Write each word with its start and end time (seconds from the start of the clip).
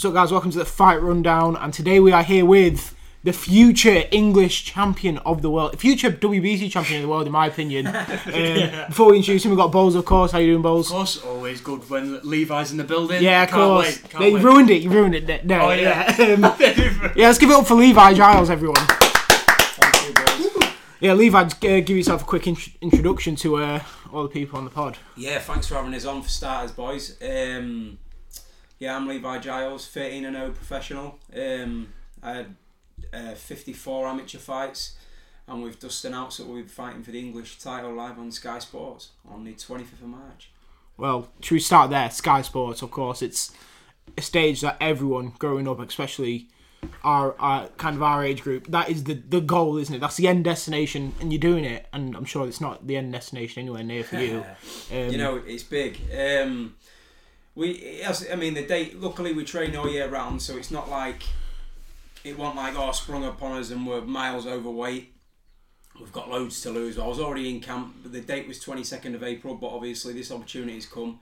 What's 0.00 0.06
up, 0.06 0.14
guys? 0.14 0.32
Welcome 0.32 0.50
to 0.52 0.56
the 0.60 0.64
Fight 0.64 1.02
Rundown, 1.02 1.56
and 1.56 1.74
today 1.74 2.00
we 2.00 2.10
are 2.10 2.22
here 2.22 2.46
with 2.46 2.96
the 3.22 3.34
future 3.34 4.04
English 4.10 4.64
champion 4.64 5.18
of 5.18 5.42
the 5.42 5.50
world, 5.50 5.78
future 5.78 6.10
WBC 6.10 6.70
champion 6.70 7.00
of 7.00 7.02
the 7.02 7.08
world, 7.10 7.26
in 7.26 7.32
my 7.32 7.46
opinion. 7.46 7.86
Um, 7.94 8.86
Before 8.88 9.10
we 9.10 9.18
introduce 9.18 9.44
him, 9.44 9.50
we've 9.50 9.58
got 9.58 9.70
Bowles, 9.70 9.94
of 9.96 10.06
course. 10.06 10.32
How 10.32 10.38
you 10.38 10.52
doing, 10.52 10.62
Bowles? 10.62 10.86
Of 10.86 10.96
course, 10.96 11.22
always 11.22 11.60
good 11.60 11.90
when 11.90 12.18
Levi's 12.26 12.70
in 12.72 12.78
the 12.78 12.84
building. 12.84 13.22
Yeah, 13.22 13.42
of 13.42 13.50
Can't 13.50 13.60
course. 13.60 13.86
Wait, 13.88 14.08
can't 14.10 14.22
Yeah, 14.22 14.28
you 14.30 14.34
wait. 14.36 14.44
ruined 14.44 14.70
it. 14.70 14.80
You 14.82 14.88
ruined 14.90 15.14
it. 15.16 15.44
No, 15.44 15.60
Oh, 15.60 15.70
yeah. 15.72 16.14
yeah. 16.18 16.24
Um, 16.34 16.42
yeah, 17.14 17.26
let's 17.26 17.36
give 17.38 17.50
it 17.50 17.56
up 17.56 17.66
for 17.66 17.74
Levi 17.74 18.14
Giles, 18.14 18.48
everyone. 18.48 18.76
Thank 18.86 20.08
you, 20.08 20.14
boys. 20.54 20.70
Yeah, 21.00 21.12
Levi, 21.12 21.42
uh, 21.42 21.48
give 21.58 21.90
yourself 21.90 22.22
a 22.22 22.24
quick 22.24 22.46
int- 22.46 22.70
introduction 22.80 23.36
to 23.36 23.56
uh, 23.56 23.80
all 24.14 24.22
the 24.22 24.30
people 24.30 24.56
on 24.56 24.64
the 24.64 24.70
pod. 24.70 24.96
Yeah, 25.14 25.40
thanks 25.40 25.66
for 25.66 25.74
having 25.74 25.92
us 25.92 26.06
on 26.06 26.22
for 26.22 26.30
starters, 26.30 26.72
boys. 26.72 27.18
Um, 27.20 27.98
yeah, 28.80 28.96
I'm 28.96 29.06
Levi 29.06 29.38
Giles, 29.38 29.86
13 29.86 30.24
and 30.24 30.34
0 30.34 30.50
professional. 30.52 31.18
Um, 31.36 31.92
I 32.22 32.32
had 32.32 32.54
uh, 33.12 33.34
54 33.34 34.08
amateur 34.08 34.38
fights, 34.38 34.96
and 35.46 35.62
with 35.62 35.78
Dustin 35.78 36.14
out, 36.14 36.32
so 36.32 36.46
we'll 36.46 36.62
be 36.62 36.68
fighting 36.68 37.02
for 37.02 37.10
the 37.10 37.20
English 37.20 37.58
title 37.58 37.92
live 37.92 38.18
on 38.18 38.32
Sky 38.32 38.58
Sports 38.58 39.10
on 39.30 39.44
the 39.44 39.52
25th 39.52 40.00
of 40.00 40.08
March. 40.08 40.50
Well, 40.96 41.28
should 41.42 41.56
we 41.56 41.60
start 41.60 41.90
there? 41.90 42.10
Sky 42.10 42.40
Sports, 42.40 42.80
of 42.80 42.90
course. 42.90 43.20
It's 43.20 43.52
a 44.16 44.22
stage 44.22 44.62
that 44.62 44.78
everyone 44.80 45.34
growing 45.38 45.68
up, 45.68 45.78
especially 45.80 46.48
our, 47.04 47.38
our 47.38 47.68
kind 47.76 47.96
of 47.96 48.02
our 48.02 48.24
age 48.24 48.42
group, 48.42 48.66
that 48.68 48.88
is 48.88 49.04
the, 49.04 49.14
the 49.14 49.42
goal, 49.42 49.76
isn't 49.76 49.94
it? 49.94 50.00
That's 50.00 50.16
the 50.16 50.26
end 50.26 50.44
destination, 50.44 51.12
and 51.20 51.30
you're 51.30 51.40
doing 51.40 51.66
it. 51.66 51.86
And 51.92 52.16
I'm 52.16 52.24
sure 52.24 52.48
it's 52.48 52.62
not 52.62 52.86
the 52.86 52.96
end 52.96 53.12
destination 53.12 53.60
anywhere 53.60 53.82
near 53.82 54.04
for 54.04 54.18
you. 54.18 54.42
Um, 54.90 55.10
you 55.10 55.18
know, 55.18 55.36
it's 55.36 55.64
big. 55.64 56.00
Um, 56.18 56.76
we, 57.54 58.00
as- 58.02 58.26
I 58.30 58.36
mean, 58.36 58.54
the 58.54 58.64
date. 58.66 59.00
Luckily, 59.00 59.32
we 59.32 59.44
train 59.44 59.74
all 59.76 59.88
year 59.88 60.08
round, 60.08 60.40
so 60.42 60.56
it's 60.56 60.70
not 60.70 60.88
like 60.90 61.22
it 62.24 62.36
wasn't 62.38 62.56
like 62.56 62.74
oh 62.76 62.92
sprung 62.92 63.24
upon 63.24 63.58
us 63.58 63.70
and 63.70 63.86
we're 63.86 64.02
miles 64.02 64.46
overweight. 64.46 65.12
We've 65.98 66.12
got 66.12 66.30
loads 66.30 66.60
to 66.62 66.70
lose. 66.70 66.98
I 66.98 67.06
was 67.06 67.18
already 67.20 67.50
in 67.50 67.60
camp. 67.60 67.94
But 68.02 68.12
the 68.12 68.20
date 68.20 68.46
was 68.48 68.58
twenty 68.60 68.84
second 68.84 69.14
of 69.14 69.22
April, 69.22 69.54
but 69.54 69.68
obviously 69.68 70.12
this 70.14 70.30
opportunity's 70.30 70.86
come. 70.86 71.20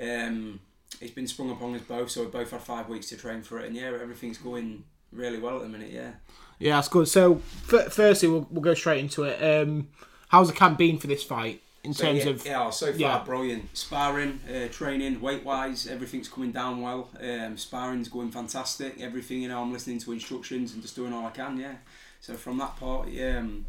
Um, 0.00 0.60
it's 1.00 1.12
been 1.12 1.26
sprung 1.26 1.50
upon 1.50 1.74
us 1.74 1.82
both, 1.82 2.10
so 2.10 2.22
we 2.24 2.28
both 2.30 2.50
had 2.50 2.60
five 2.62 2.88
weeks 2.88 3.08
to 3.10 3.16
train 3.16 3.42
for 3.42 3.58
it, 3.60 3.66
and 3.66 3.76
yeah, 3.76 3.86
everything's 4.00 4.38
going 4.38 4.84
really 5.12 5.38
well 5.38 5.56
at 5.56 5.62
the 5.62 5.68
minute. 5.68 5.90
Yeah. 5.92 6.12
yeah, 6.58 6.76
that's 6.76 6.88
good. 6.88 7.08
So, 7.08 7.42
f- 7.72 7.92
firstly, 7.92 8.28
we'll, 8.28 8.46
we'll 8.50 8.62
go 8.62 8.74
straight 8.74 9.00
into 9.00 9.24
it. 9.24 9.42
Um, 9.42 9.88
how's 10.28 10.48
the 10.48 10.54
camp 10.54 10.78
been 10.78 10.98
for 10.98 11.06
this 11.06 11.22
fight 11.22 11.62
in 11.84 11.92
So, 11.94 12.04
terms 12.04 12.24
yeah, 12.24 12.30
of? 12.30 12.46
yeah, 12.46 12.70
so 12.70 12.86
far 12.92 12.98
yeah. 13.00 13.22
brilliant. 13.24 13.76
Sparring, 13.76 14.40
uh, 14.48 14.68
training, 14.68 15.20
weight 15.20 15.44
wise, 15.44 15.86
everything's 15.86 16.28
coming 16.28 16.52
down 16.52 16.80
well. 16.82 17.10
Um, 17.20 17.56
sparring's 17.56 18.08
going 18.08 18.30
fantastic. 18.30 19.00
Everything, 19.00 19.42
you 19.42 19.48
know, 19.48 19.62
I'm 19.62 19.72
listening 19.72 19.98
to 20.00 20.12
instructions 20.12 20.72
and 20.74 20.82
just 20.82 20.96
doing 20.96 21.12
all 21.12 21.26
I 21.26 21.30
can. 21.30 21.58
Yeah. 21.58 21.76
So 22.20 22.34
from 22.34 22.58
that 22.58 22.76
part, 22.76 23.08
yeah, 23.08 23.38
um, 23.38 23.64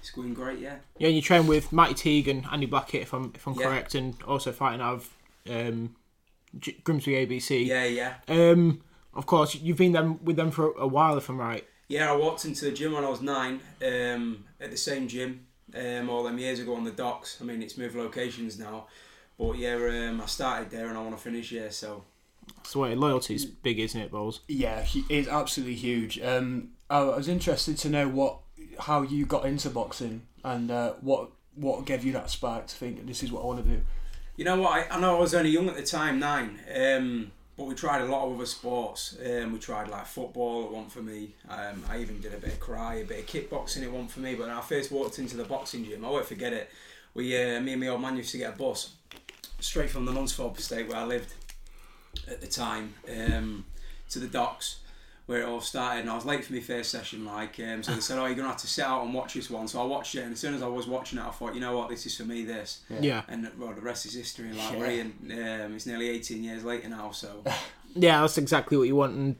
it's 0.00 0.10
going 0.10 0.34
great. 0.34 0.58
Yeah. 0.58 0.76
Yeah, 0.98 1.08
you 1.08 1.22
train 1.22 1.46
with 1.46 1.72
Matty 1.72 1.94
Teague 1.94 2.28
and 2.28 2.44
Andy 2.50 2.66
Blackett, 2.66 3.02
if 3.02 3.12
I'm 3.14 3.32
if 3.34 3.46
I'm 3.46 3.54
Yeah. 3.54 3.66
correct, 3.66 3.94
and 3.94 4.20
also 4.24 4.50
fighting 4.52 4.80
out 4.80 4.94
of 4.94 5.10
um, 5.50 5.94
G- 6.58 6.80
Grimsby 6.84 7.12
ABC. 7.12 7.64
Yeah, 7.66 7.84
yeah, 7.84 8.14
Um, 8.28 8.82
of 9.14 9.26
course, 9.26 9.54
you've 9.54 9.76
been 9.78 9.92
them 9.92 10.22
with 10.24 10.36
them 10.36 10.50
for 10.50 10.72
a 10.78 10.86
while, 10.86 11.16
if 11.16 11.28
I'm 11.28 11.38
right. 11.38 11.64
yeah. 11.88 12.10
I 12.12 12.16
walked 12.16 12.44
into 12.44 12.64
the 12.64 12.72
gym 12.72 12.92
when 12.92 13.04
I 13.04 13.08
was 13.08 13.20
nine. 13.22 13.60
Um, 13.84 14.44
at 14.60 14.70
the 14.70 14.76
same 14.76 15.06
gym, 15.08 15.46
um, 15.74 16.10
all 16.10 16.22
them 16.22 16.38
years 16.38 16.60
ago 16.60 16.74
on 16.74 16.84
the 16.84 16.90
docks. 16.90 17.38
I 17.40 17.44
mean, 17.44 17.62
it's 17.62 17.76
moved 17.76 17.96
locations 17.96 18.58
now, 18.58 18.86
but 19.38 19.56
yeah, 19.58 19.74
um, 19.74 20.20
I 20.20 20.26
started 20.26 20.70
there 20.70 20.88
and 20.88 20.96
I 20.96 21.02
want 21.02 21.16
to 21.16 21.22
finish. 21.22 21.50
here. 21.50 21.70
so 21.70 22.04
That's 22.56 22.72
the 22.72 22.78
way 22.78 22.94
loyalty's 22.94 23.44
big, 23.44 23.78
isn't 23.78 24.00
it, 24.00 24.10
Bowles? 24.10 24.40
Yeah, 24.48 24.84
it's 25.08 25.28
absolutely 25.28 25.76
huge. 25.76 26.20
Um, 26.20 26.70
I 26.90 27.02
was 27.02 27.28
interested 27.28 27.78
to 27.78 27.88
know 27.88 28.08
what, 28.08 28.38
how 28.80 29.02
you 29.02 29.26
got 29.26 29.46
into 29.46 29.70
boxing 29.70 30.22
and 30.44 30.70
uh, 30.70 30.94
what 31.00 31.30
what 31.54 31.84
gave 31.84 32.02
you 32.02 32.12
that 32.12 32.30
spark 32.30 32.66
to 32.66 32.74
think 32.74 33.06
this 33.06 33.22
is 33.22 33.30
what 33.30 33.42
I 33.42 33.46
want 33.46 33.64
to 33.64 33.70
do. 33.70 33.82
You 34.36 34.44
know 34.44 34.60
what? 34.60 34.72
I, 34.72 34.96
I 34.96 35.00
know 35.00 35.16
I 35.16 35.20
was 35.20 35.34
only 35.34 35.50
young 35.50 35.68
at 35.68 35.76
the 35.76 35.82
time, 35.82 36.18
nine. 36.18 36.58
Um, 36.74 37.32
but 37.62 37.68
we 37.68 37.76
tried 37.76 38.00
a 38.00 38.06
lot 38.06 38.26
of 38.26 38.34
other 38.34 38.44
sports. 38.44 39.16
Um, 39.24 39.52
we 39.52 39.60
tried 39.60 39.86
like 39.86 40.04
football 40.04 40.64
at 40.64 40.72
one 40.72 40.88
for 40.88 41.00
me. 41.00 41.36
Um, 41.48 41.84
I 41.88 42.00
even 42.00 42.20
did 42.20 42.34
a 42.34 42.36
bit 42.36 42.54
of 42.54 42.58
karate, 42.58 43.02
a 43.02 43.04
bit 43.04 43.20
of 43.20 43.26
kickboxing 43.26 43.84
at 43.84 43.92
one 43.92 44.08
for 44.08 44.18
me. 44.18 44.34
But 44.34 44.48
when 44.48 44.56
I 44.56 44.60
first 44.60 44.90
walked 44.90 45.20
into 45.20 45.36
the 45.36 45.44
boxing 45.44 45.84
gym, 45.84 46.04
I 46.04 46.10
won't 46.10 46.26
forget 46.26 46.52
it. 46.52 46.70
We, 47.14 47.36
uh, 47.36 47.60
me 47.60 47.74
and 47.74 47.80
my 47.80 47.86
old 47.86 48.02
man 48.02 48.16
used 48.16 48.32
to 48.32 48.38
get 48.38 48.54
a 48.54 48.56
bus 48.56 48.94
straight 49.60 49.90
from 49.90 50.06
the 50.06 50.10
Lunsford 50.10 50.58
estate 50.58 50.88
where 50.88 50.96
I 50.96 51.04
lived 51.04 51.34
at 52.26 52.40
the 52.40 52.48
time 52.48 52.94
um, 53.08 53.64
to 54.10 54.18
the 54.18 54.26
docks 54.26 54.80
where 55.32 55.42
it 55.42 55.48
all 55.48 55.60
started. 55.60 56.00
And 56.00 56.10
I 56.10 56.14
was 56.14 56.24
late 56.26 56.44
for 56.44 56.52
my 56.52 56.60
first 56.60 56.90
session, 56.90 57.24
like 57.24 57.58
um, 57.58 57.82
so 57.82 57.94
they 57.94 58.00
said, 58.00 58.18
"Oh, 58.18 58.26
you're 58.26 58.34
gonna 58.34 58.48
have 58.48 58.58
to 58.58 58.66
sit 58.66 58.84
out 58.84 59.02
and 59.04 59.14
watch 59.14 59.34
this 59.34 59.50
one." 59.50 59.66
So 59.66 59.80
I 59.80 59.84
watched 59.84 60.14
it, 60.14 60.20
and 60.20 60.32
as 60.34 60.38
soon 60.38 60.54
as 60.54 60.62
I 60.62 60.68
was 60.68 60.86
watching 60.86 61.18
it, 61.18 61.24
I 61.24 61.30
thought, 61.30 61.54
"You 61.54 61.60
know 61.60 61.76
what? 61.76 61.88
This 61.88 62.04
is 62.06 62.16
for 62.16 62.24
me. 62.24 62.44
This." 62.44 62.80
Yeah. 63.00 63.22
and 63.28 63.50
well, 63.58 63.72
the 63.72 63.80
rest 63.80 64.06
is 64.06 64.14
history. 64.14 64.52
Like 64.52 64.72
Yeah. 64.72 64.78
brilliant. 64.78 65.14
Um, 65.32 65.74
it's 65.74 65.86
nearly 65.86 66.10
18 66.10 66.44
years 66.44 66.64
later 66.64 66.88
now, 66.88 67.10
so 67.10 67.42
Yeah, 67.94 68.20
that's 68.20 68.38
exactly 68.38 68.76
what 68.76 68.86
you 68.86 68.96
want, 68.96 69.14
and 69.16 69.36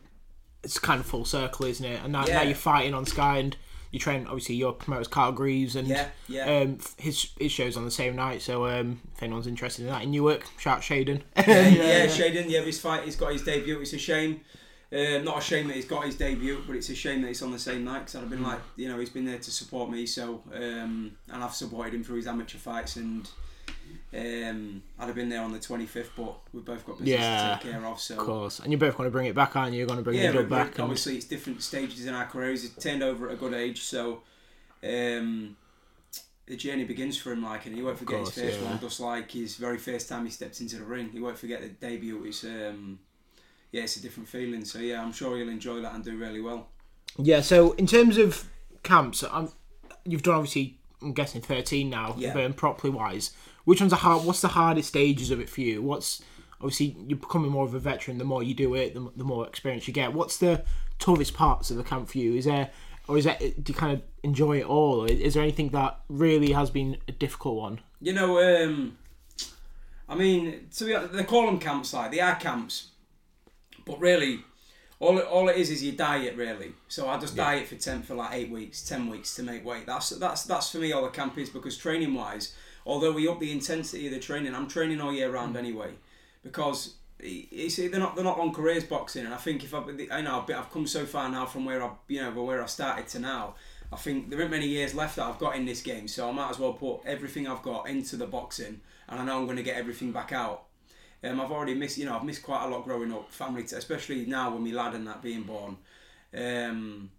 it's 0.63 0.79
kind 0.79 0.99
of 1.01 1.07
full 1.07 1.25
circle, 1.25 1.67
isn't 1.67 1.85
it? 1.85 2.01
And 2.03 2.13
now, 2.13 2.25
now 2.25 2.43
you're 2.43 2.55
fighting 2.55 2.95
on 2.95 3.05
Sky, 3.07 3.39
and 3.39 3.57
you 3.91 3.99
train. 3.99 4.27
Obviously, 4.27 4.55
your 4.55 4.73
promoter's 4.73 5.09
Carl 5.09 5.33
Greaves, 5.33 5.77
and 5.77 5.87
yeah, 5.89 6.09
yeah. 6.27 6.61
um, 6.61 6.79
his 6.97 7.31
his 7.39 7.53
show's 7.53 7.77
on 7.77 7.85
the 7.85 7.91
same 7.91 8.17
night. 8.17 8.41
So 8.41 8.67
um, 8.67 9.01
if 9.15 9.23
anyone's 9.23 9.47
interested 9.47 9.83
in 9.83 9.89
that 9.91 10.03
in 10.03 10.11
Newark, 10.11 10.45
shout 10.59 10.81
Shaden. 10.81 11.23
yeah, 11.37 11.69
yeah, 11.69 12.07
Shaden, 12.19 12.49
yeah, 12.49 12.61
his 12.63 12.81
fight, 12.81 13.05
he's 13.05 13.17
got 13.17 13.33
his 13.33 13.43
debut. 13.43 13.79
It's 13.81 13.93
a 13.93 13.99
shame. 13.99 14.41
Um, 14.93 15.25
not 15.25 15.39
a 15.39 15.41
shame 15.41 15.69
that 15.69 15.77
he's 15.77 15.87
got 15.87 16.05
his 16.05 16.17
debut, 16.17 16.63
but 16.67 16.77
it's 16.77 16.91
a 16.91 16.95
shame 16.95 17.23
that 17.23 17.29
it's 17.29 17.41
on 17.41 17.51
the 17.51 17.59
same 17.59 17.83
night 17.83 18.01
because 18.01 18.17
I'd 18.17 18.21
have 18.21 18.31
been 18.31 18.43
like, 18.43 18.59
you 18.77 18.89
know, 18.89 18.99
he's 18.99 19.09
been 19.09 19.25
there 19.25 19.39
to 19.39 19.51
support 19.51 19.91
me, 19.91 20.05
so 20.05 20.43
um, 20.55 21.17
and 21.33 21.43
I've 21.43 21.55
supported 21.55 21.95
him 21.95 22.05
through 22.05 22.17
his 22.17 22.27
amateur 22.27 22.59
fights, 22.59 22.97
and 22.97 23.27
um, 24.15 24.83
I'd 24.99 25.07
have 25.07 25.15
been 25.15 25.31
there 25.31 25.41
on 25.41 25.53
the 25.53 25.59
25th, 25.59 26.11
but 26.15 26.35
we've 26.53 26.65
both 26.65 26.85
got 26.85 26.99
business 26.99 27.21
Yeah, 27.21 27.57
to 27.57 27.63
take 27.65 27.73
care 27.73 27.87
of, 27.87 27.99
so 27.99 28.19
of 28.19 28.27
course, 28.27 28.61
and 28.61 28.71
you're 28.71 28.79
both 28.79 28.99
going 28.99 29.07
to 29.07 29.11
bring 29.11 29.27
it 29.27 29.35
back, 29.35 29.57
aren't 29.57 29.73
you? 29.73 29.79
You're 29.79 29.87
going 29.87 29.99
to 29.99 30.05
bring 30.05 30.19
yeah, 30.19 30.31
the 30.31 30.41
dub 30.41 30.49
but 30.51 30.57
back. 30.57 30.73
and- 30.75 30.81
obviously 30.81 31.17
it's 31.17 31.25
different 31.25 31.63
stages 31.63 32.05
in 32.05 32.15
our 32.15 32.27
careers. 32.27 32.61
He's 32.61 32.75
turned 32.75 33.03
over 33.03 33.29
at 33.29 33.35
a 33.35 33.37
good 33.37 33.55
age, 33.55 33.81
so 33.81 34.21
um, 34.85 35.57
the 36.45 36.57
journey 36.57 36.85
begins 36.85 37.17
for 37.17 37.33
him. 37.33 37.43
Like, 37.43 37.65
and 37.65 37.75
he 37.75 37.83
won't 37.83 37.99
forget 37.99 38.19
course, 38.19 38.35
his 38.35 38.45
first 38.45 38.61
yeah. 38.61 38.69
one. 38.69 38.79
Just 38.81 39.01
like 39.01 39.31
his 39.31 39.57
very 39.57 39.79
first 39.79 40.07
time 40.11 40.27
he 40.27 40.31
stepped 40.31 40.61
into 40.61 40.77
the 40.77 40.85
ring, 40.85 41.09
he 41.11 41.21
won't 41.21 41.39
forget 41.39 41.63
the 41.63 41.69
debut. 41.69 42.25
It's 42.27 42.45
um, 42.45 42.99
yeah, 43.73 43.83
it's 43.83 43.97
a 43.97 44.03
different 44.03 44.29
feeling. 44.29 44.65
So 44.65 44.79
yeah, 44.79 45.03
I'm 45.03 45.13
sure 45.13 45.37
he'll 45.37 45.49
enjoy 45.49 45.81
that 45.81 45.95
and 45.95 46.05
do 46.05 46.17
really 46.17 46.41
well. 46.41 46.69
Yeah, 47.19 47.41
so 47.41 47.73
in 47.73 47.87
terms 47.87 48.17
of 48.17 48.45
camps, 48.83 49.25
um, 49.25 49.51
you've 50.05 50.23
done 50.23 50.37
obviously, 50.37 50.79
I'm 51.03 51.13
guessing 51.13 51.43
13 51.43 51.91
now, 51.91 52.15
Yeah. 52.17 52.33
um, 52.35 52.53
properly 52.53 52.93
wise. 52.93 53.33
Which 53.65 53.81
one's 53.81 53.91
the 53.91 53.97
hard? 53.97 54.25
What's 54.25 54.41
the 54.41 54.49
hardest 54.49 54.89
stages 54.89 55.31
of 55.31 55.41
it 55.41 55.49
for 55.51 55.61
you? 55.61 55.83
What's 55.83 56.23
obviously 56.63 56.97
you're 57.09 57.19
becoming 57.19 57.51
more 57.51 57.65
of 57.65 57.75
a 57.75 57.79
veteran. 57.79 58.19
The 58.19 58.25
more 58.25 58.43
you 58.43 58.55
do 58.55 58.75
it, 58.75 58.95
the, 58.95 59.11
the 59.17 59.25
more 59.25 59.47
experience 59.47 59.87
you 59.89 59.95
get. 59.95 60.13
What's 60.15 60.39
the 60.39 60.65
toughest 60.99 61.35
parts 61.35 61.71
of 61.71 61.77
the 61.77 61.83
camp 61.83 62.09
for 62.09 62.19
you? 62.19 62.35
Is 62.35 62.45
there, 62.45 62.71
or 63.09 63.19
is 63.19 63.25
that 63.25 63.41
do 63.41 63.73
you 63.73 63.75
kind 63.75 63.95
of 63.95 64.03
enjoy 64.23 64.59
it 64.61 64.67
all? 64.67 65.03
Or 65.03 65.09
is 65.09 65.35
there 65.35 65.43
anything 65.43 65.71
that 65.71 66.01
really 66.09 66.53
has 66.53 66.71
been 66.71 66.99
a 67.09 67.13
difficult 67.13 67.57
one? 67.57 67.81
You 68.01 68.13
know, 68.13 68.41
um, 68.65 68.97
I 70.09 70.15
mean, 70.15 70.69
to 70.77 70.85
be 70.85 70.95
honest, 70.95 71.13
they 71.15 71.25
call 71.25 71.47
them 71.47 71.59
camps 71.59 71.93
like 71.93 72.13
they 72.13 72.21
are 72.21 72.37
camps, 72.37 72.92
but 73.85 74.01
really, 74.01 74.41
all 75.01 75.19
it, 75.19 75.27
all 75.27 75.49
it 75.49 75.57
is 75.57 75.71
is 75.71 75.83
your 75.83 75.95
diet 75.95 76.37
really. 76.37 76.73
So 76.89 77.09
I 77.09 77.19
just 77.19 77.37
diet 77.37 77.67
for 77.67 77.77
ten 77.77 78.03
for 78.03 78.15
like 78.15 78.33
eight 78.33 78.51
weeks, 78.51 78.83
ten 78.83 79.09
weeks 79.09 79.35
to 79.37 79.43
make 79.43 79.65
weight. 79.65 79.87
That's 79.87 80.11
that's 80.11 80.45
that's 80.45 80.71
for 80.71 80.79
me 80.79 80.93
all 80.93 81.03
the 81.03 81.09
camp 81.09 81.37
is 81.39 81.51
because 81.51 81.77
training 81.77 82.15
wise, 82.15 82.55
although 82.87 83.13
we 83.13 83.29
up 83.29 83.41
the 83.41 83.53
intensity 83.53 84.07
of 84.07 84.13
the 84.13 84.21
training, 84.21 84.55
I'm 84.55 84.69
training 84.69 85.01
all 85.01 85.13
year 85.13 85.31
round 85.31 85.55
mm. 85.55 85.59
anyway, 85.59 85.93
because. 86.43 86.95
You 87.25 87.71
see, 87.71 87.87
they're 87.87 88.01
not 88.01 88.17
they're 88.17 88.25
not 88.25 88.37
long 88.37 88.53
careers 88.53 88.83
boxing, 88.83 89.25
and 89.25 89.33
I 89.33 89.37
think 89.37 89.63
if 89.63 89.73
I, 89.73 89.85
I 90.11 90.23
know 90.23 90.45
I've 90.45 90.73
come 90.73 90.89
so 90.89 91.07
far 91.07 91.29
now 91.29 91.47
from 91.47 91.65
where 91.65 91.81
I 91.81 91.91
you 92.09 92.21
know 92.21 92.33
where 92.43 92.61
I 92.61 92.67
started 92.67 93.07
to 93.09 93.21
now, 93.21 93.55
I 93.93 93.97
think 93.97 94.31
there 94.31 94.39
aren't 94.41 94.51
many 94.51 94.67
years 94.67 94.95
left 94.95 95.17
that 95.17 95.27
I've 95.27 95.39
got 95.39 95.55
in 95.55 95.67
this 95.67 95.83
game, 95.83 96.09
so 96.09 96.29
I 96.29 96.33
might 96.33 96.51
as 96.51 96.59
well 96.59 96.73
put 96.73 97.01
everything 97.05 97.47
I've 97.47 97.63
got 97.63 97.89
into 97.89 98.17
the 98.17 98.27
boxing, 98.27 98.81
and 99.09 99.21
I 99.21 99.25
know 99.25 99.39
I'm 99.39 99.45
going 99.45 99.59
to 99.59 99.63
get 99.63 99.77
everything 99.77 100.13
back 100.13 100.33
out. 100.33 100.65
Um, 101.25 101.41
I've 101.41 101.53
already 101.53 101.75
missed, 101.75 101.99
you 101.99 102.05
know, 102.05 102.17
I've 102.17 102.25
missed 102.25 102.43
quite 102.43 102.65
a 102.65 102.69
lot 102.69 102.85
growing 102.85 103.13
up, 103.13 103.31
family, 103.31 103.63
t- 103.63 103.77
especially 103.77 104.27
now 104.27 104.53
with 104.53 104.63
my 104.63 104.71
lad 104.71 104.95
and 104.95 105.07
that 105.07 105.23
being 105.23 105.43
born. 105.43 105.77
Um, 106.37 107.11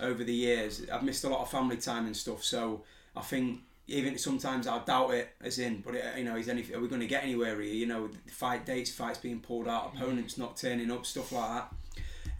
over 0.00 0.24
the 0.24 0.34
years, 0.34 0.86
I've 0.90 1.02
missed 1.02 1.24
a 1.24 1.28
lot 1.28 1.40
of 1.40 1.50
family 1.50 1.76
time 1.76 2.06
and 2.06 2.16
stuff. 2.16 2.42
So 2.42 2.82
I 3.14 3.20
think 3.20 3.60
even 3.86 4.16
sometimes 4.18 4.66
I 4.66 4.78
doubt 4.84 5.10
it, 5.10 5.30
as 5.42 5.58
in, 5.58 5.82
but 5.84 5.94
it, 5.94 6.04
you 6.16 6.24
know, 6.24 6.36
is 6.36 6.48
any 6.48 6.64
are 6.72 6.80
we 6.80 6.88
going 6.88 7.00
to 7.00 7.06
get 7.06 7.24
anywhere 7.24 7.60
here? 7.60 7.74
You 7.74 7.86
know, 7.86 8.10
fight 8.28 8.64
dates, 8.64 8.92
fights 8.92 9.18
being 9.18 9.40
pulled 9.40 9.68
out, 9.68 9.92
opponents 9.94 10.38
not 10.38 10.56
turning 10.56 10.90
up, 10.90 11.04
stuff 11.04 11.32
like 11.32 11.64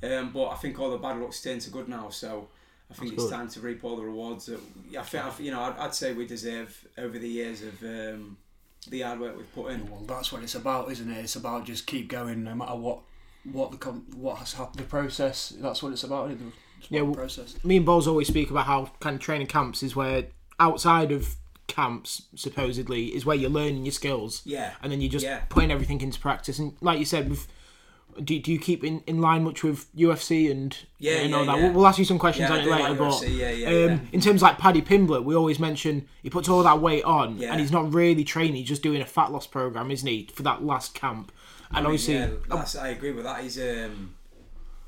that. 0.01 0.19
Um, 0.21 0.31
but 0.33 0.49
I 0.49 0.55
think 0.55 0.79
all 0.79 0.91
the 0.91 0.97
bad 0.97 1.19
luck's 1.19 1.43
turned 1.43 1.61
to 1.63 1.71
good 1.71 1.89
now. 1.89 2.09
So 2.09 2.49
I 2.91 2.95
think 2.95 3.11
That's 3.11 3.25
it's 3.25 3.31
good. 3.31 3.37
time 3.37 3.49
to 3.49 3.61
reap 3.61 3.85
all 3.85 3.97
the 3.97 4.05
rewards 4.05 4.47
that 4.47 4.61
I 4.99 5.03
think, 5.03 5.41
you 5.41 5.51
know, 5.51 5.61
I'd, 5.61 5.77
I'd 5.79 5.95
say 5.95 6.13
we 6.13 6.27
deserve 6.27 6.87
over 6.97 7.19
the 7.19 7.29
years 7.29 7.63
of 7.63 7.83
um, 7.83 8.37
the 8.89 9.01
hard 9.03 9.21
work 9.21 9.37
we've 9.37 9.55
put 9.55 9.73
in. 9.73 9.89
Well, 9.91 10.01
that's 10.07 10.33
what 10.33 10.43
it's 10.43 10.55
about, 10.55 10.91
isn't 10.91 11.11
it? 11.11 11.19
It's 11.19 11.37
about 11.37 11.65
just 11.67 11.87
keep 11.87 12.09
going 12.09 12.45
no 12.45 12.55
matter 12.55 12.75
what 12.77 13.01
what 13.45 13.71
the 13.71 13.77
com- 13.79 14.07
what 14.15 14.37
has 14.39 14.53
happened, 14.55 14.81
the 14.81 14.85
process. 14.89 15.51
That's 15.59 15.83
what 15.83 15.93
it's 15.93 16.05
about. 16.05 16.31
Isn't 16.31 16.49
it? 16.49 16.53
It's 16.79 16.91
Yeah, 16.91 17.01
the 17.01 17.05
well- 17.07 17.15
process. 17.15 17.57
me 17.65 17.77
and 17.79 17.87
Balls 17.87 18.07
always 18.07 18.29
speak 18.29 18.51
about 18.51 18.67
how 18.67 18.91
kind 19.01 19.15
of 19.17 19.21
training 19.23 19.47
camps 19.47 19.83
is 19.83 19.95
where 19.97 20.27
outside 20.59 21.11
of 21.13 21.37
camps 21.67 22.23
supposedly 22.35 23.15
is 23.15 23.25
where 23.25 23.37
you're 23.37 23.49
learning 23.49 23.85
your 23.85 23.93
skills 23.93 24.43
Yeah. 24.45 24.73
and 24.83 24.91
then 24.91 25.01
you're 25.01 25.11
just 25.11 25.25
Yeah. 25.25 25.41
putting 25.49 25.71
everything 25.71 26.01
into 26.01 26.19
practice 26.19 26.59
and 26.59 26.75
like 26.81 26.99
you 26.99 27.05
said 27.05 27.31
with 27.31 27.47
do, 28.21 28.39
do 28.39 28.53
you 28.53 28.59
keep 28.59 28.85
in, 28.85 29.03
in 29.07 29.21
line 29.21 29.45
much 29.45 29.63
with 29.63 29.95
UFC 29.97 30.51
and 30.51 30.77
Yeah, 30.99 31.19
and 31.19 31.31
yeah, 31.31 31.37
all 31.37 31.45
that? 31.47 31.57
yeah. 31.59 31.65
We'll, 31.65 31.73
we'll 31.73 31.87
ask 31.87 31.99
you 31.99 32.05
some 32.05 32.19
questions 32.19 32.49
Yeah, 32.49 32.57
on 32.57 32.61
it 32.63 32.67
later, 32.71 32.89
like 32.91 32.99
but 32.99 33.93
um, 33.93 34.09
in 34.13 34.21
terms 34.21 34.43
of 34.43 34.43
like 34.43 34.59
Paddy 34.59 34.83
Pimblett, 34.83 35.25
we 35.25 35.35
always 35.35 35.59
mention 35.59 36.07
he 36.23 36.31
puts 36.31 36.49
all 36.49 36.63
that 36.63 36.81
weight 36.81 37.05
on 37.05 37.43
and 37.43 37.61
he's 37.61 37.73
not 37.73 37.93
really 37.93 38.25
training; 38.25 38.55
he's 38.57 38.69
just 38.69 38.83
doing 38.83 39.01
a 39.01 39.07
fat 39.07 39.33
loss 39.33 39.47
program, 39.47 39.91
isn't 39.91 40.07
he, 40.09 40.29
for 40.35 40.43
that 40.45 40.63
last 40.65 40.95
camp? 40.95 41.33
And 41.73 41.87
obviously, 41.87 42.15
yeah, 42.15 42.31
that's, 42.49 42.75
I 42.77 42.89
agree 42.89 43.13
with 43.13 43.25
that. 43.25 43.41
He's 43.43 43.59
um, 43.59 44.15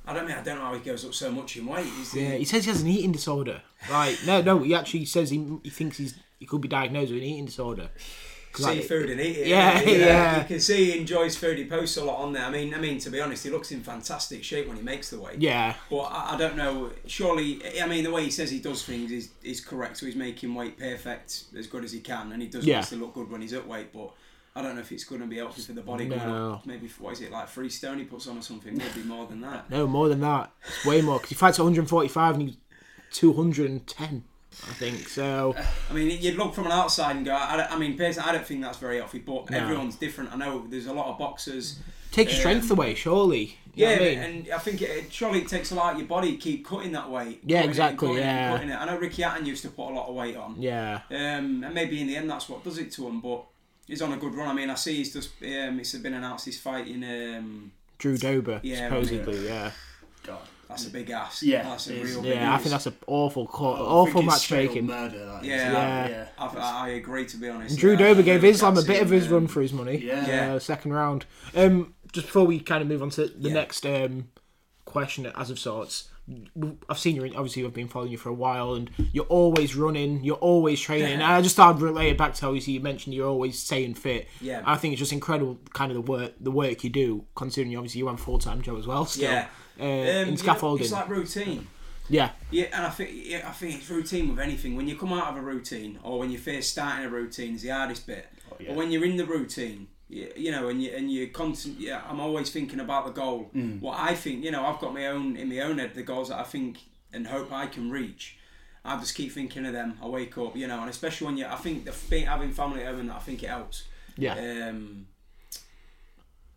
I 0.06 0.12
don't 0.14 0.26
mean 0.26 0.36
I 0.36 0.42
don't 0.42 0.58
know 0.58 0.64
how 0.64 0.74
he 0.74 0.80
goes 0.80 1.04
up 1.04 1.14
so 1.14 1.30
much 1.30 1.56
in 1.56 1.66
weight. 1.66 1.86
He's, 1.86 2.14
Yeah, 2.14 2.32
he 2.34 2.44
says 2.44 2.64
he 2.64 2.70
has 2.70 2.82
an 2.82 2.88
eating 2.88 3.12
disorder. 3.12 3.62
Right? 3.90 4.18
No, 4.26 4.42
no. 4.42 4.58
He 4.58 4.74
actually 4.74 5.04
says 5.04 5.30
he, 5.30 5.58
he 5.62 5.70
thinks 5.70 5.98
he's 5.98 6.18
he 6.40 6.46
could 6.46 6.60
be 6.60 6.66
diagnosed 6.68 7.12
with 7.12 7.20
an 7.22 7.28
eating 7.28 7.46
disorder. 7.46 7.90
See 8.56 8.62
like, 8.64 8.84
food 8.84 9.08
and 9.10 9.20
eat 9.20 9.36
it. 9.38 9.46
Yeah, 9.46 9.80
You 9.80 9.98
know, 9.98 10.06
yeah. 10.06 10.38
You 10.40 10.44
can 10.46 10.60
see 10.60 10.92
he 10.92 10.98
enjoys 10.98 11.36
food. 11.36 11.58
He 11.58 11.64
posts 11.64 11.96
a 11.96 12.04
lot 12.04 12.18
on 12.18 12.32
there. 12.32 12.44
I 12.44 12.50
mean, 12.50 12.74
I 12.74 12.78
mean 12.78 12.98
to 12.98 13.10
be 13.10 13.20
honest, 13.20 13.44
he 13.44 13.50
looks 13.50 13.70
in 13.72 13.82
fantastic 13.82 14.44
shape 14.44 14.68
when 14.68 14.76
he 14.76 14.82
makes 14.82 15.10
the 15.10 15.18
weight. 15.20 15.40
Yeah, 15.40 15.74
But 15.90 16.02
I, 16.02 16.34
I 16.34 16.36
don't 16.38 16.56
know. 16.56 16.90
Surely, 17.06 17.60
I 17.80 17.86
mean, 17.86 18.04
the 18.04 18.10
way 18.10 18.24
he 18.24 18.30
says 18.30 18.50
he 18.50 18.58
does 18.60 18.84
things 18.84 19.10
is, 19.10 19.30
is 19.42 19.60
correct. 19.60 19.96
So 19.98 20.06
he's 20.06 20.16
making 20.16 20.54
weight 20.54 20.78
perfect 20.78 21.44
as 21.58 21.66
good 21.66 21.84
as 21.84 21.92
he 21.92 22.00
can, 22.00 22.32
and 22.32 22.42
he 22.42 22.48
does 22.48 22.66
Yeah. 22.66 22.78
obviously 22.78 22.98
look 22.98 23.14
good 23.14 23.30
when 23.30 23.40
he's 23.40 23.52
at 23.52 23.66
weight. 23.66 23.92
But 23.92 24.10
I 24.54 24.60
don't 24.60 24.74
know 24.74 24.82
if 24.82 24.92
it's 24.92 25.04
going 25.04 25.22
to 25.22 25.26
be 25.26 25.36
healthy 25.38 25.62
for 25.62 25.72
the 25.72 25.80
body. 25.80 26.06
No. 26.08 26.60
Maybe 26.66 26.86
what 26.98 27.14
is 27.14 27.22
it 27.22 27.30
like 27.32 27.48
three 27.48 27.70
stone 27.70 27.98
he 27.98 28.04
puts 28.04 28.26
on 28.26 28.36
or 28.36 28.42
something? 28.42 28.76
Maybe 28.76 29.02
more 29.06 29.26
than 29.26 29.40
that. 29.40 29.70
no, 29.70 29.86
more 29.86 30.08
than 30.10 30.20
that. 30.20 30.50
It's 30.66 30.84
way 30.84 31.00
more 31.00 31.16
because 31.16 31.30
he 31.30 31.34
fights 31.36 31.58
145 31.58 32.34
and 32.34 32.42
he's 32.50 32.56
210, 33.12 34.24
I 34.68 34.72
think. 34.74 35.08
So 35.08 35.54
I 35.90 35.92
mean, 35.92 36.18
you'd 36.20 36.36
look 36.36 36.54
from 36.54 36.66
an 36.66 36.72
outside 36.72 37.16
and 37.16 37.24
go. 37.24 37.32
I, 37.34 37.66
I 37.70 37.78
mean, 37.78 37.96
personally, 37.96 38.28
I 38.28 38.32
don't 38.32 38.46
think 38.46 38.62
that's 38.62 38.78
very 38.78 38.98
healthy. 38.98 39.18
But 39.18 39.50
No. 39.50 39.58
everyone's 39.58 39.96
different. 39.96 40.32
I 40.32 40.36
know 40.36 40.66
there's 40.68 40.86
a 40.86 40.92
lot 40.92 41.06
of 41.08 41.18
boxers. 41.18 41.78
take 42.10 42.28
your 42.28 42.38
strength 42.38 42.70
Um, 42.70 42.78
away, 42.78 42.94
surely. 42.94 43.56
You 43.74 43.86
Yeah, 43.86 43.90
I 43.94 43.98
mean? 44.00 44.18
and 44.18 44.50
I 44.52 44.58
think 44.58 44.82
it, 44.82 45.10
surely 45.10 45.38
it 45.40 45.48
takes 45.48 45.70
a 45.70 45.74
lot 45.74 45.94
of 45.94 45.98
your 45.98 46.06
body 46.06 46.32
to 46.32 46.36
keep 46.36 46.66
cutting 46.66 46.92
that 46.92 47.08
weight. 47.10 47.40
Yeah, 47.46 47.56
cutting 47.56 47.56
it 47.56 47.60
and 47.60 47.68
exactly, 47.70 48.08
cutting 48.08 48.22
yeah. 48.22 48.52
cutting. 48.52 48.72
I 48.72 48.84
know 48.84 48.98
Ricky 48.98 49.22
Hatton 49.22 49.46
used 49.46 49.62
to 49.62 49.70
put 49.70 49.90
a 49.90 49.94
lot 49.94 50.08
of 50.10 50.14
weight 50.14 50.36
on. 50.36 50.56
yeah, 50.60 51.00
Um, 51.10 51.64
and 51.64 51.72
maybe 51.72 51.98
in 52.02 52.06
the 52.06 52.16
end 52.16 52.28
that's 52.28 52.48
what 52.50 52.62
does 52.62 52.76
it 52.76 52.92
to 52.92 53.08
him. 53.08 53.20
But 53.22 53.44
he's 53.86 54.02
on 54.02 54.12
a 54.12 54.18
good 54.18 54.34
run. 54.34 54.46
I 54.48 54.52
mean, 54.52 54.68
I 54.68 54.74
see 54.74 54.96
he's 54.96 55.14
just 55.14 55.30
um, 55.42 55.80
it's 55.80 55.94
been 55.94 56.12
announced 56.12 56.44
he's 56.44 56.60
fighting. 56.60 57.02
Um, 57.02 57.72
Drew 57.96 58.18
Dober 58.18 58.60
Yeah, 58.62 58.88
supposedly. 58.90 59.46
Yeah, 59.46 59.70
God. 60.24 60.40
That's 60.72 60.86
a 60.86 60.90
big 60.90 61.10
ass. 61.10 61.42
Yeah, 61.42 61.62
that's 61.62 61.88
a 61.88 61.94
real 61.94 62.22
big 62.22 62.34
yeah. 62.34 62.50
I 62.50 62.54
ass. 62.54 62.62
think 62.62 62.70
that's 62.72 62.86
an 62.86 62.94
awful, 63.06 63.46
call, 63.46 63.76
I 63.76 63.78
awful 63.80 64.20
think 64.22 64.32
it's 64.32 64.50
matchmaking. 64.50 64.86
Murder. 64.86 65.26
That 65.26 65.42
is. 65.42 65.48
Yeah, 65.48 65.72
Yeah. 65.72 66.08
yeah. 66.08 66.26
I, 66.38 66.86
I 66.86 66.88
agree 66.90 67.26
to 67.26 67.36
be 67.36 67.48
honest. 67.48 67.78
Drew 67.78 67.92
yeah, 67.92 67.98
Dober 67.98 68.22
gave 68.22 68.42
really 68.42 68.54
Islam 68.54 68.76
a 68.78 68.82
bit 68.82 69.02
of 69.02 69.10
his 69.10 69.28
run 69.28 69.46
for 69.46 69.60
his 69.62 69.72
money. 69.72 69.98
Yeah. 69.98 70.26
Yeah. 70.26 70.54
Uh, 70.54 70.58
second 70.58 70.92
round. 70.92 71.26
Um, 71.54 71.94
just 72.12 72.26
before 72.26 72.44
we 72.46 72.60
kind 72.60 72.82
of 72.82 72.88
move 72.88 73.02
on 73.02 73.10
to 73.10 73.28
the 73.28 73.48
Yeah. 73.48 73.54
next 73.54 73.86
um, 73.86 74.28
question, 74.84 75.26
as 75.36 75.50
of 75.50 75.58
sorts, 75.58 76.08
I've 76.88 76.98
seen 77.00 77.16
you. 77.16 77.24
Obviously, 77.34 77.64
I've 77.64 77.74
been 77.74 77.88
following 77.88 78.12
you 78.12 78.16
for 78.16 78.28
a 78.28 78.34
while, 78.34 78.74
and 78.74 78.90
you're 79.12 79.24
always 79.24 79.74
running. 79.74 80.22
You're 80.22 80.36
always 80.36 80.80
training. 80.80 81.14
And 81.14 81.22
I 81.22 81.42
just 81.42 81.56
thought 81.56 81.74
I'd 81.74 81.82
relate 81.82 82.10
it 82.10 82.18
back 82.18 82.34
to 82.34 82.46
obviously 82.46 82.74
you 82.74 82.80
mentioned 82.80 83.12
you're 83.14 83.28
always 83.28 83.58
staying 83.58 83.94
fit. 83.94 84.28
Yeah. 84.40 84.62
I 84.64 84.76
think 84.76 84.92
it's 84.92 85.00
just 85.00 85.12
incredible, 85.12 85.58
kind 85.74 85.90
of 85.90 85.96
the 85.96 86.00
work 86.12 86.32
the 86.40 86.52
work 86.52 86.84
you 86.84 86.90
do, 86.90 87.24
considering 87.34 87.72
you 87.72 87.78
obviously 87.78 87.98
you 87.98 88.06
have 88.06 88.20
full 88.20 88.38
time 88.38 88.62
job 88.62 88.78
as 88.78 88.86
well. 88.86 89.04
Still, 89.04 89.30
Yeah. 89.32 89.48
Uh, 89.80 89.84
Um, 89.84 90.28
in 90.28 90.36
scaffolding. 90.36 90.84
it's 90.84 90.92
like 90.92 91.08
routine. 91.08 91.66
yeah, 92.08 92.30
Yeah, 92.50 92.66
and 92.72 92.86
I 92.86 92.90
think 92.90 93.10
yeah, 93.14 93.48
I 93.48 93.52
think 93.52 93.76
it's 93.76 93.90
routine 93.90 94.28
with 94.28 94.38
anything. 94.40 94.76
When 94.76 94.86
you 94.88 94.96
come 94.96 95.12
out 95.12 95.28
of 95.30 95.36
a 95.36 95.40
routine, 95.40 95.98
or 96.02 96.18
when 96.18 96.30
you're 96.30 96.40
first 96.40 96.70
starting 96.72 97.06
a 97.06 97.08
routine, 97.10 97.54
is 97.54 97.62
the 97.62 97.70
hardest 97.70 98.06
bit. 98.06 98.26
yeah. 98.60 98.68
But 98.68 98.76
when 98.76 98.90
you're 98.90 99.04
in 99.04 99.16
the 99.16 99.24
routine, 99.26 99.88
you, 100.08 100.30
you 100.36 100.50
know, 100.50 100.68
and 100.68 100.82
you 100.82 100.90
and 100.94 101.10
you 101.10 101.28
constant, 101.28 101.80
yeah, 101.80 102.02
I'm 102.08 102.20
always 102.20 102.50
thinking 102.50 102.80
about 102.80 103.06
the 103.06 103.12
goal. 103.12 103.50
Mm. 103.54 103.80
What 103.80 103.98
I 103.98 104.14
think, 104.14 104.44
you 104.44 104.50
know, 104.50 104.64
I've 104.66 104.78
got 104.80 104.92
my 104.92 105.06
own 105.06 105.36
in 105.36 105.48
my 105.48 105.60
own 105.60 105.78
head 105.78 105.94
the 105.94 106.02
goals 106.02 106.28
that 106.28 106.38
I 106.38 106.44
think 106.44 106.78
and 107.12 107.26
hope 107.26 107.52
I 107.52 107.66
can 107.66 107.90
reach. 107.90 108.38
I 108.84 108.98
just 108.98 109.14
keep 109.14 109.30
thinking 109.32 109.64
of 109.64 109.72
them. 109.72 109.96
I 110.02 110.06
wake 110.08 110.36
up, 110.38 110.56
you 110.56 110.66
know, 110.66 110.80
and 110.80 110.90
especially 110.90 111.26
when 111.28 111.36
you, 111.36 111.46
I 111.46 111.54
think 111.54 111.84
the 111.84 112.20
having 112.20 112.50
family 112.50 112.82
at 112.82 112.92
home 112.94 113.10
I 113.10 113.20
think 113.20 113.42
it 113.44 113.48
helps. 113.48 113.84
yeah, 114.16 114.34
Um, 114.68 115.06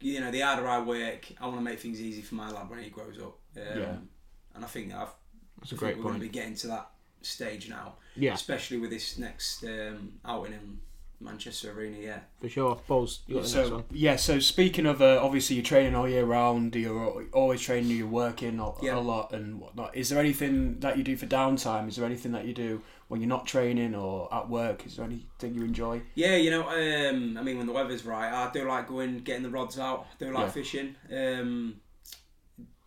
you 0.02 0.20
know, 0.20 0.32
the 0.32 0.42
harder 0.42 0.68
I 0.68 0.80
work, 0.80 1.26
I 1.40 1.46
want 1.46 1.58
to 1.58 1.64
make 1.64 1.80
things 1.80 2.02
easy 2.02 2.22
for 2.22 2.36
my 2.36 2.50
lad 2.52 2.70
when 2.70 2.80
he 2.84 2.90
grows 2.90 3.18
up. 3.20 3.38
Um, 3.58 3.80
Yeah. 3.80 3.96
And 4.56 4.64
I 4.64 4.68
think 4.68 4.94
I've 4.94 5.10
that's 5.60 5.72
a 5.72 5.76
I 5.76 5.78
think 5.78 5.80
great 5.80 5.98
we're 5.98 6.04
going 6.04 6.16
to 6.16 6.20
be 6.22 6.30
getting 6.30 6.56
to 6.56 6.68
that 6.68 6.90
stage 7.22 7.70
now, 7.70 7.96
Yeah, 8.16 8.34
especially 8.34 8.78
with 8.78 8.90
this 8.90 9.18
next 9.18 9.64
um, 9.64 10.14
outing 10.24 10.54
in 10.54 10.78
Manchester 11.20 11.72
Arena. 11.72 11.98
Yeah, 11.98 12.20
for 12.40 12.50
sure. 12.50 12.82
Balls, 12.88 13.22
you 13.28 13.36
got 13.36 13.44
the 13.46 13.56
next 13.58 13.68
So 13.70 13.76
one. 13.76 13.84
yeah, 13.92 14.16
so 14.18 14.40
speaking 14.40 14.86
of 14.86 15.02
uh, 15.02 15.20
obviously 15.22 15.56
you're 15.56 15.66
training 15.66 15.96
all 15.96 16.08
year 16.08 16.26
round, 16.26 16.76
you're 16.76 17.26
always 17.34 17.62
training, 17.62 17.90
you're 17.98 18.08
working 18.08 18.60
a, 18.60 18.84
Yeah. 18.84 18.98
a 18.98 19.00
lot 19.00 19.32
and 19.34 19.60
whatnot. 19.60 19.96
Is 19.96 20.10
there 20.10 20.20
anything 20.20 20.80
that 20.82 20.98
you 20.98 21.04
do 21.04 21.16
for 21.18 21.26
downtime? 21.26 21.88
Is 21.88 21.96
there 21.96 22.06
anything 22.06 22.32
that 22.34 22.46
you 22.46 22.54
do 22.54 22.82
when 23.08 23.22
you're 23.22 23.30
not 23.30 23.46
training 23.46 23.94
or 23.96 24.34
at 24.34 24.50
work? 24.50 24.86
Is 24.86 24.96
there 24.98 25.06
anything 25.06 25.54
you 25.54 25.64
enjoy? 25.64 26.02
yeah. 26.16 26.36
You 26.36 26.52
know, 26.52 26.64
um, 26.70 27.38
I 27.38 27.42
mean, 27.44 27.58
when 27.58 27.68
the 27.68 27.74
weather's 27.74 28.06
right, 28.06 28.32
I 28.32 28.52
do 28.52 28.68
like 28.68 28.88
going, 28.88 29.20
getting 29.20 29.44
the 29.44 29.50
rods 29.50 29.78
out. 29.80 30.08
I 30.20 30.26
do 30.26 30.32
like 30.34 30.46
Yeah. 30.46 30.52
fishing. 30.52 30.96
Um, 31.12 31.76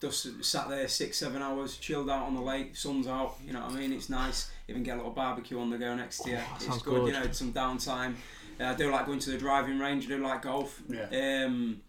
just 0.01 0.45
sat 0.45 0.69
there 0.69 0.87
six, 0.87 1.19
seven 1.19 1.43
hours, 1.43 1.77
chilled 1.77 2.09
out 2.09 2.23
on 2.25 2.35
the 2.35 2.41
lake, 2.41 2.77
sun's 2.77 3.09
out. 3.09 3.37
You 3.45 3.53
know 3.53 3.61
what 3.63 3.73
I 3.73 3.77
mean? 3.81 3.93
It's 3.93 4.09
nice. 4.09 4.49
Even 4.69 4.83
get 4.85 4.95
a 4.95 4.97
little 4.99 5.11
barbecue 5.13 5.59
on 5.59 5.71
the 5.71 5.79
go 5.79 5.95
next 5.97 6.19
to 6.21 6.31
you. 6.31 6.39
Oh, 6.39 6.53
it's 6.55 6.67
sounds 6.67 6.83
good. 6.83 7.07
You 7.09 7.13
know, 7.13 7.31
some 7.33 7.53
downtime. 7.53 8.15
Uh, 8.61 8.65
I 8.67 8.75
do 8.75 8.91
like 8.93 9.07
going 9.07 9.19
to 9.19 9.31
the 9.31 9.39
driving 9.39 9.79
range. 9.79 10.05
I 10.07 10.09
do 10.09 10.19
like 10.19 10.43
golf. 10.43 10.81
Yeah. 10.89 11.45
Um, 11.45 11.81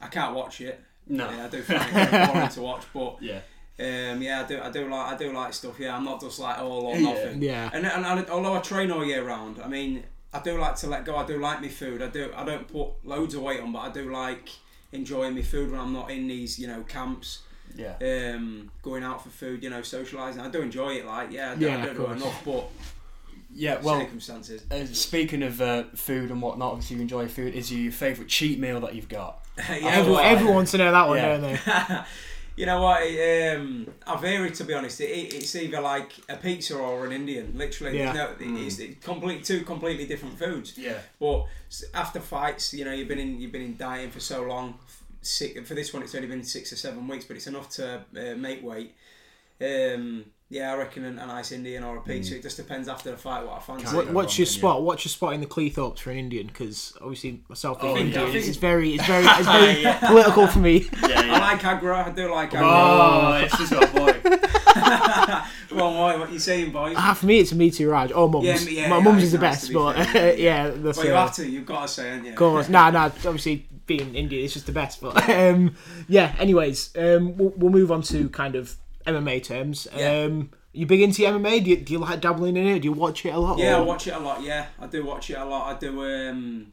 I 0.00 0.08
can't 0.08 0.34
watch 0.34 0.60
it. 0.60 0.80
No. 1.06 1.30
Yeah, 1.30 1.44
I 1.44 1.48
do 1.48 1.62
find 1.62 1.82
it 1.82 2.10
very 2.10 2.26
boring 2.32 2.48
to 2.48 2.62
watch, 2.62 2.84
but 2.92 3.18
Yeah. 3.20 3.40
Um, 3.80 4.22
yeah, 4.22 4.42
I 4.44 4.46
do. 4.46 4.60
I 4.60 4.70
do 4.70 4.88
like. 4.88 5.12
I 5.12 5.16
do 5.16 5.32
like 5.32 5.54
stuff. 5.54 5.78
Yeah, 5.80 5.96
I'm 5.96 6.04
not 6.04 6.20
just 6.20 6.38
like 6.38 6.58
all 6.58 6.86
or 6.86 6.98
nothing. 6.98 7.42
Yeah, 7.42 7.70
And, 7.72 7.86
and, 7.86 8.04
and 8.04 8.30
although 8.30 8.54
I 8.54 8.60
train 8.60 8.90
all 8.90 9.04
year 9.04 9.24
round, 9.24 9.60
I 9.62 9.68
mean, 9.68 10.04
I 10.32 10.40
do 10.40 10.58
like 10.58 10.76
to 10.76 10.86
let 10.86 11.04
go. 11.04 11.16
I 11.16 11.26
do 11.26 11.38
like 11.38 11.60
my 11.60 11.68
food. 11.68 12.02
I 12.02 12.08
do. 12.08 12.30
I 12.36 12.44
don't 12.44 12.68
put 12.68 12.88
loads 13.04 13.34
of 13.34 13.42
weight 13.42 13.60
on, 13.60 13.72
but 13.72 13.80
I 13.80 13.90
do 13.90 14.12
like 14.12 14.48
enjoying 14.92 15.34
my 15.34 15.42
food 15.42 15.70
when 15.70 15.80
I'm 15.80 15.92
not 15.92 16.10
in 16.10 16.28
these, 16.28 16.58
you 16.58 16.66
know, 16.66 16.82
camps. 16.82 17.42
Yeah. 17.74 17.94
Um, 18.02 18.70
going 18.82 19.02
out 19.02 19.22
for 19.24 19.30
food, 19.30 19.62
you 19.62 19.70
know, 19.70 19.80
socialising. 19.80 20.40
I 20.40 20.48
do 20.48 20.60
enjoy 20.60 20.96
it. 20.96 21.06
Like, 21.06 21.32
yeah, 21.32 21.52
I, 21.52 21.54
do, 21.54 21.64
yeah, 21.66 21.78
I 21.82 21.86
don't 21.86 21.96
do 21.96 22.06
it 22.06 22.12
enough, 22.16 22.42
but 22.44 22.68
Yeah. 23.54 23.80
Well, 23.82 24.00
circumstances. 24.00 24.62
uh, 24.70 24.84
speaking 24.86 25.42
of 25.42 25.60
uh, 25.62 25.84
food 25.94 26.30
and 26.30 26.42
whatnot, 26.42 26.72
obviously 26.72 26.96
you 26.96 27.02
enjoy 27.02 27.28
food. 27.28 27.54
Is 27.54 27.72
your 27.72 27.90
favourite 27.90 28.28
cheat 28.28 28.58
meal 28.58 28.80
that 28.80 28.94
you've 28.94 29.08
got? 29.08 29.42
yeah, 29.58 29.78
everyone, 29.84 30.22
everyone 30.24 30.54
wants 30.56 30.72
to 30.72 30.78
know 30.78 30.92
that 30.92 31.08
one, 31.08 31.16
Yeah. 31.16 31.36
don't 31.38 31.42
they? 31.88 31.98
you 32.56 32.66
know 32.66 32.80
what? 32.82 33.02
it, 33.02 33.56
Um, 33.58 33.86
I 34.06 34.16
vary 34.20 34.50
to 34.52 34.64
be 34.64 34.74
honest. 34.74 35.00
It, 35.00 35.10
it- 35.10 35.34
it's 35.34 35.54
either 35.56 35.80
like 35.80 36.12
a 36.28 36.36
pizza 36.36 36.76
or 36.76 37.06
an 37.06 37.12
Indian. 37.12 37.52
Literally, 37.56 37.98
Yeah. 37.98 38.12
no, 38.12 38.34
it's, 38.40 38.78
it's 38.78 39.04
complete 39.04 39.44
two 39.44 39.62
completely 39.62 40.06
different 40.06 40.38
foods. 40.38 40.76
Yeah. 40.76 40.98
But 41.18 41.46
after 41.94 42.20
fights, 42.20 42.74
you 42.74 42.84
know, 42.84 42.92
you've 42.92 43.08
been 43.08 43.18
in 43.18 43.40
you've 43.40 43.52
been 43.52 43.62
in 43.62 43.76
dieting 43.76 44.10
for 44.10 44.20
so 44.20 44.42
long. 44.42 44.78
Six, 45.24 45.66
for 45.68 45.74
this 45.74 45.94
one, 45.94 46.02
it's 46.02 46.14
only 46.16 46.26
been 46.26 46.42
six 46.42 46.72
or 46.72 46.76
seven 46.76 47.06
weeks, 47.06 47.24
but 47.24 47.36
it's 47.36 47.46
enough 47.46 47.68
to 47.70 48.02
uh, 48.16 48.34
make 48.36 48.60
weight. 48.62 48.92
Um, 49.60 50.24
yeah, 50.52 50.70
I 50.70 50.76
reckon 50.76 51.04
an, 51.04 51.18
a 51.18 51.26
nice 51.26 51.50
Indian 51.50 51.82
or 51.82 51.96
a 51.96 52.00
pizza. 52.02 52.36
It 52.36 52.42
just 52.42 52.58
depends 52.58 52.86
after 52.86 53.10
the 53.10 53.16
fight 53.16 53.42
what 53.46 53.56
I 53.56 53.60
fancy. 53.60 53.84
Can't 53.84 53.96
What, 53.96 54.12
what's 54.12 54.38
your 54.38 54.44
wrong, 54.44 54.48
can 54.48 54.54
you? 54.54 54.58
spot? 54.60 54.82
What's 54.82 55.04
your 55.06 55.10
spot 55.10 55.32
in 55.32 55.40
the 55.40 55.46
Cleethorpes 55.46 56.00
for 56.00 56.10
an 56.10 56.18
Indian? 56.18 56.46
Because 56.48 56.92
obviously 57.00 57.40
myself 57.48 57.80
being 57.80 57.96
Oh. 57.96 57.98
Indian, 58.00 58.20
I 58.26 58.32
think- 58.32 58.46
it's 58.46 58.56
very, 58.58 58.94
it's 58.94 59.06
very, 59.06 59.24
it's 59.28 59.48
very 59.48 59.94
political 60.06 60.46
for 60.46 60.58
me. 60.58 60.88
Yeah. 61.08 61.20
I 61.34 61.38
like 61.38 61.64
Agra. 61.64 62.04
I 62.06 62.10
do 62.10 62.30
like 62.30 62.54
Agra. 62.54 62.68
Oh, 62.70 63.40
this 63.42 63.60
is 63.60 63.70
my 63.72 63.86
boy. 63.86 64.20
well, 65.76 65.86
on, 65.88 65.96
what, 65.98 66.18
what 66.18 66.32
you 66.32 66.38
saying, 66.38 66.70
boys? 66.72 66.94
Ah, 66.98 67.14
for 67.14 67.26
me, 67.26 67.40
it's 67.40 67.52
a 67.52 67.56
Me 67.56 67.70
Too 67.70 67.90
Raj 67.90 68.12
or 68.12 68.28
Mums. 68.28 68.44
Yeah, 68.46 68.82
yeah, 68.82 68.88
My 68.88 68.98
yeah, 68.98 69.02
Mums 69.02 69.22
is 69.22 69.32
the 69.32 69.38
nice 69.38 69.56
best, 69.56 69.68
be 69.68 69.74
but 69.74 70.06
fair. 70.06 70.38
yeah, 70.38 70.68
that's 70.70 70.98
Well, 70.98 71.06
you 71.06 71.14
uh, 71.14 71.26
have 71.26 71.34
to. 71.36 71.48
You've 71.48 71.66
got 71.66 71.82
to 71.82 71.88
say, 71.88 72.08
haven't 72.08 72.24
you? 72.26 72.30
Of 72.32 72.36
course, 72.36 72.68
nah, 72.68 72.90
nah. 72.90 73.06
Obviously, 73.06 73.66
being 73.86 74.14
Indian, 74.14 74.44
it's 74.44 74.54
just 74.54 74.66
the 74.66 74.72
best. 74.72 75.00
But 75.00 75.28
um, 75.28 75.74
yeah. 76.08 76.34
Anyways, 76.38 76.90
um, 76.96 77.36
we'll, 77.36 77.52
we'll 77.56 77.70
move 77.72 77.90
on 77.90 78.02
to 78.02 78.28
kind 78.28 78.54
of 78.54 78.76
MMA 79.06 79.42
terms. 79.42 79.86
Yeah. 79.96 80.22
Um, 80.24 80.50
you 80.72 80.86
big 80.86 81.02
into 81.02 81.22
MMA? 81.22 81.62
Do 81.64 81.70
you, 81.70 81.76
do 81.76 81.92
you 81.92 81.98
like 81.98 82.20
dabbling 82.20 82.56
in 82.56 82.66
it? 82.66 82.80
Do 82.80 82.86
you 82.88 82.92
watch 82.92 83.24
it 83.26 83.30
a 83.34 83.38
lot? 83.38 83.58
Yeah, 83.58 83.76
I 83.76 83.80
watch 83.80 84.06
it 84.06 84.14
a 84.14 84.18
lot. 84.18 84.42
Yeah, 84.42 84.66
I 84.80 84.86
do 84.86 85.04
watch 85.04 85.28
it 85.30 85.34
a 85.34 85.44
lot. 85.44 85.74
I 85.76 85.78
do, 85.78 86.02
um, 86.02 86.72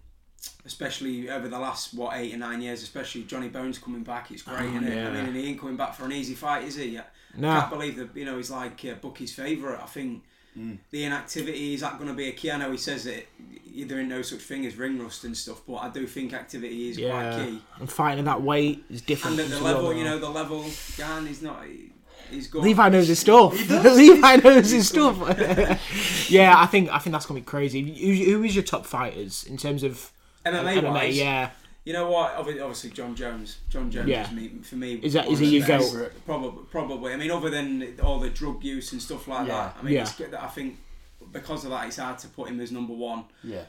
especially 0.66 1.30
over 1.30 1.48
the 1.48 1.60
last 1.60 1.94
what 1.94 2.16
eight 2.16 2.34
or 2.34 2.38
nine 2.38 2.62
years. 2.62 2.82
Especially 2.84 3.24
Johnny 3.24 3.50
Bones 3.50 3.78
coming 3.78 4.04
back. 4.04 4.32
It's 4.32 4.42
great, 4.42 4.62
Oh, 4.62 4.68
isn't 4.70 4.84
it? 4.88 4.96
yeah. 4.96 5.10
I 5.10 5.12
mean, 5.14 5.26
and 5.26 5.36
he 5.36 5.48
ain't 5.50 5.60
coming 5.60 5.76
back 5.76 5.94
for 5.96 6.06
an 6.06 6.12
easy 6.14 6.36
fight, 6.36 6.64
is 6.64 6.76
he? 6.76 6.86
yeah, 6.90 7.04
I 7.38 7.40
Nah. 7.42 7.60
can't 7.62 7.72
believe 7.72 7.98
that. 7.98 8.16
You 8.16 8.26
know, 8.26 8.38
he's 8.38 8.52
like 8.52 8.84
uh, 8.86 8.94
Bucky's 8.96 9.34
favourite. 9.34 9.82
I 9.82 9.86
think 9.86 10.24
the 10.92 11.04
inactivity 11.06 11.74
is 11.74 11.82
that 11.82 11.98
going 11.98 12.10
to 12.10 12.16
be 12.16 12.28
a 12.28 12.32
key? 12.34 12.52
I 12.52 12.58
know 12.58 12.72
he 12.72 12.78
says 12.78 13.06
that 13.06 13.26
there 13.88 14.00
ain't 14.00 14.10
no 14.10 14.22
such 14.22 14.42
thing 14.42 14.66
as 14.66 14.76
ring 14.76 15.02
rust 15.02 15.24
and 15.24 15.36
stuff, 15.38 15.62
but 15.66 15.76
I 15.76 15.90
do 15.90 16.06
think 16.06 16.34
activity 16.34 16.90
is 16.90 16.98
Yeah, 16.98 17.12
quite 17.12 17.46
key. 17.46 17.62
and 17.80 17.90
fighting 17.90 18.20
at 18.20 18.26
that 18.26 18.42
weight 18.42 18.84
is 18.90 19.02
different. 19.02 19.40
And 19.40 19.46
at 19.46 19.50
the 19.52 19.56
as 19.58 19.62
well 19.62 19.74
level, 19.76 19.94
you 19.94 20.04
know, 20.04 20.20
the 20.20 20.30
level, 20.30 20.66
Gane 20.98 21.28
is 21.28 21.42
not. 21.42 21.64
He's 22.32 22.48
good. 22.48 22.64
Levi 22.64 22.90
knows 22.90 23.08
his 23.08 23.20
stuff. 23.20 23.54
Levi 23.70 24.36
knows 24.38 24.70
his 24.72 24.88
stuff. 24.88 25.18
yeah, 26.30 26.54
I 26.58 26.66
think 26.66 26.90
I 26.90 27.00
think 27.00 27.14
that's 27.14 27.26
gonna 27.26 27.40
be 27.40 27.46
crazy. 27.46 27.82
Who, 27.82 28.32
who 28.38 28.44
is 28.44 28.56
your 28.56 28.64
top 28.64 28.86
fighters 28.86 29.44
in 29.46 29.58
terms 29.58 29.84
of 29.84 30.12
MMA, 30.46 30.82
MMA? 30.82 30.84
wise, 30.94 31.18
Yeah, 31.18 31.50
You 31.86 31.94
know 31.94 32.10
what? 32.10 32.36
Obvi- 32.38 32.62
Obviously, 32.62 32.92
Jon 32.92 33.16
Jones. 33.16 33.58
Jon 33.70 33.90
Jones 33.92 34.08
Yeah. 34.08 34.26
is 34.28 34.32
me, 34.32 34.50
for 34.64 34.76
me. 34.76 34.94
Is 34.96 35.14
that- 35.14 35.26
one 35.26 35.34
is 35.34 35.40
of 35.42 35.46
he 35.46 35.52
the 35.60 35.68
your 35.68 35.68
best. 35.80 35.94
goat? 35.94 36.12
Probably, 36.26 36.64
probably. 36.72 37.14
I 37.14 37.18
mean, 37.18 37.32
other 37.32 37.50
than 37.50 37.96
all 38.04 38.20
the 38.20 38.30
drug 38.30 38.64
use 38.64 38.92
and 38.94 39.02
stuff 39.02 39.28
like 39.28 39.48
Yeah. 39.48 39.54
that. 39.56 39.78
I 39.80 39.84
mean, 39.84 39.94
Yeah. 39.96 40.02
it's 40.02 40.16
good 40.16 40.32
that 40.32 40.44
I 40.44 40.48
think 40.48 40.78
because 41.32 41.64
of 41.66 41.72
that, 41.72 41.88
it's 41.88 41.98
hard 41.98 42.18
to 42.20 42.28
put 42.28 42.50
him 42.50 42.60
as 42.60 42.72
number 42.72 42.94
one. 42.94 43.24
Yeah. 43.44 43.64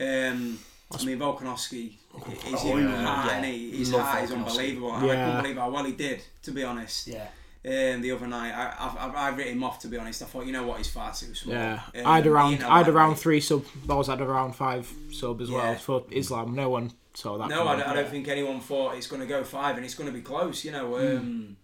Um, 0.00 0.58
I 0.94 1.04
mean, 1.04 1.18
Volkanovski 1.18 1.86
is 1.88 1.94
Oh, 2.14 2.76
yeah. 2.76 3.04
high, 3.06 3.26
Yeah. 3.28 3.36
and 3.36 3.44
he, 3.46 3.70
his 3.78 3.92
Love 3.92 4.02
high 4.02 4.20
is 4.22 4.30
unbelievable. 4.32 4.92
And 4.94 5.04
I 5.04 5.14
Yeah. 5.14 5.24
couldn't 5.26 5.42
believe 5.42 5.56
how 5.56 5.70
well 5.70 5.84
he 5.84 5.92
did, 5.92 6.22
to 6.42 6.50
be 6.50 6.62
honest. 6.64 7.06
Yeah. 7.06 7.28
Um, 7.64 8.00
the 8.00 8.10
other 8.10 8.26
night, 8.26 8.52
I, 8.52 8.74
I, 8.76 9.06
I, 9.06 9.26
I 9.26 9.28
written 9.30 9.52
him 9.52 9.62
off. 9.64 9.78
To 9.80 9.88
be 9.88 9.96
honest, 9.96 10.20
I 10.22 10.24
thought, 10.24 10.46
you 10.46 10.52
know 10.52 10.66
what, 10.66 10.78
he's 10.78 10.90
far 10.90 11.12
too 11.14 11.32
small. 11.34 11.54
yeah. 11.54 11.80
Um, 11.94 12.06
I 12.06 12.16
had 12.16 12.26
around 12.26 12.52
you 12.52 12.58
know, 12.58 12.68
I 12.68 12.78
had 12.78 12.86
like- 12.88 12.94
around 12.96 13.14
three 13.16 13.40
sub. 13.40 13.64
Balls 13.84 14.08
had 14.08 14.20
around 14.20 14.56
five 14.56 14.92
sub 15.12 15.40
as 15.40 15.50
well 15.50 15.74
for 15.76 16.02
Islam. 16.10 16.54
No 16.56 16.70
one 16.70 16.92
saw 17.14 17.38
that. 17.38 17.48
No, 17.48 17.58
coming. 17.58 17.68
I 17.68 17.76
don't, 17.76 17.88
I 17.88 17.94
don't 18.02 18.10
think 18.10 18.26
anyone 18.28 18.60
thought 18.60 18.96
it's 18.96 19.06
going 19.06 19.22
to 19.22 19.28
go 19.28 19.44
five, 19.44 19.76
and 19.76 19.84
it's 19.84 19.94
going 19.94 20.08
to 20.08 20.12
be 20.14 20.22
close. 20.22 20.64
You 20.64 20.72
know. 20.72 20.96
Um, 20.98 21.56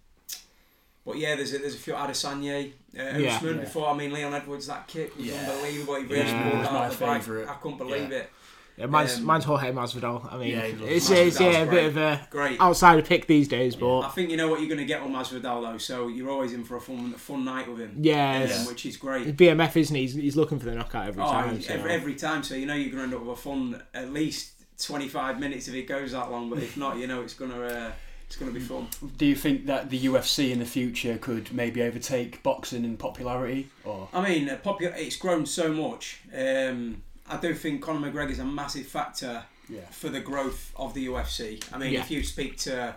But 1.04 1.16
yeah, 1.16 1.36
there's 1.36 1.54
a, 1.54 1.58
there's 1.58 1.74
a 1.74 1.78
few 1.78 1.94
Adesanya, 1.94 2.66
uh, 2.70 2.70
Yeah. 3.18 3.34
Usman 3.36 3.56
Yeah. 3.56 3.60
before. 3.62 3.88
I 3.88 3.94
mean, 3.96 4.12
Leon 4.12 4.34
Edwards, 4.34 4.66
that 4.66 4.86
kick 4.86 5.16
was 5.16 5.24
Yeah. 5.26 5.50
unbelievable. 5.50 5.94
He 5.96 6.02
really 6.04 6.18
Yeah. 6.18 6.42
pulled 6.42 6.58
He's 6.58 6.66
out 6.66 6.72
my 6.74 6.88
the 6.88 6.96
bike. 6.96 7.22
favourite. 7.22 7.48
I 7.48 7.54
couldn't 7.54 7.78
believe 7.78 8.10
Yeah. 8.12 8.18
it. 8.18 8.30
Yeah, 8.78 8.86
mine's, 8.86 9.16
Um, 9.18 9.24
mine's 9.24 9.44
Jorge 9.44 9.72
Masvidal. 9.72 10.32
I 10.32 10.38
mean, 10.38 10.50
Yeah, 10.50 10.60
it's, 10.60 11.10
it's 11.10 11.40
yeah, 11.40 11.48
a 11.48 11.66
great. 11.66 11.70
bit 11.70 11.84
of 11.86 11.96
a 11.96 12.26
Great. 12.30 12.60
outsider 12.60 13.02
pick 13.02 13.26
these 13.26 13.48
days, 13.48 13.74
but 13.74 14.00
I 14.02 14.08
think 14.10 14.30
you 14.30 14.36
know 14.36 14.48
what 14.48 14.60
you're 14.60 14.68
going 14.68 14.78
to 14.78 14.84
get 14.84 15.00
on 15.02 15.12
Masvidal 15.12 15.72
though, 15.72 15.78
so 15.78 16.08
you're 16.08 16.30
always 16.30 16.52
in 16.52 16.64
for 16.64 16.76
a 16.76 16.80
fun, 16.80 17.12
a 17.14 17.18
fun 17.18 17.44
night 17.44 17.68
with 17.68 17.78
him. 17.80 17.96
yeah, 18.00 18.48
Um, 18.60 18.66
which 18.66 18.86
is 18.86 18.96
great. 18.96 19.36
BMF 19.36 19.76
isn't 19.76 19.94
he? 19.96 20.02
He's, 20.02 20.14
he's 20.14 20.36
looking 20.36 20.58
for 20.58 20.66
the 20.66 20.74
knockout 20.74 21.08
every 21.08 21.22
Oh, 21.22 21.30
time. 21.30 21.60
so- 21.60 21.74
every, 21.74 21.90
every 21.92 22.14
time. 22.14 22.42
So 22.42 22.54
you 22.54 22.66
know 22.66 22.74
you're 22.74 22.90
going 22.92 22.98
to 22.98 23.04
end 23.04 23.14
up 23.14 23.20
with 23.22 23.38
a 23.38 23.40
fun 23.40 23.82
at 23.94 24.12
least 24.12 24.52
25 24.84 25.40
minutes 25.40 25.66
if 25.68 25.74
it 25.74 25.88
goes 25.88 26.12
that 26.12 26.30
long. 26.30 26.48
But 26.50 26.60
if 26.60 26.76
not, 26.76 26.98
you 26.98 27.06
know 27.06 27.20
it's 27.22 27.34
going 27.34 27.50
to 27.50 27.64
uh, 27.66 27.92
it's 28.26 28.36
going 28.36 28.52
to 28.52 28.58
be 28.58 28.64
fun. 28.64 28.86
Do 29.16 29.26
you 29.26 29.34
think 29.34 29.66
that 29.66 29.90
the 29.90 29.98
UFC 30.06 30.50
in 30.52 30.58
the 30.58 30.66
future 30.66 31.16
could 31.18 31.52
maybe 31.52 31.82
overtake 31.82 32.42
boxing 32.42 32.84
in 32.84 32.96
popularity? 32.96 33.70
Or 33.84 34.08
I 34.12 34.20
mean, 34.28 34.48
uh, 34.50 34.58
popu- 34.62 34.94
it's 34.96 35.16
grown 35.16 35.46
so 35.46 35.72
much. 35.72 36.20
Um, 36.36 37.02
I 37.28 37.36
do 37.36 37.54
think 37.54 37.82
Conor 37.82 38.10
McGregor 38.10 38.30
is 38.30 38.38
a 38.38 38.44
massive 38.44 38.86
factor 38.86 39.42
yeah, 39.68 39.80
for 39.90 40.08
the 40.08 40.20
growth 40.20 40.72
of 40.76 40.94
the 40.94 41.06
UFC. 41.08 41.62
I 41.72 41.78
mean, 41.78 41.92
Yeah. 41.92 42.00
if 42.00 42.10
you 42.10 42.22
speak 42.22 42.56
to 42.58 42.94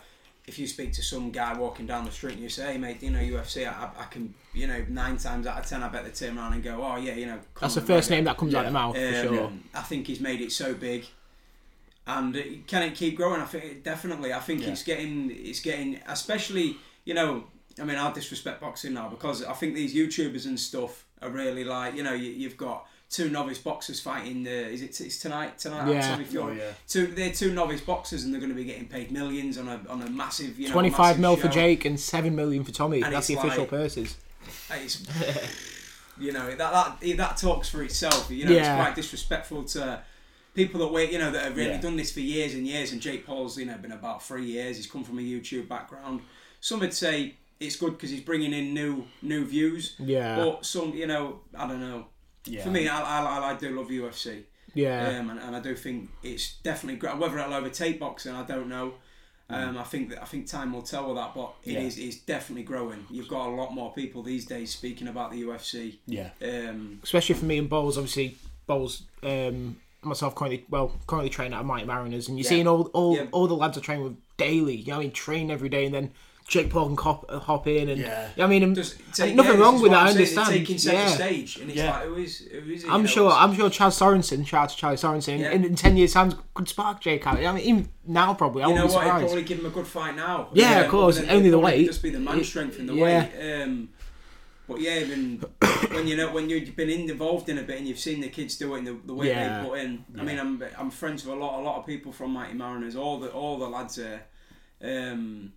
if 0.47 0.57
you 0.57 0.67
speak 0.67 0.91
to 0.91 1.03
some 1.03 1.29
guy 1.31 1.53
walking 1.53 1.85
down 1.85 2.03
the 2.03 2.11
street 2.11 2.33
and 2.33 2.41
you 2.41 2.49
say, 2.49 2.73
"Hey, 2.73 2.77
mate, 2.79 2.99
do 2.99 3.05
you 3.05 3.11
know 3.11 3.19
UFC?" 3.19 3.65
I, 3.67 3.89
I 3.97 4.05
can, 4.05 4.33
you 4.55 4.65
know, 4.65 4.83
nine 4.89 5.17
times 5.17 5.45
out 5.45 5.59
of 5.59 5.65
ten, 5.67 5.83
I 5.83 5.87
bet 5.89 6.03
they 6.03 6.09
turn 6.09 6.35
around 6.37 6.53
and 6.53 6.63
go, 6.63 6.83
"Oh 6.83 6.95
yeah, 6.97 7.13
you 7.13 7.27
know." 7.27 7.39
That's 7.59 7.75
Conor 7.75 7.81
the 7.81 7.81
first 7.81 8.07
McGregor." 8.09 8.11
name 8.15 8.23
that 8.25 8.37
comes 8.37 8.55
out 8.55 8.65
of 8.65 8.71
the 8.71 8.73
mouth 8.73 8.95
for 8.95 9.05
Um, 9.07 9.13
sure. 9.35 9.51
I 9.75 9.81
think 9.83 10.07
he's 10.07 10.19
made 10.19 10.41
it 10.41 10.51
so 10.51 10.73
big, 10.73 11.05
and 12.07 12.35
it, 12.35 12.67
can 12.67 12.81
it 12.83 12.95
keep 12.95 13.15
growing? 13.17 13.41
I 13.41 13.45
think 13.45 13.83
definitely. 13.83 14.33
I 14.33 14.39
think 14.39 14.61
Yeah. 14.61 14.69
it's 14.69 14.83
getting, 14.83 15.31
it's 15.31 15.59
getting, 15.59 15.99
especially 16.07 16.77
you 17.05 17.13
know. 17.13 17.45
I 17.79 17.83
mean, 17.85 17.97
I 17.97 18.11
disrespect 18.11 18.59
boxing 18.61 18.93
now 18.93 19.07
because 19.07 19.43
I 19.43 19.53
think 19.53 19.75
these 19.75 19.93
YouTubers 19.95 20.45
and 20.45 20.59
stuff 20.59 21.05
are 21.21 21.29
really 21.29 21.63
like, 21.63 21.95
you 21.95 22.03
know, 22.03 22.13
you, 22.13 22.29
you've 22.31 22.57
got 22.57 22.85
two 23.11 23.29
novice 23.29 23.59
boxers 23.59 23.99
fighting. 23.99 24.41
The, 24.43 24.69
is 24.69 24.81
it 24.81 24.99
it's 25.01 25.19
tonight? 25.19 25.59
Tonight, 25.59 25.91
Yeah. 25.91 26.09
Tommy 26.11 26.23
Fury? 26.23 26.53
Oh, 26.53 26.63
yeah. 26.63 26.71
Two, 26.87 27.07
they're 27.07 27.31
two 27.31 27.53
novice 27.53 27.81
boxers, 27.81 28.23
and 28.23 28.33
they're 28.33 28.39
going 28.41 28.51
to 28.51 28.55
be 28.55 28.63
getting 28.63 28.87
paid 28.87 29.11
millions 29.11 29.57
on 29.57 29.67
a 29.67 29.79
on 29.89 30.01
a 30.01 30.09
massive, 30.09 30.57
you 30.57 30.67
know, 30.67 30.73
Twenty-five 30.73 31.19
massive 31.19 31.19
mil 31.19 31.35
for. 31.35 31.47
Jake 31.49 31.85
and 31.85 31.99
seven 31.99 32.35
million 32.35 32.63
for 32.63 32.71
Tommy. 32.71 33.01
And 33.03 33.13
That's 33.13 33.27
the 33.27 33.33
it's 33.35 33.43
official 33.43 33.63
like- 33.63 33.69
purses. 33.69 34.17
It's, 34.71 35.03
you 36.19 36.31
know 36.31 36.47
that 36.55 36.57
that 36.99 37.17
that 37.17 37.37
talks 37.37 37.69
for 37.69 37.83
itself. 37.83 38.29
You 38.31 38.45
know, 38.45 38.51
Yeah. 38.51 38.75
it's 38.77 38.83
quite 38.83 38.95
disrespectful 38.95 39.63
to 39.65 40.01
people 40.53 40.79
that 40.81 40.87
wait. 40.91 41.11
You 41.11 41.19
know, 41.19 41.31
that 41.31 41.43
have 41.45 41.55
really 41.55 41.71
Yeah. 41.71 41.81
done 41.81 41.95
this 41.97 42.11
for 42.11 42.19
years 42.21 42.53
and 42.53 42.65
years. 42.65 42.91
And 42.91 43.01
Jake 43.01 43.25
Paul's, 43.25 43.57
you 43.57 43.65
know, 43.65 43.77
been 43.77 43.91
about 43.91 44.23
three 44.23 44.45
years. 44.45 44.77
He's 44.77 44.87
come 44.87 45.03
from 45.03 45.19
a 45.19 45.21
YouTube 45.21 45.67
background. 45.67 46.21
Some 46.59 46.79
would 46.79 46.93
say 46.93 47.35
it's 47.59 47.75
good 47.75 47.91
because 47.91 48.09
he's 48.09 48.21
bringing 48.21 48.53
in 48.53 48.73
new 48.73 49.05
new 49.21 49.45
views. 49.45 49.95
Yeah, 49.99 50.37
But 50.37 50.65
some, 50.65 50.93
you 50.93 51.07
know, 51.07 51.41
I 51.57 51.67
don't 51.67 51.79
know. 51.81 52.05
Yeah. 52.45 52.63
For 52.63 52.69
me, 52.69 52.87
I, 52.87 52.99
I, 53.01 53.51
I 53.51 53.55
do 53.55 53.69
love 53.77 53.87
UFC. 53.89 54.43
yeah, 54.73 55.19
Um, 55.19 55.29
and, 55.31 55.39
and 55.39 55.55
I 55.55 55.59
do 55.59 55.75
think 55.75 56.09
it's 56.23 56.55
definitely 56.63 56.97
great. 56.99 57.17
Whether 57.17 57.39
it'll 57.39 57.53
overtake 57.53 57.99
boxing, 57.99 58.33
I 58.35 58.43
don't 58.43 58.67
know. 58.69 58.93
Um, 59.49 59.77
I 59.77 59.83
think 59.83 60.09
that 60.11 60.21
I 60.21 60.25
think 60.25 60.47
time 60.47 60.71
will 60.71 60.81
tell 60.81 61.07
with 61.07 61.17
that, 61.17 61.35
but 61.35 61.53
it 61.65 61.73
Yeah. 61.73 61.79
is 61.81 61.97
it's 61.97 62.15
definitely 62.15 62.63
growing. 62.63 63.05
You've 63.11 63.27
got 63.27 63.49
a 63.49 63.51
lot 63.51 63.73
more 63.73 63.91
people 63.93 64.23
these 64.23 64.45
days 64.45 64.71
speaking 64.71 65.09
about 65.09 65.31
the 65.31 65.41
UFC. 65.43 65.97
yeah, 66.05 66.29
Um, 66.41 66.99
especially 67.03 67.35
for 67.35 67.43
me 67.43 67.57
and 67.57 67.69
Bowles. 67.69 67.97
Obviously, 67.97 68.37
Bowles. 68.65 69.03
Um, 69.23 69.75
myself 70.03 70.33
currently 70.35 70.65
well 70.69 70.93
currently 71.05 71.29
training 71.29 71.53
at 71.53 71.65
Mighty 71.65 71.85
Mariners, 71.85 72.29
and 72.29 72.37
you're 72.37 72.45
Yeah. 72.45 72.49
seeing 72.49 72.67
all 72.67 72.83
all, 72.93 73.15
Yeah. 73.17 73.25
all 73.33 73.45
the 73.47 73.53
lads 73.55 73.77
are 73.77 73.81
training 73.81 74.05
with 74.05 74.15
daily. 74.37 74.75
You 74.77 74.93
know, 74.93 74.99
I 74.99 75.01
mean, 75.01 75.11
train 75.11 75.51
every 75.51 75.67
day, 75.69 75.85
and 75.85 75.93
then 75.93 76.11
Jake 76.51 76.69
Paul 76.69 76.87
can 76.87 76.97
hop, 76.97 77.25
uh, 77.29 77.39
hop 77.39 77.65
in, 77.65 77.87
and 77.87 78.01
Yeah. 78.01 78.27
I 78.37 78.45
mean, 78.45 78.61
and 78.61 78.75
just 78.75 78.99
and 78.99 79.13
take, 79.13 79.35
nothing 79.35 79.53
yeah, 79.53 79.59
wrong 79.59 79.81
with 79.81 79.91
that. 79.93 79.99
I 80.05 80.09
I'm 80.09 80.13
saying, 80.13 80.17
they're 80.35 80.43
understand. 80.43 80.59
Taking 80.59 80.77
centre 80.77 80.97
yeah. 80.99 81.15
stage, 81.15 81.57
and 81.57 81.69
it's 81.69 81.77
Yeah. 81.77 81.91
like 81.91 82.03
who 82.07 82.15
is 82.17 82.37
who 82.39 82.71
is 82.71 82.83
it? 82.83 82.89
I'm 82.91 83.05
sure. 83.05 83.27
it's- 83.29 83.41
I'm 83.43 83.55
sure. 83.55 83.69
Chaz 83.69 83.93
Sorensen, 84.01 84.45
shout 84.45 84.63
out 84.63 84.69
to 84.71 84.75
Charlie 84.75 84.97
Sorensen. 84.97 85.39
Yeah. 85.39 85.51
In, 85.51 85.63
in 85.63 85.75
ten 85.75 85.95
years' 85.95 86.11
time, 86.11 86.33
could 86.53 86.67
spark 86.67 86.99
Jake 86.99 87.25
out. 87.25 87.37
I 87.37 87.51
mean, 87.53 87.63
even 87.65 87.89
now 88.05 88.33
probably. 88.33 88.63
I 88.63 88.67
you 88.67 88.75
know 88.75 88.81
wouldn't 88.85 88.95
what? 88.95 89.01
be 89.01 89.07
It'd 89.07 89.13
surprised. 89.15 89.25
probably 89.31 89.43
give 89.43 89.59
him 89.59 89.65
a 89.65 89.69
good 89.69 89.87
fight 89.87 90.15
now. 90.17 90.49
Yeah, 90.53 90.79
of 90.79 90.85
Um, 90.85 90.91
course, 90.91 91.17
then 91.19 91.29
only 91.29 91.49
the 91.49 91.57
probably 91.57 91.77
weight. 91.79 91.87
Just 91.87 92.03
be 92.03 92.09
the 92.09 92.19
man 92.19 92.39
It- 92.39 92.45
strength 92.45 92.79
and 92.79 92.89
the 92.89 92.95
yeah. 92.95 93.03
weight. 93.03 93.61
Um, 93.63 93.89
but 94.67 94.81
yeah, 94.81 94.99
even 94.99 95.43
when 95.91 96.05
you 96.07 96.17
know 96.17 96.33
when 96.33 96.49
you've 96.49 96.75
been 96.75 96.89
involved 96.89 97.47
in 97.47 97.57
a 97.59 97.63
bit 97.63 97.77
and 97.77 97.87
you've 97.87 97.97
seen 97.99 98.19
the 98.19 98.27
kids 98.29 98.57
do 98.57 98.75
it 98.75 98.79
and 98.79 98.87
the, 98.87 98.97
the 99.05 99.13
way 99.13 99.27
Yeah. 99.29 99.61
they 99.63 99.69
put 99.69 99.79
in. 99.79 100.03
I 100.19 100.23
mean, 100.23 100.37
I'm 100.37 100.61
I'm 100.77 100.91
friends 100.91 101.23
with 101.25 101.33
a 101.37 101.39
lot 101.39 101.61
a 101.61 101.63
lot 101.63 101.79
of 101.79 101.85
people 101.85 102.11
from 102.11 102.31
Mighty 102.31 102.55
Mariners. 102.55 102.97
All 102.97 103.19
the 103.21 103.29
all 103.31 103.57
the 103.57 103.69
lads 103.69 103.95
there, 103.95 104.23
um, 104.83 105.53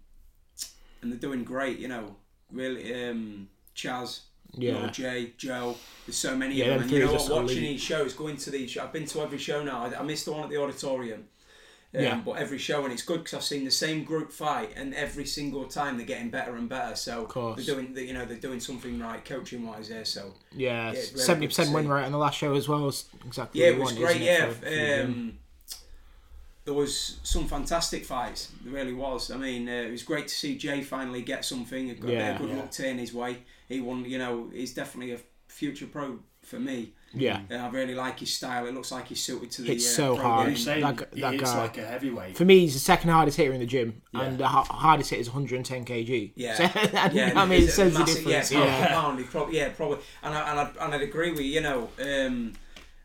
and 1.04 1.12
they're 1.12 1.18
doing 1.20 1.44
great. 1.44 1.78
You 1.78 1.88
know, 1.88 2.16
really. 2.50 3.08
Um, 3.08 3.49
Chaz, 3.76 4.20
Yeah. 4.56 4.78
Lord 4.78 4.92
Jay, 4.92 5.32
Joe. 5.37 5.76
There's 6.06 6.16
so 6.16 6.37
many 6.37 6.54
Yeah, 6.56 6.66
of 6.66 6.70
them. 6.75 6.82
And 6.82 6.90
you 6.92 6.99
know 7.04 7.12
what? 7.14 7.30
Watching 7.30 7.62
these 7.62 7.80
shows, 7.80 8.12
going 8.14 8.37
to 8.38 8.50
these, 8.50 8.76
I've 8.78 8.92
been 8.92 9.04
to 9.06 9.20
every 9.20 9.38
show 9.38 9.62
now. 9.64 9.84
I, 9.87 9.99
I 9.99 10.02
missed 10.02 10.25
the 10.26 10.32
one 10.32 10.44
at 10.44 10.50
the 10.50 10.56
auditorium. 10.62 11.25
Um, 11.92 12.02
Yeah. 12.02 12.20
But 12.25 12.32
every 12.38 12.58
show, 12.58 12.84
and 12.84 12.92
it's 12.92 13.02
good 13.02 13.18
because 13.25 13.34
I've 13.34 13.42
seen 13.44 13.64
the 13.64 13.70
same 13.70 14.04
group 14.04 14.30
fight, 14.32 14.70
and 14.76 14.94
every 14.94 15.26
single 15.26 15.64
time 15.64 15.96
they're 15.96 16.06
getting 16.06 16.30
better 16.30 16.54
and 16.56 16.68
better. 16.68 16.94
So 16.96 17.25
course. 17.26 17.56
they're 17.66 17.75
doing, 17.75 17.96
you 17.96 18.14
know, 18.14 18.25
they're 18.25 18.37
doing 18.37 18.61
something 18.61 18.99
right 19.00 19.25
coaching 19.25 19.66
wise 19.66 19.88
there. 19.88 20.04
So 20.04 20.34
Yeah, 20.52 20.92
seventy 20.92 21.46
percent 21.49 21.73
win 21.73 21.88
rate 21.88 22.04
on 22.04 22.12
the 22.12 22.18
last 22.18 22.38
show 22.38 22.54
as 22.54 22.68
well. 22.68 22.87
Is 22.88 23.06
exactly 23.26 23.61
yeah, 23.61 23.68
it 23.68 23.78
was 23.78 23.92
want, 23.92 23.99
great. 23.99 24.20
Yeah, 24.20 24.46
it, 24.46 24.54
for- 24.54 24.66
for 24.66 25.02
um, 25.02 25.38
there 26.64 26.75
was 26.75 27.18
some 27.23 27.47
fantastic 27.47 28.04
fights. 28.04 28.50
There 28.64 28.73
really 28.73 28.94
was. 28.94 29.30
I 29.30 29.37
mean, 29.37 29.68
uh, 29.68 29.73
it 29.73 29.90
was 29.90 30.02
great 30.02 30.28
to 30.28 30.35
see 30.35 30.56
Jay 30.56 30.83
finally 30.83 31.23
get 31.23 31.44
something. 31.44 31.90
A 31.90 31.94
good, 31.94 32.11
Yeah. 32.11 32.37
a 32.37 32.38
good 32.38 32.49
Yeah. 32.50 32.56
luck 32.56 32.71
turn 32.73 32.99
his 32.99 33.12
way. 33.12 33.38
He 33.68 33.80
won. 33.80 34.04
You 34.04 34.18
know, 34.18 34.50
he's 34.52 34.73
definitely 34.75 35.12
a 35.14 35.18
future 35.49 35.87
pro 35.87 36.18
for 36.42 36.59
me. 36.59 36.92
yeah. 37.16 37.40
Uh, 37.50 37.54
I 37.54 37.68
really 37.71 37.94
like 37.94 38.18
his 38.18 38.33
style. 38.33 38.66
It 38.66 38.75
looks 38.75 38.90
like 38.92 39.06
he's 39.09 39.23
suited 39.23 39.50
to 39.52 39.62
the. 39.62 39.68
Hits 39.68 39.87
uh, 39.87 39.97
so 39.97 40.14
pro 40.16 40.25
hard. 40.25 40.40
I'm 40.49 40.54
game. 40.54 40.62
saying 40.64 40.80
that 40.83 40.97
gu- 40.97 41.21
that 41.21 41.33
he 41.33 41.38
hits 41.38 41.52
guy. 41.52 41.59
like 41.59 41.78
a 41.78 41.87
heavyweight. 41.87 42.37
For 42.37 42.44
me, 42.44 42.61
he's 42.61 42.75
the 42.75 42.80
second 42.80 43.11
hardest 43.11 43.37
hitter 43.37 43.52
in 43.52 43.61
the 43.61 43.66
gym, 43.66 44.02
Yeah. 44.12 44.23
and 44.23 44.38
the 44.38 44.49
ha- 44.49 44.64
hardest 44.64 45.11
hit 45.11 45.21
is 45.21 45.28
110 45.28 45.85
kg. 45.85 46.33
Yeah. 46.35 46.54
So, 46.56 46.62
Yeah, 47.12 47.33
I 47.37 47.47
mean, 47.47 47.61
it 47.61 47.64
it's 47.64 47.73
a 47.75 47.76
says 47.76 47.92
the 47.94 48.04
difference. 48.04 48.50
Yeah, 48.52 48.59
Yeah, 48.64 49.14
for 49.23 49.25
probably, 49.30 49.56
yeah, 49.56 49.68
probably, 49.71 49.99
and 50.23 50.35
I, 50.35 50.50
and 50.50 50.61
I, 50.61 50.85
and 50.85 50.94
I'd 50.94 51.02
agree 51.02 51.30
with 51.30 51.40
you. 51.40 51.47
You 51.47 51.61
know, 51.61 51.88
um, 52.02 52.52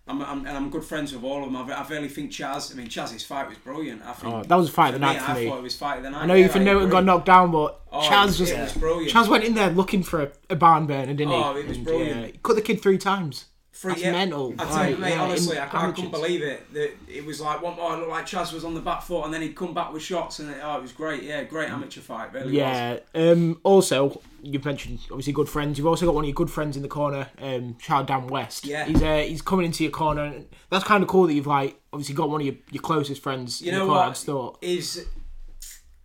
I'm, 0.09 0.21
I'm 0.23 0.39
and 0.45 0.57
I'm 0.57 0.69
good 0.69 0.83
friends 0.83 1.13
with 1.13 1.23
all 1.23 1.43
of 1.45 1.51
them. 1.53 1.55
I, 1.55 1.73
I 1.83 1.87
really 1.87 2.09
think 2.09 2.31
Chaz. 2.31 2.71
I 2.73 2.75
mean, 2.75 2.87
Chaz's 2.87 3.23
fight 3.23 3.47
was 3.47 3.57
brilliant. 3.59 4.01
I 4.03 4.13
think 4.13 4.33
Oh, 4.33 4.43
that 4.43 4.55
was 4.55 4.69
a 4.69 4.71
fight 4.71 4.93
of 4.95 4.99
the 4.99 5.05
for 5.07 5.13
night 5.13 5.19
me, 5.19 5.25
for 5.25 5.31
I 5.31 5.35
me. 5.35 5.47
thought 5.49 5.57
it 5.59 5.63
was 5.63 5.75
fight 5.77 5.97
of 5.97 6.03
the 6.03 6.09
night. 6.09 6.23
I 6.23 6.25
know 6.25 6.33
yeah, 6.33 6.45
Norton 6.47 6.67
agree. 6.67 6.91
got 6.91 7.03
knocked 7.05 7.25
down, 7.27 7.51
but 7.51 7.79
Oh, 7.91 7.99
Chaz 8.01 8.33
it 8.33 8.37
just 8.37 8.57
was 8.57 8.73
brilliant. 8.73 9.11
Chaz 9.13 9.27
went 9.27 9.43
in 9.43 9.53
there 9.53 9.69
looking 9.69 10.03
for 10.03 10.21
a, 10.23 10.31
a 10.49 10.55
barn 10.55 10.87
burner, 10.87 11.13
didn't 11.13 11.29
he? 11.29 11.35
Oh, 11.35 11.55
it 11.55 11.67
was 11.67 11.77
And, 11.77 11.85
brilliant. 11.85 12.19
yeah, 12.21 12.25
he 12.27 12.39
cut 12.43 12.55
the 12.55 12.61
kid 12.61 12.81
three 12.81 12.97
times. 12.97 13.45
Free, 13.79 13.93
That's 13.93 14.03
mental. 14.03 14.53
I 14.59 14.65
tell 14.65 14.73
Like, 14.75 14.89
you, 14.89 14.97
mate, 14.97 15.09
yeah, 15.11 15.21
honestly, 15.23 15.57
I, 15.57 15.65
I 15.65 15.91
couldn't 15.91 16.11
believe 16.11 16.41
it. 16.41 16.73
That 16.73 16.91
it 17.07 17.25
was 17.25 17.39
like 17.39 17.61
one. 17.61 17.77
Oh, 17.79 17.93
it 17.93 17.97
looked 17.99 18.09
like 18.09 18.25
Chaz 18.25 18.51
was 18.51 18.65
on 18.65 18.73
the 18.73 18.81
back 18.81 19.01
foot, 19.03 19.23
and 19.23 19.33
then 19.33 19.41
he'd 19.41 19.55
come 19.55 19.73
back 19.73 19.93
with 19.93 20.03
shots, 20.03 20.39
and 20.39 20.49
it, 20.49 20.57
oh, 20.61 20.79
it 20.79 20.81
was 20.81 20.91
great. 20.91 21.23
Yeah, 21.23 21.43
great 21.43 21.69
amateur 21.69 22.01
fight. 22.01 22.33
Really 22.33 22.47
was. 22.47 22.53
Yeah. 22.55 22.99
Um, 23.15 23.61
also, 23.63 24.21
you've 24.43 24.65
mentioned 24.65 24.99
obviously 25.09 25.31
good 25.31 25.47
friends. 25.47 25.77
You've 25.77 25.87
also 25.87 26.05
got 26.05 26.13
one 26.13 26.25
of 26.25 26.27
your 26.27 26.35
good 26.35 26.51
friends 26.51 26.75
in 26.75 26.81
the 26.83 26.89
corner, 26.89 27.29
um, 27.41 27.77
Dan 28.05 28.27
West. 28.27 28.65
Yeah. 28.65 28.83
He's 28.83 29.01
uh, 29.01 29.23
he's 29.25 29.41
coming 29.41 29.65
into 29.65 29.83
your 29.85 29.93
corner. 29.93 30.25
And 30.25 30.47
that's 30.69 30.83
kind 30.83 31.01
of 31.01 31.07
cool 31.07 31.27
that 31.27 31.33
you've 31.33 31.47
like 31.47 31.79
obviously 31.93 32.15
got 32.15 32.29
one 32.29 32.41
of 32.41 32.47
your, 32.47 32.55
your 32.71 32.81
closest 32.81 33.23
friends 33.23 33.61
You 33.61 33.69
in 33.71 33.75
know 33.77 33.85
the 33.85 33.93
corner. 33.93 34.07
what? 34.09 34.17
Thought. 34.17 34.57
Is 34.61 35.05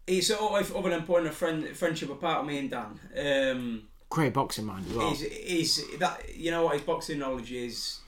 it's 0.06 0.30
other 0.30 0.90
than 0.90 1.02
putting 1.02 1.26
a 1.26 1.32
friend 1.32 1.66
friendship 1.76 2.10
apart 2.10 2.46
me 2.46 2.58
and 2.58 2.70
Dan. 2.70 3.00
Um, 3.18 3.82
great 4.14 4.32
boxing 4.32 4.64
mind 4.64 4.86
as 4.88 4.94
well. 4.94 5.10
He's, 5.10 5.20
he's 5.32 5.98
that 5.98 6.36
you 6.36 6.52
know 6.52 6.64
what 6.64 6.74
his 6.74 6.82
boxing 6.82 7.18
knowledge 7.18 7.50
is. 7.50 7.98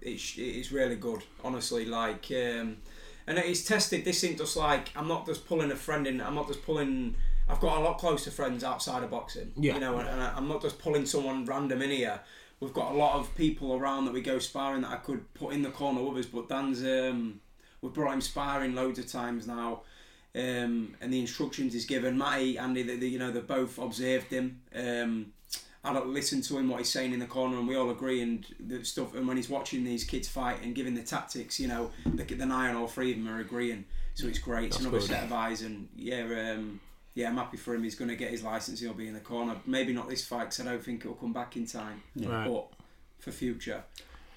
It's 0.00 0.34
it's 0.38 0.72
really 0.72 0.96
good, 0.96 1.22
honestly. 1.44 1.84
Like, 1.84 2.26
um, 2.30 2.78
and 3.26 3.38
it's 3.38 3.62
tested 3.64 4.04
this 4.04 4.22
thing 4.22 4.38
just 4.38 4.56
like 4.56 4.88
I'm 4.96 5.06
not 5.06 5.26
just 5.26 5.46
pulling 5.46 5.70
a 5.70 5.76
friend 5.76 6.06
in. 6.06 6.22
I'm 6.22 6.34
not 6.34 6.48
just 6.48 6.64
pulling. 6.64 7.14
I've 7.46 7.60
got 7.60 7.76
a 7.76 7.80
lot 7.80 7.98
closer 7.98 8.30
friends 8.30 8.64
outside 8.64 9.02
of 9.02 9.10
boxing. 9.10 9.52
Yeah. 9.56 9.74
You 9.74 9.80
know, 9.80 9.98
and, 9.98 10.08
and 10.08 10.22
I'm 10.22 10.48
not 10.48 10.62
just 10.62 10.78
pulling 10.78 11.04
someone 11.04 11.44
random 11.44 11.82
in 11.82 11.90
here. 11.90 12.20
We've 12.60 12.72
got 12.72 12.92
a 12.92 12.96
lot 12.96 13.18
of 13.18 13.34
people 13.36 13.74
around 13.74 14.06
that 14.06 14.14
we 14.14 14.22
go 14.22 14.38
sparring 14.38 14.82
that 14.82 14.90
I 14.90 14.96
could 14.96 15.32
put 15.34 15.52
in 15.52 15.62
the 15.62 15.70
corner 15.70 16.02
with 16.02 16.24
us. 16.24 16.30
But 16.30 16.48
Dan's 16.48 16.82
um, 16.82 17.40
we've 17.82 17.92
brought 17.92 18.14
him 18.14 18.22
sparring 18.22 18.74
loads 18.74 18.98
of 18.98 19.08
times 19.12 19.46
now. 19.46 19.82
Um, 20.34 20.94
and 21.00 21.12
the 21.12 21.18
instructions 21.18 21.72
he's 21.72 21.86
given, 21.86 22.16
Matty, 22.16 22.56
Andy, 22.56 22.82
they, 22.82 22.96
they, 22.96 23.06
you 23.06 23.18
know, 23.18 23.32
they 23.32 23.40
both 23.40 23.78
observed 23.78 24.26
him. 24.26 24.60
Um, 24.74 25.32
I 25.82 25.92
don't 25.92 26.12
listen 26.12 26.42
to 26.42 26.58
him 26.58 26.68
what 26.68 26.78
he's 26.78 26.90
saying 26.90 27.12
in 27.12 27.18
the 27.18 27.26
corner, 27.26 27.58
and 27.58 27.66
we 27.66 27.74
all 27.74 27.90
agree. 27.90 28.20
And 28.20 28.46
the 28.60 28.84
stuff, 28.84 29.14
and 29.14 29.26
when 29.26 29.36
he's 29.36 29.48
watching 29.48 29.82
these 29.82 30.04
kids 30.04 30.28
fight 30.28 30.62
and 30.62 30.74
giving 30.74 30.94
the 30.94 31.02
tactics, 31.02 31.58
you 31.58 31.68
know, 31.68 31.90
the, 32.04 32.22
the 32.22 32.44
eye 32.44 32.68
on 32.68 32.76
all 32.76 32.86
three 32.86 33.12
of 33.12 33.16
them 33.16 33.28
are 33.28 33.40
agreeing. 33.40 33.86
So 34.14 34.26
it's 34.26 34.38
great. 34.38 34.66
It's 34.66 34.76
That's 34.76 34.86
another 34.86 34.98
good. 34.98 35.08
set 35.08 35.24
of 35.24 35.32
eyes, 35.32 35.62
and 35.62 35.88
yeah, 35.96 36.52
um, 36.54 36.80
yeah, 37.14 37.28
I'm 37.28 37.36
happy 37.36 37.56
for 37.56 37.74
him. 37.74 37.82
He's 37.82 37.94
going 37.94 38.10
to 38.10 38.16
get 38.16 38.30
his 38.30 38.42
license. 38.42 38.78
He'll 38.78 38.92
be 38.92 39.08
in 39.08 39.14
the 39.14 39.20
corner. 39.20 39.56
Maybe 39.66 39.92
not 39.92 40.08
this 40.08 40.24
fight, 40.24 40.50
because 40.50 40.60
I 40.60 40.64
don't 40.64 40.84
think 40.84 41.00
it'll 41.00 41.14
come 41.14 41.32
back 41.32 41.56
in 41.56 41.66
time. 41.66 42.02
Right. 42.14 42.46
But 42.46 42.66
for 43.18 43.32
future, 43.32 43.82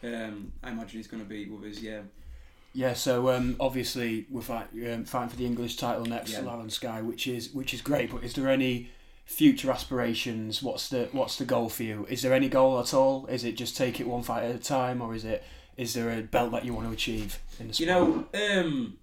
um, 0.03 0.53
I 0.63 0.71
imagine 0.71 0.97
he's 1.00 1.07
going 1.07 1.23
to 1.23 1.29
be 1.29 1.45
with 1.50 1.69
us. 1.69 1.81
Yeah. 1.81 2.00
Yeah, 2.74 2.94
so 2.94 3.30
um, 3.30 3.56
obviously 3.60 4.25
we're 4.30 4.42
fight, 4.42 4.68
um, 4.92 5.06
fighting 5.06 5.30
for 5.30 5.36
the 5.38 5.46
English 5.46 5.75
title 5.77 6.06
next, 6.06 6.32
Yeah. 6.32 6.42
Lal 6.42 6.60
and 6.60 6.74
Sky, 6.74 7.01
which 7.01 7.27
is 7.27 7.51
which 7.53 7.74
is 7.74 7.82
great. 7.82 8.12
But 8.12 8.24
is 8.24 8.34
there 8.34 8.50
any 8.50 8.89
future 9.25 9.70
aspirations? 9.72 10.63
What's 10.63 10.89
the 10.89 11.08
what's 11.12 11.38
the 11.38 11.46
goal 11.46 11.70
for 11.70 11.84
you? 11.84 12.08
Is 12.10 12.22
there 12.24 12.34
any 12.34 12.50
goal 12.50 12.80
at 12.80 12.94
all? 12.94 13.27
Is 13.27 13.44
it 13.44 13.53
just 13.58 13.77
take 13.77 14.00
it 14.00 14.08
one 14.08 14.24
fight 14.24 14.44
at 14.44 14.56
a 14.56 14.60
time, 14.60 15.01
or 15.01 15.13
is 15.13 15.24
it 15.24 15.44
is 15.77 15.94
there 15.94 16.10
a 16.12 16.22
belt 16.22 16.51
that 16.51 16.65
you 16.65 16.74
want 16.74 16.88
to 16.88 16.94
achieve 16.94 17.39
in 17.60 17.68
the 17.68 17.74
sport? 17.74 17.88
You 17.88 17.94
know, 17.94 18.60
um, 18.60 18.98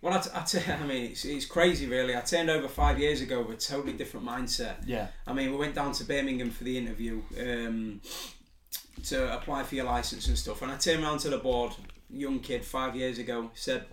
when 0.00 0.12
I, 0.14 0.18
t- 0.20 0.30
I, 0.34 0.40
t- 0.42 0.72
I 0.72 0.86
mean, 0.86 1.10
it's, 1.10 1.24
it's 1.24 1.44
crazy, 1.46 1.86
really. 1.86 2.16
I 2.16 2.20
turned 2.22 2.48
over 2.50 2.68
five 2.68 2.98
years 2.98 3.20
ago 3.20 3.42
with 3.42 3.58
a 3.58 3.60
totally 3.60 3.92
different 3.94 4.26
mindset. 4.26 4.76
yeah, 4.86 5.08
I 5.26 5.32
mean, 5.34 5.50
we 5.50 5.58
went 5.58 5.74
down 5.74 5.92
to 5.92 6.04
Birmingham 6.04 6.50
for 6.50 6.64
the 6.64 6.76
interview 6.78 7.20
um, 7.38 8.00
to 9.04 9.34
apply 9.34 9.62
for 9.64 9.74
your 9.74 9.84
license 9.86 10.26
and 10.28 10.38
stuff. 10.38 10.62
And 10.62 10.70
I 10.72 10.76
turned 10.76 11.02
around 11.02 11.18
to 11.20 11.30
the 11.30 11.38
board, 11.38 11.72
young 12.12 12.40
kid, 12.40 12.64
five 12.64 12.96
years 12.96 13.18
ago, 13.18 13.50
said, 13.54 13.86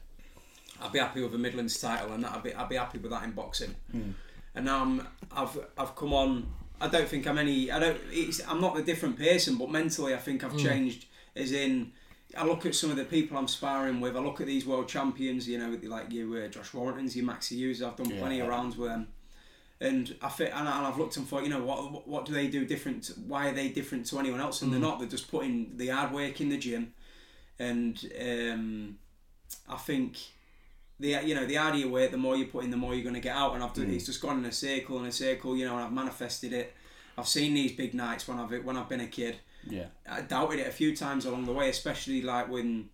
"I'd 0.81 0.91
be 0.91 0.99
happy 0.99 1.21
with 1.21 1.33
a 1.33 1.37
Midlands 1.37 1.79
title, 1.79 2.13
and 2.13 2.23
that 2.23 2.33
I'd 2.33 2.43
be, 2.43 2.53
I'd 2.53 2.69
be 2.69 2.75
happy 2.75 2.97
with 2.97 3.11
that 3.11 3.23
in 3.23 3.31
boxing." 3.31 3.75
Hmm. 3.91 4.11
And 4.55 4.65
now 4.65 4.81
I'm, 4.81 5.07
I've, 5.31 5.57
I've 5.77 5.95
come 5.95 6.13
on. 6.13 6.47
I 6.79 6.87
don't 6.87 7.07
think 7.07 7.27
I'm 7.27 7.37
any. 7.37 7.71
I 7.71 7.79
don't. 7.79 7.99
It's, 8.11 8.41
I'm 8.47 8.61
not 8.61 8.77
a 8.77 8.83
different 8.83 9.17
person, 9.17 9.57
but 9.57 9.69
mentally, 9.69 10.13
I 10.13 10.17
think 10.17 10.43
I've 10.43 10.51
hmm. 10.51 10.57
changed. 10.57 11.05
As 11.35 11.51
in, 11.51 11.91
I 12.35 12.45
look 12.45 12.65
at 12.65 12.73
some 12.73 12.89
of 12.89 12.97
the 12.97 13.05
people 13.05 13.37
I'm 13.37 13.47
sparring 13.47 14.01
with. 14.01 14.15
I 14.15 14.19
look 14.19 14.41
at 14.41 14.47
these 14.47 14.65
world 14.65 14.87
champions. 14.87 15.47
You 15.47 15.59
know, 15.59 15.77
like 15.83 16.11
you, 16.11 16.35
uh, 16.35 16.47
Josh 16.47 16.71
Warringtons, 16.71 17.15
you 17.15 17.23
Maxi 17.23 17.55
Hughes. 17.57 17.81
I've 17.81 17.95
done 17.95 18.09
Yeah. 18.09 18.19
plenty 18.19 18.39
of 18.39 18.47
rounds 18.47 18.77
with 18.77 18.89
them 18.89 19.07
and 19.79 20.15
I 20.21 20.29
fit, 20.29 20.51
and, 20.53 20.67
I, 20.67 20.87
I've 20.87 20.97
looked 20.97 21.17
and 21.17 21.27
thought, 21.27 21.43
you 21.43 21.49
know, 21.49 21.63
what 21.63 21.91
what- 21.91 22.07
what 22.07 22.25
do 22.25 22.33
they 22.33 22.47
do 22.47 22.65
different? 22.65 23.11
Why 23.27 23.49
are 23.49 23.53
they 23.53 23.69
different 23.69 24.05
to 24.07 24.19
anyone 24.19 24.39
else? 24.39 24.61
And 24.61 24.71
they're 24.71 24.79
hmm. 24.79 24.85
not. 24.85 24.99
They're 24.99 25.07
just 25.07 25.29
putting 25.29 25.77
the 25.77 25.89
hard 25.89 26.11
work 26.11 26.41
in 26.41 26.49
the 26.49 26.57
gym, 26.57 26.93
and 27.59 28.11
um, 28.21 28.97
I 29.69 29.77
think 29.77 30.17
the 30.99 31.19
you 31.23 31.35
know 31.35 31.45
the 31.45 31.55
harder 31.55 31.77
you 31.77 31.89
work, 31.89 32.11
the 32.11 32.17
more 32.17 32.35
you 32.35 32.45
put 32.45 32.63
in, 32.63 32.71
the 32.71 32.77
more 32.77 32.93
you're 32.93 33.03
going 33.03 33.15
to 33.15 33.21
get 33.21 33.35
out. 33.35 33.53
And 33.53 33.63
I've 33.63 33.73
done, 33.73 33.89
it's 33.89 34.05
just 34.05 34.21
gone 34.21 34.39
in 34.39 34.45
a 34.45 34.51
circle 34.51 34.97
and 34.97 35.07
a 35.07 35.11
circle, 35.11 35.55
you 35.55 35.65
know, 35.65 35.75
and 35.75 35.85
I've 35.85 35.93
manifested 35.93 36.53
it. 36.53 36.73
I've 37.17 37.27
seen 37.27 37.53
these 37.53 37.71
big 37.71 37.93
nights 37.93 38.27
when 38.27 38.39
I've 38.39 38.63
when 38.63 38.77
I've 38.77 38.89
been 38.89 39.01
a 39.01 39.07
kid. 39.07 39.37
yeah, 39.67 39.85
I 40.09 40.21
doubted 40.21 40.59
it 40.59 40.67
a 40.67 40.71
few 40.71 40.95
times 40.95 41.25
along 41.25 41.45
the 41.45 41.53
way, 41.53 41.69
especially 41.69 42.21
like 42.21 42.49
when 42.49 42.89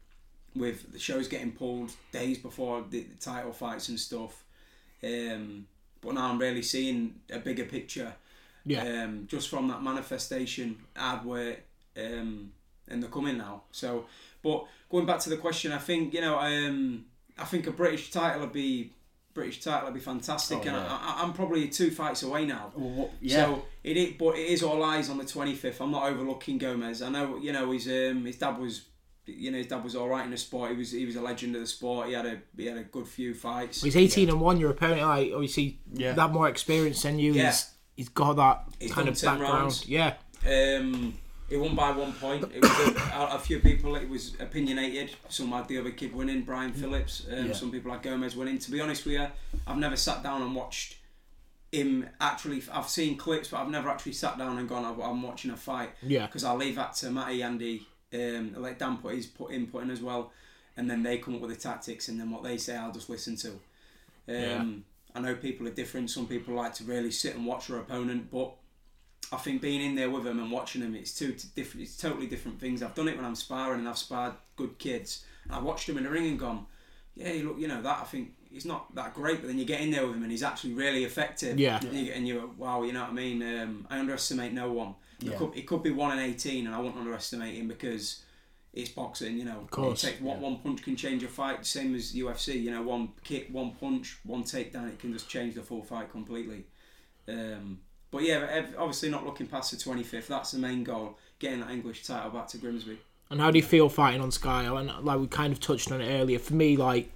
with 0.56 0.92
the 0.92 1.00
shows 1.00 1.28
getting 1.28 1.52
pulled 1.52 1.92
days 2.12 2.38
before 2.38 2.86
the, 2.90 3.02
the 3.02 3.16
title 3.16 3.52
fights 3.52 3.90
and 3.90 4.00
stuff. 4.00 4.44
Um, 5.04 5.68
but 6.00 6.14
now 6.14 6.30
I'm 6.30 6.38
really 6.38 6.62
seeing 6.62 7.16
a 7.32 7.40
bigger 7.40 7.66
picture. 7.66 8.14
Yeah. 8.66 9.04
Um, 9.04 9.28
just 9.28 9.50
from 9.50 9.68
that 9.70 9.84
manifestation, 9.84 10.78
hard 10.96 11.26
work, 11.26 11.60
um, 11.98 12.52
and 12.88 13.02
they're 13.02 13.10
coming 13.10 13.38
now. 13.38 13.64
So, 13.72 14.06
but 14.42 14.66
going 14.90 15.06
back 15.06 15.20
to 15.22 15.30
the 15.30 15.38
question, 15.38 15.72
I 15.72 15.78
think 15.80 16.14
you 16.14 16.22
know, 16.22 16.38
um, 16.40 17.06
I 17.38 17.46
think 17.46 17.68
a 17.68 17.72
British 17.72 18.12
title 18.12 18.42
would 18.42 18.54
be 18.54 18.92
British 19.34 19.62
title 19.62 19.86
would 19.86 19.94
be 19.96 20.00
fantastic, 20.00 20.60
Oh, 20.60 20.62
and 20.62 20.72
yeah. 20.72 20.88
I, 20.88 21.16
I, 21.20 21.24
I'm 21.24 21.34
probably 21.34 21.68
two 21.70 21.90
fights 21.92 22.22
away 22.24 22.46
now. 22.46 22.72
well, 22.76 22.90
what, 22.90 23.12
yeah. 23.22 23.46
So 23.46 23.66
it 23.84 23.98
is, 23.98 24.14
but 24.20 24.36
it 24.36 24.48
is 24.48 24.62
all 24.64 24.84
eyes 24.84 25.10
on 25.10 25.18
the 25.18 25.26
twenty 25.26 25.56
fifth. 25.56 25.82
I'm 25.82 25.92
not 25.92 26.04
overlooking 26.12 26.58
Gomez. 26.60 27.02
I 27.02 27.10
know, 27.10 27.38
you 27.38 27.52
know, 27.52 27.72
his 27.72 27.88
um, 27.88 28.26
his 28.26 28.36
dad 28.38 28.60
was, 28.60 28.84
you 29.26 29.50
know, 29.50 29.58
his 29.58 29.68
dad 29.68 29.84
was 29.84 29.96
all 29.96 30.08
right 30.10 30.24
in 30.26 30.30
the 30.32 30.38
sport. 30.38 30.72
He 30.72 30.78
was 30.78 30.92
he 30.92 31.06
was 31.06 31.16
a 31.16 31.22
legend 31.22 31.56
of 31.56 31.62
the 31.62 31.68
sport. 31.68 32.08
He 32.10 32.14
had 32.14 32.26
a 32.28 32.42
he 32.56 32.68
had 32.68 32.78
a 32.78 32.84
good 32.84 33.08
few 33.08 33.34
fights. 33.34 33.82
He's 33.82 33.96
18 33.98 34.30
and 34.30 34.40
1, 34.40 34.60
your 34.60 34.70
opponent, 34.72 35.02
like, 35.02 35.32
obviously, 35.34 35.80
Yeah. 35.94 36.12
that 36.12 36.32
more 36.32 36.48
experience 36.48 37.02
than 37.02 37.18
you. 37.18 37.34
Yeah. 37.34 37.46
He's, 37.48 37.72
he's 37.96 38.10
got 38.10 38.34
that 38.36 38.66
He's 38.80 38.92
kind 38.92 39.08
of 39.10 39.20
background. 39.20 39.42
rounds. 39.54 39.88
Yeah. 39.88 40.14
Um, 40.46 41.18
he 41.50 41.58
won 41.58 41.76
by 41.76 41.92
one 41.92 42.14
point. 42.14 42.44
It 42.54 42.62
was 42.62 42.72
a, 43.12 43.36
a, 43.36 43.40
few 43.40 43.60
people. 43.60 43.96
It 43.96 44.10
was 44.10 44.36
opinionated. 44.40 45.12
Some 45.30 45.52
had 45.52 45.68
the 45.68 45.78
other 45.78 45.92
kid 45.92 46.14
winning, 46.16 46.42
Brian 46.42 46.74
Phillips. 46.74 47.26
Um, 47.32 47.48
Yeah. 47.48 47.54
Some 47.54 47.72
people 47.72 47.92
had 47.92 48.02
Gomez 48.02 48.36
winning. 48.36 48.58
To 48.60 48.72
be 48.72 48.82
honest 48.82 49.06
with 49.06 49.16
you, 49.16 49.28
I've 49.68 49.78
never 49.78 49.96
sat 49.96 50.24
down 50.24 50.42
and 50.42 50.56
watched 50.56 50.98
him 51.72 52.08
actually. 52.22 52.64
I've 52.72 52.88
seen 52.90 53.18
clips, 53.18 53.50
but 53.50 53.60
I've 53.60 53.70
never 53.70 53.90
actually 53.90 54.14
sat 54.14 54.38
down 54.38 54.58
and 54.58 54.68
gone. 54.70 54.86
I'm 54.86 55.22
watching 55.22 55.52
a 55.52 55.58
fight. 55.58 55.92
Yeah. 56.02 56.26
because 56.26 56.44
I'll 56.44 56.58
leave 56.58 56.76
that 56.76 56.94
to 56.96 57.12
Matty, 57.12 57.44
Andy, 57.44 57.88
um, 58.14 58.56
let 58.58 58.80
Dan 58.80 58.98
put 58.98 59.16
his 59.16 59.26
put 59.28 59.52
input 59.52 59.84
in 59.84 59.90
as 59.90 60.02
well, 60.02 60.32
and 60.78 60.90
then 60.90 61.04
they 61.04 61.18
come 61.18 61.36
up 61.36 61.42
with 61.42 61.52
the 61.52 61.58
tactics, 61.58 62.08
and 62.08 62.20
then 62.20 62.32
what 62.32 62.44
they 62.44 62.58
say 62.58 62.76
I'll 62.76 62.92
just 62.92 63.10
listen 63.10 63.36
to. 63.38 63.50
Um, 63.50 63.58
Yeah. 64.28 64.64
I 65.16 65.20
know 65.20 65.36
people 65.36 65.68
are 65.68 65.72
different. 65.72 66.10
Some 66.10 66.26
people 66.26 66.56
like 66.56 66.74
to 66.76 66.84
really 66.86 67.12
sit 67.12 67.36
and 67.36 67.46
watch 67.46 67.68
their 67.68 67.78
opponent, 67.78 68.32
but 68.32 68.56
I 69.32 69.38
think 69.38 69.62
being 69.62 69.82
in 69.82 69.96
there 69.96 70.10
with 70.10 70.24
them 70.24 70.40
and 70.40 70.52
watching 70.52 70.82
them, 70.82 70.96
it's 70.96 71.18
two 71.18 71.36
different. 71.56 71.84
It's 71.88 71.98
totally 71.98 72.28
different 72.28 72.60
things. 72.60 72.84
I've 72.84 72.96
done 72.96 73.08
it 73.08 73.16
when 73.16 73.26
I'm 73.26 73.36
sparring, 73.36 73.80
and 73.80 73.90
I've 73.90 73.98
sparred 73.98 74.34
good 74.56 74.78
kids. 74.78 75.26
And 75.46 75.54
I 75.54 75.60
watched 75.60 75.88
them 75.88 75.98
in 75.98 76.04
the 76.04 76.10
ring 76.10 76.28
and 76.28 76.40
gone, 76.40 76.66
yeah, 77.16 77.32
you 77.32 77.48
look, 77.48 77.60
you 77.60 77.68
know 77.68 77.82
that. 77.82 78.00
I 78.02 78.04
think 78.06 78.34
he's 78.52 78.66
not 78.66 78.94
that 78.96 79.14
great, 79.14 79.42
but 79.42 79.48
then 79.48 79.58
you 79.58 79.66
get 79.66 79.82
in 79.82 79.92
there 79.92 80.06
with 80.06 80.16
him, 80.16 80.24
and 80.24 80.32
he's 80.32 80.44
actually 80.44 80.74
really 80.74 81.04
effective. 81.04 81.60
Yeah. 81.60 81.80
And, 81.80 81.94
you, 81.94 82.12
and 82.12 82.28
you're 82.28 82.48
wow, 82.58 82.84
you 82.84 82.94
know 82.94 83.02
what 83.02 83.12
I 83.12 83.14
mean. 83.14 83.42
Um, 83.42 83.88
I 83.90 84.00
underestimate 84.00 84.54
no 84.54 84.72
one. 84.72 84.96
Yeah. 85.20 85.32
It, 85.32 85.38
could, 85.38 85.58
it 85.58 85.68
could 85.68 85.84
be 85.84 85.92
one 85.92 86.18
in 86.18 86.24
eighteen, 86.24 86.66
and 86.66 86.76
I 86.76 86.80
won't 86.80 86.98
underestimate 86.98 87.56
him 87.56 87.68
because 87.68 88.24
it's 88.74 88.90
boxing. 88.90 89.38
You 89.38 89.46
know, 89.46 89.60
of 89.60 89.70
course, 89.70 90.04
It 90.04 90.08
takes, 90.12 90.22
one, 90.22 90.42
one 90.42 90.58
punch 90.58 90.82
can 90.82 90.96
change 90.96 91.24
a 91.24 91.28
fight, 91.28 91.66
same 91.66 91.96
as 91.96 92.14
UFC. 92.14 92.62
You 92.62 92.72
know, 92.72 92.82
one 92.82 93.10
kick, 93.24 93.50
one 93.52 93.72
punch, 93.72 94.18
one 94.24 94.44
takedown, 94.44 94.90
it 94.90 95.00
can 95.00 95.14
just 95.14 95.30
change 95.30 95.56
the 95.56 95.62
full 95.62 95.84
fight 95.84 96.12
completely. 96.12 96.66
Um, 97.28 97.80
but 98.14 98.24
yeah, 98.24 98.66
obviously 98.78 99.10
not 99.10 99.26
looking 99.26 99.48
past 99.48 99.72
the 99.72 99.78
twenty 99.78 100.04
fifth. 100.04 100.28
That's 100.30 100.52
the 100.52 100.60
main 100.60 100.86
goal: 100.86 101.18
getting 101.40 101.60
that 101.60 101.72
English 101.72 102.06
title 102.06 102.30
back 102.32 102.48
to 102.50 102.58
Grimsby. 102.58 102.98
And 103.30 103.42
how 103.42 103.52
do 103.52 103.58
you 103.58 103.64
feel 103.64 103.90
fighting 103.90 104.22
on 104.22 104.32
Sky? 104.32 104.64
And 104.64 104.92
like 105.04 105.20
we 105.20 105.28
kind 105.28 105.52
of 105.52 105.60
touched 105.60 105.92
on 105.92 106.00
it 106.00 106.22
earlier. 106.22 106.40
For 106.40 106.54
me, 106.54 106.78
like 106.78 107.12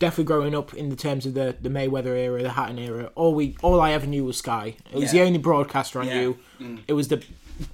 definitely 0.00 0.24
growing 0.24 0.54
up 0.54 0.74
in 0.74 0.88
the 0.88 0.96
terms 0.96 1.26
of 1.26 1.34
the, 1.34 1.54
the 1.60 1.68
Mayweather 1.68 2.16
era, 2.16 2.42
the 2.42 2.50
Hatton 2.50 2.78
era, 2.78 3.10
all 3.14 3.34
we 3.34 3.56
all 3.62 3.80
I 3.80 3.92
ever 3.92 4.06
knew 4.06 4.24
was 4.24 4.36
Sky. 4.38 4.76
It 4.90 4.96
was 4.96 5.14
Yeah. 5.14 5.22
the 5.22 5.26
only 5.28 5.38
broadcaster 5.38 6.00
I 6.00 6.04
Yeah. 6.06 6.14
knew. 6.20 6.38
Mm. 6.60 6.78
It 6.88 6.94
was 6.94 7.08
the 7.08 7.22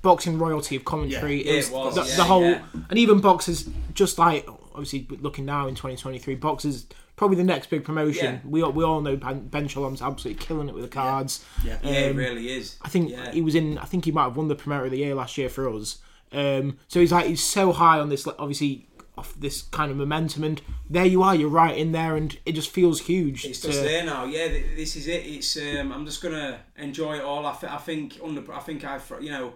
boxing 0.03 0.37
royalty 0.39 0.77
of 0.77 0.85
commentary. 0.85 1.47
Yeah, 1.47 1.53
it 1.53 1.57
was, 1.57 1.69
it 1.69 1.73
was, 1.73 1.95
the, 2.11 2.17
the 2.17 2.25
whole 2.25 2.45
and 2.91 2.99
even 2.99 3.21
boxers 3.21 3.69
just 3.95 4.19
like 4.19 4.47
obviously 4.75 5.07
looking 5.21 5.47
now 5.47 5.69
in 5.69 5.75
2023 5.75 6.35
boxers 6.35 6.87
probably 7.17 7.37
the 7.37 7.45
next 7.45 7.71
big 7.71 7.83
promotion 7.85 8.35
Yeah. 8.35 8.39
we, 8.45 8.63
all, 8.63 8.73
we 8.73 8.85
all 8.85 9.01
know 9.01 9.17
ben, 9.17 9.49
ben 9.49 9.69
Shalom's 9.69 10.03
absolutely 10.03 10.45
killing 10.45 10.69
it 10.69 10.75
with 10.75 10.85
the 10.85 10.89
cards 10.91 11.45
Yeah. 11.65 11.79
Yeah, 11.83 11.91
it 11.91 12.11
Um, 12.13 12.17
really 12.17 12.51
is. 12.53 12.77
I 12.83 12.89
think 12.89 13.11
Yeah. 13.11 13.33
he 13.33 13.41
was 13.43 13.55
in. 13.55 13.79
I 13.79 13.85
think 13.85 14.05
he 14.05 14.13
might 14.13 14.25
have 14.25 14.37
won 14.37 14.49
the 14.49 14.55
promoter 14.55 14.85
of 14.87 14.91
the 14.91 14.99
year 14.99 15.15
last 15.15 15.37
year 15.39 15.49
for 15.49 15.69
us. 15.69 15.99
Um, 16.33 16.79
so 16.89 17.01
he's 17.01 17.13
like 17.13 17.27
he's 17.27 17.43
so 17.43 17.73
high 17.73 17.99
on 17.99 18.09
this, 18.11 18.27
like, 18.27 18.37
obviously 18.39 18.89
off 19.17 19.33
this 19.41 19.63
kind 19.63 19.91
of 19.91 19.97
momentum, 19.97 20.45
and 20.45 20.61
there 20.91 21.07
you 21.07 21.23
are. 21.23 21.35
You're 21.35 21.49
right 21.49 21.75
in 21.79 21.93
there, 21.93 22.17
and 22.17 22.37
it 22.45 22.53
just 22.53 22.69
feels 22.69 23.01
huge. 23.03 23.47
It's 23.47 23.61
to- 23.61 23.69
just 23.69 23.83
there 23.83 24.05
now. 24.05 24.27
Yeah, 24.27 24.49
th- 24.49 24.77
this 24.77 24.95
is 24.97 25.07
it. 25.07 25.25
It's 25.25 25.57
um, 25.57 25.91
I'm 25.93 26.05
just 26.05 26.21
gonna 26.23 26.59
enjoy 26.77 27.17
it 27.17 27.23
all. 27.23 27.47
I, 27.47 27.55
th- 27.55 27.73
I 27.73 27.79
think 27.79 28.19
under 28.23 28.53
I 28.53 28.59
think 28.61 28.85
I 28.85 29.01
you 29.21 29.31
know 29.31 29.55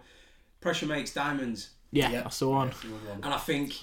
pressure 0.62 0.87
makes 0.87 1.12
diamonds, 1.12 1.70
yeah, 1.92 2.11
Yeah. 2.11 2.23
that's 2.23 2.38
the 2.38 2.49
one. 2.49 2.68
That's 2.68 2.85
a 2.85 2.87
good 2.87 3.05
one. 3.09 3.20
and 3.25 3.35
I 3.35 3.38
think 3.38 3.75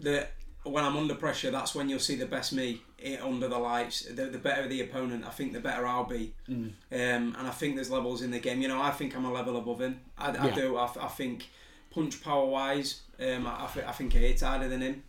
that 0.00 0.30
when 0.70 0.84
I'm 0.84 0.96
under 0.96 1.14
pressure, 1.14 1.50
that's 1.50 1.74
when 1.74 1.88
you'll 1.88 1.98
see 2.00 2.16
the 2.16 2.26
best 2.26 2.52
me 2.52 2.82
i- 3.04 3.18
under 3.22 3.48
the 3.48 3.58
lights. 3.58 4.02
The, 4.02 4.26
the 4.26 4.38
better 4.38 4.66
the 4.68 4.80
opponent, 4.82 5.24
I 5.26 5.30
think 5.30 5.52
the 5.52 5.60
better 5.60 5.86
I'll 5.86 6.04
be. 6.04 6.32
Um, 6.48 6.74
and 6.90 7.36
I 7.36 7.50
think 7.50 7.74
there's 7.74 7.90
levels 7.90 8.22
in 8.22 8.30
the 8.30 8.38
game. 8.40 8.60
You 8.62 8.68
know, 8.68 8.80
I 8.80 8.90
think 8.90 9.16
I'm 9.16 9.24
a 9.24 9.32
level 9.32 9.56
above 9.56 9.80
him. 9.80 10.00
I, 10.18 10.30
I 10.30 10.46
Yeah. 10.48 10.54
do. 10.54 10.76
I, 10.76 10.88
I 11.00 11.08
think 11.08 11.48
punch 11.90 12.22
power 12.22 12.44
wise, 12.46 13.00
um, 13.20 13.46
I, 13.46 13.64
I, 13.64 13.68
th- 13.72 13.86
I 13.86 13.92
think 13.92 14.14
I 14.14 14.18
hit 14.18 14.40
harder 14.40 14.68
than 14.68 14.80
him. 14.82 15.02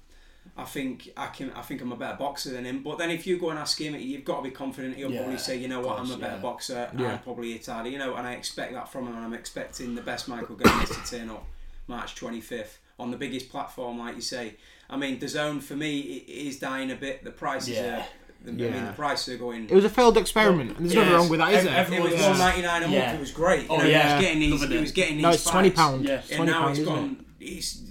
I 0.56 0.63
think 0.63 1.10
I 1.17 1.28
can. 1.28 1.52
I 1.52 1.62
think 1.62 1.82
I'm 1.82 1.91
a 1.91 1.98
better 1.98 2.15
boxer 2.17 2.52
than 2.52 2.63
him. 2.65 2.82
But 2.82 2.98
then 2.98 3.12
if 3.12 3.28
you 3.28 3.38
go 3.38 3.50
and 3.50 3.60
ask 3.60 3.80
him, 3.80 3.96
you've 3.96 4.24
got 4.24 4.38
to 4.38 4.43
be 4.43 4.52
confident. 4.52 4.96
He'll 4.96 5.12
Yeah, 5.12 5.20
probably 5.22 5.38
say, 5.38 5.58
you 5.58 5.67
know 5.67 5.82
what, 5.82 6.00
of 6.00 6.06
I'm 6.06 6.12
a 6.15 6.17
better 6.17 6.36
yeah. 6.38 6.41
boxer. 6.41 6.89
Yeah. 6.98 7.12
I'm 7.13 7.20
probably 7.20 7.52
hit 7.52 7.65
harder. 7.65 7.89
You 7.89 7.98
know, 7.98 8.15
and 8.15 8.26
I 8.26 8.34
expect 8.34 8.72
that 8.74 8.88
from 8.89 9.08
him. 9.08 9.15
And 9.17 9.26
I'm 9.26 9.34
expecting 9.34 9.93
the 9.93 10.02
best 10.02 10.28
Michael 10.30 10.56
Gomez 10.56 10.89
to 10.89 11.17
turn 11.17 11.30
up 11.30 11.46
March 11.88 12.15
25th 12.15 12.78
on 12.98 13.12
the 13.12 13.17
biggest 13.17 13.50
platform, 13.50 14.00
like 14.00 14.15
you 14.15 14.22
say. 14.22 14.56
I 14.89 14.97
mean, 14.97 15.19
DAZN 15.19 15.62
for 15.62 15.76
me 15.76 16.00
is 16.00 16.60
dying 16.60 16.91
a 16.91 16.95
bit. 16.95 17.23
The 17.23 17.32
prices 17.32 17.69
Yeah. 17.76 17.97
are. 18.00 18.06
I 18.47 18.52
mean, 18.52 18.86
the 18.86 18.93
prices 18.93 19.34
are 19.36 19.38
going. 19.38 19.65
It 19.69 19.73
was 19.73 19.84
a 19.84 19.89
failed 19.89 20.15
experiment. 20.17 20.78
and 20.78 20.86
There's 20.86 20.95
nothing 20.95 21.13
wrong 21.13 21.28
with 21.30 21.39
that, 21.39 21.54
is 21.54 21.65
Ev- 21.65 21.89
there? 21.89 22.00
It 22.00 22.04
was 22.04 22.13
Yeah. 22.13 22.30
one 22.30 22.38
ninety 22.39 22.62
nine 22.62 22.84
a 22.84 22.88
month. 22.88 22.93
Yeah. 22.93 23.13
It 23.13 23.19
was 23.19 23.32
great. 23.32 23.63
You 23.63 23.67
Oh, 23.71 23.78
know, 23.78 23.84
yeah. 23.86 24.08
He 24.08 24.13
was 24.15 24.23
getting 24.23 24.39
these. 24.39 24.62
Loving 24.62 24.71
He 24.78 24.82
was 24.82 24.91
getting 24.93 25.15
these. 25.17 25.23
No, 25.23 25.30
it's 25.32 25.43
twenty 25.43 25.69
pound. 25.71 25.95
pound. 25.95 26.06
Yeah. 26.08 26.15
It's 26.19 26.30
And 26.30 26.38
twenty 26.38 26.52
now 26.52 26.60
pound, 26.60 26.69
it's 26.71 26.80
isn't 26.80 26.93
it? 26.93 26.97
gone. 26.97 27.26
He's, 27.39 27.82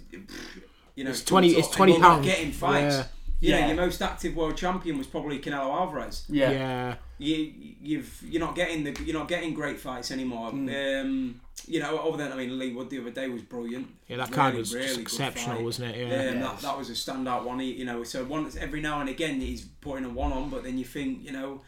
you 0.95 1.05
know, 1.05 1.11
It's 1.11 1.25
20 1.25 1.49
jumped 1.53 1.67
it's 1.67 1.77
20 1.77 2.01
pounds. 2.01 2.27
Getting 2.27 2.53
fights. 2.53 2.97
Yeah. 2.97 3.05
You 3.41 3.61
know, 3.61 3.67
your 3.67 3.77
most 3.77 4.01
active 4.01 4.35
world 4.35 4.57
champion 4.57 4.97
was 4.97 5.07
probably 5.07 5.39
Canelo 5.41 5.75
Alvarez. 5.79 6.25
Yeah. 6.31 6.51
Yeah. 6.51 6.95
You, 7.19 7.53
you've, 7.83 8.23
you're 8.27 8.41
not 8.41 8.55
getting 8.57 8.85
the, 8.85 8.97
you're 9.05 9.19
not 9.19 9.29
getting 9.29 9.53
great 9.53 9.79
fights 9.79 10.11
anymore. 10.11 10.53
Mm. 10.53 11.01
Um, 11.03 11.41
you 11.67 11.81
know, 11.81 11.99
other 11.99 12.17
than 12.23 12.33
I 12.33 12.37
mean, 12.37 12.59
Leigh 12.59 12.73
Wood 12.73 12.91
the 12.91 13.01
other 13.01 13.11
day 13.11 13.29
was 13.29 13.43
brilliant. 13.43 13.89
Yeah, 14.09 14.19
that 14.19 14.31
card 14.31 14.53
Really, 14.53 14.61
was 14.61 14.75
really 14.75 14.87
just 14.89 15.01
exceptional, 15.01 15.65
wasn't 15.65 15.95
it? 15.95 15.99
Yeah. 16.09 16.23
Yeah. 16.33 16.41
that, 16.41 16.59
that 16.61 16.79
was 16.79 16.91
a 16.91 16.93
standout 16.93 17.45
one. 17.45 17.59
He, 17.61 17.73
you 17.73 17.85
know, 17.85 18.05
so 18.05 18.25
once 18.25 18.57
every 18.57 18.81
now 18.81 19.01
and 19.01 19.09
again 19.09 19.41
he's 19.41 19.63
putting 19.81 20.05
a 20.05 20.09
one 20.11 20.33
on, 20.33 20.51
but 20.51 20.63
then 20.65 20.79
you 20.79 20.85
think, 20.85 21.25
you 21.25 21.33
know, 21.33 21.63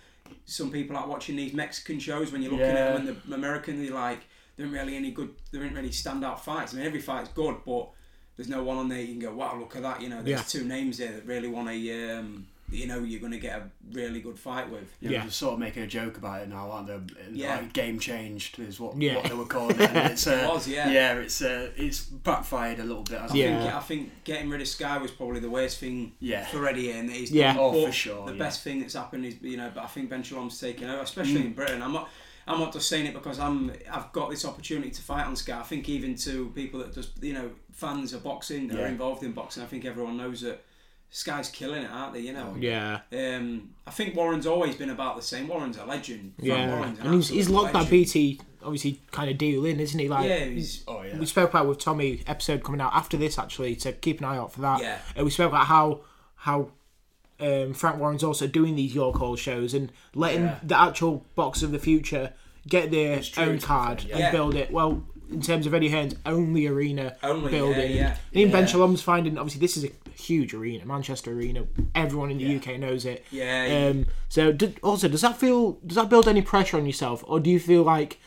some 0.45 0.71
people 0.71 0.97
are 0.97 1.07
watching 1.09 1.37
these 1.37 1.53
Mexican 1.55 1.99
shows 1.99 2.31
when 2.33 2.43
you're 2.43 2.53
looking 2.53 2.67
Yeah. 2.67 2.75
at 2.75 2.97
them 2.97 3.07
and 3.09 3.33
the 3.33 3.35
American, 3.35 3.83
they're 3.83 3.95
like, 3.95 4.21
there 4.57 4.67
aren't 4.67 4.79
really 4.79 4.97
any 4.97 5.11
good, 5.11 5.31
there 5.53 5.63
aren't 5.63 5.75
really 5.75 5.91
standout 5.91 6.41
fights. 6.41 6.75
I 6.75 6.77
mean, 6.79 6.87
every 6.87 7.01
fight's 7.01 7.31
good, 7.31 7.57
but 7.65 7.89
there's 8.37 8.49
no 8.49 8.63
one 8.63 8.77
on 8.77 8.89
there 8.89 9.01
you 9.01 9.09
can 9.09 9.21
go, 9.21 9.33
wow, 9.35 9.57
look 9.59 9.75
at 9.75 9.83
that. 9.83 10.01
You 10.03 10.11
know, 10.11 10.23
there's 10.23 10.41
Yeah. 10.55 10.61
two 10.61 10.65
names 10.67 10.99
there 10.99 11.13
that 11.13 11.27
really 11.27 11.49
want 11.49 11.69
to, 11.69 12.11
um, 12.19 12.47
you 12.71 12.87
know, 12.87 12.99
you're 13.01 13.21
going 13.21 13.33
to 13.33 13.39
get 13.39 13.59
a 13.59 13.71
really 13.93 14.21
good 14.21 14.39
fight 14.39 14.71
with. 14.71 14.95
Yeah, 15.01 15.11
Yeah. 15.11 15.21
they're 15.23 15.31
sort 15.31 15.55
of 15.55 15.59
making 15.59 15.83
a 15.83 15.87
joke 15.87 16.19
about 16.19 16.43
it 16.43 16.49
now, 16.49 16.71
aren't 16.71 16.87
they? 16.87 16.99
Yeah. 17.33 17.57
Like 17.57 17.73
game 17.73 17.99
changed 17.99 18.59
is 18.59 18.79
what, 18.79 19.01
Yeah. 19.01 19.17
what 19.17 19.25
they 19.25 19.35
were 19.35 19.47
calling 19.47 19.81
it. 19.81 19.91
And 19.91 20.13
it's, 20.13 20.27
uh, 20.27 20.33
It 20.33 20.49
was, 20.55 20.69
yeah. 20.69 20.91
Yeah, 20.91 21.15
it's 21.15 21.41
uh, 21.41 21.71
it's 21.77 22.03
backfired 22.03 22.79
a 22.79 22.85
little 22.85 23.05
bit. 23.05 23.19
I 23.19 23.23
hasn't 23.23 23.39
Yeah. 23.39 23.61
think 23.63 23.75
I 23.75 23.81
think 23.81 24.25
getting 24.25 24.51
rid 24.51 24.61
of 24.61 24.69
Sky 24.69 24.99
was 24.99 25.11
probably 25.11 25.41
the 25.41 25.51
worst 25.51 25.79
thing 25.79 26.13
Yeah. 26.21 26.47
for 26.47 26.67
Eddie 26.69 26.91
and 26.93 27.11
he's 27.11 27.31
Yeah. 27.31 27.55
done. 27.55 27.63
Oh, 27.63 27.87
for 27.87 27.93
sure, 27.93 28.27
The 28.27 28.33
yeah. 28.33 28.39
best 28.39 28.63
thing 28.63 28.81
that's 28.81 28.95
happened 28.95 29.25
is 29.25 29.37
you 29.41 29.57
know, 29.57 29.71
but 29.75 29.85
I 29.85 29.87
think 29.87 30.11
Ben 30.11 30.23
Shalom's 30.23 30.61
taken 30.61 30.91
over, 30.91 31.03
especially 31.03 31.41
Mm. 31.41 31.47
in 31.47 31.53
Britain. 31.55 31.83
I'm 31.83 31.93
not. 31.93 32.09
I'm 32.47 32.61
not 32.61 32.73
just 32.73 32.89
saying 32.89 33.05
it 33.05 33.13
because 33.13 33.39
I'm. 33.39 33.71
I've 33.91 34.11
got 34.13 34.31
this 34.31 34.47
opportunity 34.47 34.91
to 34.91 35.03
fight 35.03 35.27
on 35.27 35.37
Sky. 35.37 35.59
I 35.61 35.63
think 35.65 35.87
even 35.91 36.15
to 36.17 36.49
people 36.55 36.81
that 36.81 36.95
just 36.95 37.23
you 37.23 37.35
know 37.35 37.51
fans 37.73 38.15
of 38.15 38.23
boxing 38.25 38.69
that 38.69 38.81
are 38.81 38.87
involved 38.87 39.23
in 39.23 39.33
boxing, 39.33 39.63
I 39.63 39.67
think 39.67 39.85
everyone 39.85 40.17
knows 40.17 40.41
that 40.41 40.65
Sky's 41.11 41.49
killing 41.49 41.83
it, 41.83 41.91
aren't 41.91 42.15
they? 42.15 42.21
You 42.21 42.33
know. 42.35 42.55
Yeah. 42.59 43.01
Um, 43.13 43.71
I 43.87 43.91
think 43.91 44.15
Warren's 44.15 44.47
always 44.47 44.77
been 44.77 44.91
about 44.91 45.17
the 45.17 45.23
same. 45.23 45.49
Warren's 45.49 45.79
a 45.79 45.85
legend. 45.85 46.35
Frank 46.37 46.49
Yeah. 46.49 46.77
Warren's 46.77 46.99
an 46.99 47.07
And 47.07 47.15
he's, 47.15 47.29
he's 47.29 47.49
locked 47.49 47.73
that. 47.73 47.89
BT 47.91 48.41
obviously 48.63 49.01
kind 49.11 49.31
of 49.31 49.39
deal 49.39 49.65
in, 49.65 49.81
isn't 49.81 49.99
he? 49.99 50.09
Like 50.09 50.29
Yeah, 50.29 50.45
he's. 50.45 50.85
Oh 50.87 51.03
yeah. 51.03 51.19
we 51.19 51.27
spoke 51.27 51.51
about 51.51 51.67
with 51.67 51.79
Tommy 51.79 52.23
episode 52.27 52.63
coming 52.63 52.81
out 52.81 52.93
after 52.95 53.17
this 53.17 53.39
actually, 53.39 53.79
so 53.79 53.93
keep 53.93 54.19
an 54.19 54.27
eye 54.27 54.37
out 54.37 54.53
for 54.53 54.61
that. 54.61 54.81
Yeah. 54.83 54.99
And 55.17 55.25
we 55.25 55.31
spoke 55.31 55.49
about 55.49 55.67
how 55.67 56.01
how 56.35 56.71
um, 57.41 57.73
Frank 57.73 57.99
Warren's 57.99 58.25
also 58.25 58.47
doing 58.47 58.77
these 58.77 58.95
York 58.95 59.17
Hall 59.17 59.37
shows 59.37 59.73
and 59.75 59.91
letting 60.15 60.43
Yeah. 60.43 60.59
the 60.63 60.79
actual 60.79 61.25
box 61.37 61.63
of 61.63 61.71
the 61.73 61.79
future 61.79 62.33
get 62.67 62.91
their 62.91 63.23
own 63.39 63.61
card 63.61 64.03
fair, 64.03 64.11
and 64.13 64.21
yeah. 64.21 64.31
build 64.31 64.55
it. 64.55 64.71
Well, 64.71 65.05
in 65.31 65.41
terms 65.41 65.67
of 65.67 65.73
Eddie 65.73 65.91
Hearn's 65.91 66.17
only 66.27 66.67
arena 66.67 67.17
Only, 67.23 67.51
building, 67.51 67.93
yeah, 67.93 67.97
yeah, 67.97 68.17
even 68.33 68.53
Ben. 68.53 68.67
Shalom's 68.67 69.03
finding 69.03 69.39
obviously 69.39 69.61
this 69.61 69.77
is 69.77 69.85
a 69.85 69.91
huge 70.19 70.53
arena, 70.55 70.85
Manchester 70.85 71.33
Arena. 71.33 71.65
Everyone 71.95 72.31
in 72.31 72.39
the 72.39 72.45
Yeah. 72.45 72.57
UK 72.59 72.79
knows 72.79 73.05
it. 73.05 73.25
Yeah. 73.31 73.89
Um, 73.91 74.07
so 74.29 74.53
do, 74.53 74.73
also, 74.83 75.09
does 75.09 75.21
that 75.23 75.39
feel 75.39 75.73
does 75.87 75.97
that 75.97 76.09
build 76.11 76.27
any 76.29 76.43
pressure 76.43 76.77
on 76.77 76.87
yourself, 76.87 77.23
or 77.27 77.41
do 77.41 77.49
you 77.51 77.61
feel 77.61 77.83
like 77.83 78.19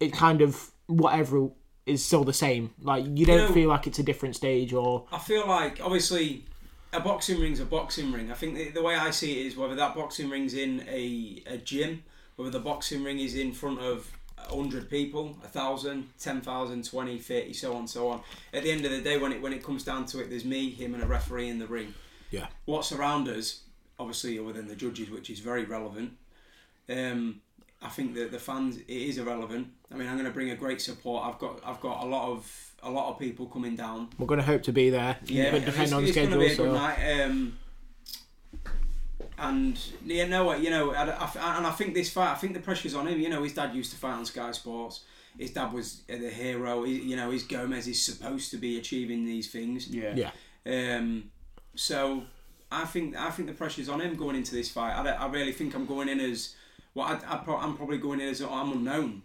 it 0.00 0.12
kind 0.12 0.40
of 0.40 0.70
whatever 0.86 1.50
is 1.86 2.04
still 2.04 2.24
the 2.24 2.32
same? 2.32 2.70
Like 2.82 3.04
you 3.16 3.26
don't 3.26 3.48
know- 3.48 3.52
feel 3.54 3.68
like 3.68 3.86
it's 3.86 3.98
a 3.98 4.02
different 4.02 4.36
stage, 4.36 4.72
or 4.72 5.06
I 5.12 5.18
feel 5.18 5.46
like 5.46 5.80
obviously 5.82 6.44
a 6.92 7.00
boxing 7.00 7.38
ring's 7.40 7.60
a 7.60 7.66
boxing 7.66 8.10
ring. 8.12 8.30
I 8.30 8.34
think 8.34 8.56
the, 8.56 8.70
the 8.70 8.82
way 8.82 8.94
I 8.96 9.10
see 9.10 9.40
it 9.40 9.46
is 9.46 9.56
whether 9.56 9.74
that 9.74 9.94
boxing 9.94 10.30
ring's 10.30 10.54
in 10.54 10.84
a, 10.88 11.42
a 11.46 11.58
gym, 11.58 12.02
whether 12.36 12.50
the 12.50 12.60
boxing 12.60 13.04
ring 13.04 13.18
is 13.18 13.34
in 13.36 13.52
front 13.52 13.80
of 13.80 14.10
100 14.48 14.88
people, 14.88 15.24
1,000, 15.40 16.08
10,000, 16.18 16.84
20, 16.84 17.18
30, 17.18 17.52
so 17.52 17.74
on, 17.74 17.86
so 17.86 18.08
on. 18.08 18.20
At 18.52 18.62
the 18.62 18.70
end 18.70 18.84
of 18.84 18.90
the 18.90 19.00
day, 19.00 19.18
when 19.18 19.32
it 19.32 19.42
when 19.42 19.52
it 19.52 19.62
comes 19.62 19.84
down 19.84 20.06
to 20.06 20.20
it, 20.20 20.30
there's 20.30 20.44
me, 20.44 20.70
him, 20.70 20.94
and 20.94 21.02
a 21.02 21.06
referee 21.06 21.48
in 21.48 21.58
the 21.58 21.66
ring. 21.66 21.94
Yeah. 22.30 22.46
What's 22.66 22.92
around 22.92 23.28
us, 23.28 23.60
obviously, 23.98 24.38
other 24.38 24.52
than 24.52 24.68
the 24.68 24.76
judges, 24.76 25.10
which 25.10 25.30
is 25.30 25.40
very 25.40 25.64
relevant. 25.64 26.12
Um, 26.88 27.40
I 27.80 27.88
think 27.88 28.14
that 28.14 28.32
the 28.32 28.38
fans 28.38 28.76
it 28.78 28.88
is 28.88 29.18
irrelevant. 29.18 29.68
I 29.92 29.94
mean, 29.96 30.08
I'm 30.08 30.14
going 30.14 30.26
to 30.26 30.32
bring 30.32 30.50
a 30.50 30.56
great 30.56 30.80
support. 30.80 31.24
I've 31.26 31.38
got 31.38 31.60
I've 31.64 31.80
got 31.80 32.02
a 32.02 32.06
lot 32.06 32.30
of 32.30 32.70
a 32.82 32.90
lot 32.90 33.10
of 33.10 33.18
people 33.18 33.46
coming 33.46 33.76
down. 33.76 34.08
we're 34.18 34.26
going 34.26 34.40
to 34.40 34.46
hope 34.46 34.62
to 34.64 34.72
be 34.72 34.90
there. 34.90 35.16
Yeah, 35.26 35.50
but 35.50 35.64
depending 35.64 35.82
it's, 35.82 35.92
on 35.92 36.02
the 36.02 36.08
it's 36.08 36.16
going 36.16 36.30
to 36.30 36.34
schedule. 36.34 36.38
be 36.38 36.52
a 36.52 36.56
So 36.56 36.72
night. 36.72 37.22
Um, 37.22 37.58
and 39.38 39.78
yeah, 40.04 40.26
no, 40.26 40.54
you 40.54 40.70
know, 40.70 40.92
I, 40.92 41.04
I, 41.04 41.56
and 41.58 41.66
I 41.66 41.70
think 41.70 41.94
this 41.94 42.10
fight, 42.10 42.32
I 42.32 42.34
think 42.34 42.54
the 42.54 42.60
pressure's 42.60 42.94
on 42.94 43.06
him. 43.06 43.20
You 43.20 43.28
know, 43.28 43.42
his 43.42 43.54
dad 43.54 43.74
used 43.74 43.92
to 43.92 43.98
fight 43.98 44.14
on 44.14 44.24
Sky 44.24 44.52
Sports. 44.52 45.04
His 45.38 45.52
dad 45.52 45.72
was 45.72 46.02
the 46.08 46.30
hero. 46.30 46.82
He, 46.84 47.00
you 47.00 47.16
know, 47.16 47.30
his 47.30 47.44
Gomez 47.44 47.86
is 47.86 48.02
supposed 48.02 48.50
to 48.50 48.56
be 48.56 48.78
achieving 48.78 49.24
these 49.24 49.50
things. 49.50 49.88
Yeah. 49.88 50.14
yeah, 50.66 50.96
Um, 50.96 51.30
so 51.76 52.24
I 52.72 52.84
think 52.84 53.16
I 53.16 53.30
think 53.30 53.48
the 53.48 53.54
pressure's 53.54 53.88
on 53.88 54.00
him 54.00 54.16
going 54.16 54.36
into 54.36 54.54
this 54.54 54.70
fight. 54.70 54.92
I, 54.94 55.08
I 55.10 55.26
really 55.28 55.52
think 55.52 55.74
I'm 55.74 55.86
going 55.86 56.08
in 56.08 56.20
as 56.20 56.54
well. 56.94 57.06
I, 57.06 57.34
I 57.34 57.36
pro- 57.38 57.58
I'm 57.58 57.76
probably 57.76 57.98
going 57.98 58.20
in 58.20 58.28
as 58.28 58.40
I'm 58.40 58.72
unknown. 58.72 59.22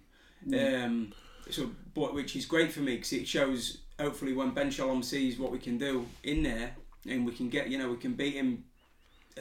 Um, 0.87 1.13
so, 1.49 1.71
but 1.93 2.13
which 2.13 2.35
is 2.35 2.45
great 2.45 2.71
for 2.71 2.81
me 2.81 2.95
because 2.95 3.13
it 3.13 3.27
shows 3.27 3.79
hopefully 3.99 4.33
when 4.33 4.51
Ben 4.51 4.69
Shalom 4.69 5.01
sees 5.03 5.39
what 5.39 5.51
we 5.51 5.59
can 5.59 5.77
do 5.77 6.05
in 6.23 6.43
there 6.43 6.75
and 7.07 7.25
we 7.25 7.31
can 7.31 7.49
get 7.49 7.69
you 7.69 7.77
know 7.77 7.89
we 7.89 7.97
can 7.97 8.13
beat 8.13 8.33
him, 8.35 8.63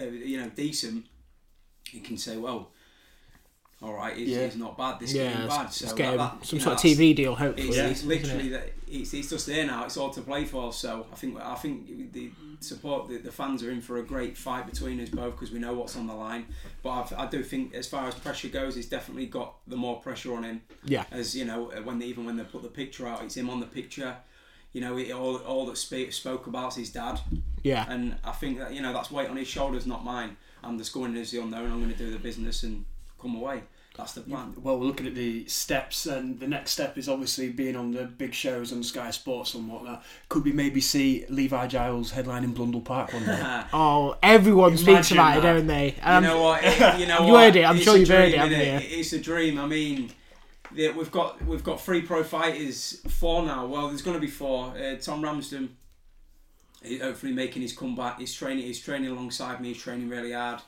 uh, 0.00 0.04
you 0.04 0.40
know 0.40 0.48
decent. 0.50 1.06
He 1.88 2.00
can 2.00 2.16
say, 2.16 2.36
well, 2.36 2.70
all 3.82 3.92
right, 3.94 4.16
he's, 4.16 4.28
Yeah. 4.28 4.44
he's 4.44 4.56
not 4.56 4.78
bad. 4.78 5.00
This 5.00 5.12
yeah, 5.12 5.30
isn't 5.30 5.48
bad. 5.48 5.72
So 5.72 5.86
let's 5.86 5.98
get 5.98 6.16
that- 6.16 6.40
that- 6.40 6.46
some 6.46 6.60
sort 6.60 6.84
know, 6.84 6.90
of 6.90 6.96
TV 6.98 7.14
deal. 7.14 7.34
Hopefully, 7.34 7.68
it's, 7.68 7.76
it's 7.76 8.04
literally 8.04 8.48
that 8.50 8.72
it's, 8.86 9.12
it's 9.12 9.30
just 9.30 9.46
there 9.46 9.66
now. 9.66 9.84
It's 9.84 9.96
all 9.96 10.10
to 10.10 10.20
play 10.20 10.44
for. 10.44 10.72
So 10.72 11.06
I 11.12 11.16
think 11.16 11.40
I 11.40 11.54
think 11.56 12.12
the 12.12 12.30
support 12.60 13.08
the, 13.08 13.18
the 13.18 13.32
fans 13.32 13.62
are 13.64 13.70
in 13.70 13.80
for 13.80 13.98
a 13.98 14.02
great 14.04 14.36
fight 14.38 14.66
between 14.70 15.00
us 15.00 15.08
both 15.08 15.32
because 15.32 15.50
we 15.50 15.58
know 15.58 15.74
what's 15.74 15.96
on 15.96 16.06
the 16.06 16.14
line. 16.14 16.46
But 16.82 16.90
I've, 16.90 17.12
I 17.14 17.26
do 17.26 17.42
think 17.42 17.74
as 17.74 17.88
far 17.88 18.06
as 18.06 18.14
pressure 18.14 18.48
goes, 18.48 18.76
he's 18.76 18.88
definitely 18.88 19.26
got 19.26 19.54
the 19.66 19.76
more 19.76 20.00
pressure 20.00 20.34
on 20.34 20.44
him. 20.44 20.62
Yeah. 20.84 21.04
As 21.10 21.34
you 21.34 21.44
know, 21.44 21.72
when 21.82 21.98
they, 21.98 22.06
even 22.06 22.24
when 22.24 22.36
they 22.36 22.44
put 22.44 22.62
the 22.62 22.68
picture 22.68 23.08
out, 23.08 23.24
it's 23.24 23.36
him 23.36 23.50
on 23.50 23.58
the 23.58 23.66
picture. 23.66 24.16
You 24.72 24.80
know, 24.80 24.96
it, 24.96 25.10
all 25.12 25.36
all 25.38 25.66
that 25.66 25.76
spoke 25.76 26.46
about 26.46 26.68
is 26.72 26.76
his 26.76 26.90
dad, 26.90 27.20
Yeah, 27.62 27.84
and 27.88 28.16
I 28.24 28.32
think 28.32 28.58
that 28.58 28.72
you 28.72 28.80
know 28.82 28.92
that's 28.92 29.10
weight 29.10 29.28
on 29.28 29.36
his 29.36 29.48
shoulders, 29.48 29.86
not 29.86 30.04
mine. 30.04 30.36
I'm 30.64 30.78
just 30.78 30.92
going 30.92 31.14
in 31.14 31.20
as 31.20 31.30
the 31.30 31.42
unknown. 31.42 31.70
I'm 31.70 31.78
going 31.80 31.90
to 31.92 31.96
do 31.98 32.10
the 32.10 32.18
business 32.18 32.62
and 32.62 32.84
come 33.20 33.34
away. 33.36 33.62
That's 33.94 34.14
the 34.14 34.22
plan. 34.22 34.54
Well, 34.62 34.78
we're 34.78 34.86
looking 34.86 35.06
at 35.06 35.14
the 35.14 35.44
steps, 35.48 36.06
and 36.06 36.40
the 36.40 36.48
next 36.48 36.70
step 36.70 36.96
is 36.96 37.10
obviously 37.10 37.50
being 37.50 37.76
on 37.76 37.92
the 37.92 38.04
big 38.04 38.32
shows 38.32 38.72
on 38.72 38.82
Sky 38.82 39.10
Sports 39.10 39.52
and 39.52 39.68
whatnot. 39.68 40.02
Could 40.30 40.44
we 40.44 40.52
maybe 40.52 40.80
see 40.80 41.26
Levi 41.28 41.66
Giles 41.66 42.12
headlining 42.12 42.54
Blundell 42.54 42.80
Park 42.80 43.12
one 43.12 43.24
day? 43.26 43.62
Oh, 43.74 44.16
everyone 44.22 44.78
speaks 44.78 45.10
Imagine 45.10 45.18
about 45.18 45.38
it, 45.38 45.40
don't 45.42 45.66
they? 45.66 45.86
You 45.88 45.94
Um, 46.04 46.22
know 46.24 46.40
what? 46.42 46.64
It, 46.64 46.78
you 47.00 47.06
know 47.06 47.26
You 47.26 47.32
what? 47.34 47.42
heard 47.44 47.56
it, 47.56 47.64
I'm 47.66 47.76
It's 47.76 47.84
sure 47.84 47.98
you've 47.98 48.08
heard 48.08 48.30
it, 48.32 48.38
haven't 48.38 48.58
you? 48.58 48.98
It's 48.98 49.12
a 49.12 49.20
dream. 49.20 49.58
I 49.58 49.66
mean, 49.66 50.10
yeah, 50.74 50.90
we've 50.92 51.10
got 51.10 51.42
we've 51.44 51.64
got 51.64 51.80
three 51.80 52.02
pro 52.02 52.22
fighters, 52.24 53.00
four 53.08 53.44
now. 53.44 53.66
Well, 53.66 53.88
there's 53.88 54.02
going 54.02 54.16
to 54.16 54.20
be 54.20 54.26
four. 54.30 54.74
Uh, 54.76 54.96
Tom 54.96 55.22
Ramsden, 55.22 55.76
he- 56.82 56.98
hopefully 56.98 57.32
making 57.32 57.62
his 57.62 57.72
comeback. 57.76 58.18
He's 58.18 58.34
training. 58.34 58.64
He's 58.64 58.80
training 58.80 59.10
alongside 59.10 59.60
me. 59.60 59.68
He's 59.72 59.82
training 59.82 60.08
really 60.08 60.32
hard. 60.32 60.60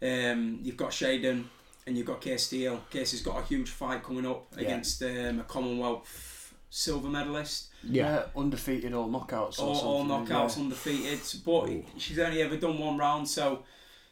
Um, 0.00 0.58
you've 0.62 0.76
got 0.76 0.90
Shaden 0.90 1.44
and 1.86 1.96
you've 1.96 2.06
got 2.06 2.20
Case 2.20 2.44
Steele. 2.44 2.80
Case 2.90 3.12
has 3.12 3.22
got 3.22 3.38
a 3.40 3.44
huge 3.44 3.68
fight 3.70 4.02
coming 4.02 4.26
up 4.26 4.46
Yeah. 4.56 4.62
against 4.64 5.02
um, 5.02 5.40
a 5.40 5.44
Commonwealth 5.44 6.54
silver 6.70 7.08
medalist. 7.08 7.68
yeah, 7.84 8.24
undefeated 8.34 8.94
all 8.94 9.08
knockouts. 9.08 9.58
or 9.58 9.66
all, 9.74 9.80
all 9.80 10.04
knockouts, 10.04 10.56
yeah. 10.56 10.62
undefeated. 10.64 11.20
But 11.44 11.68
she's 12.00 12.18
only 12.18 12.40
ever 12.42 12.56
done 12.56 12.78
one 12.78 12.96
round, 12.98 13.28
so 13.28 13.64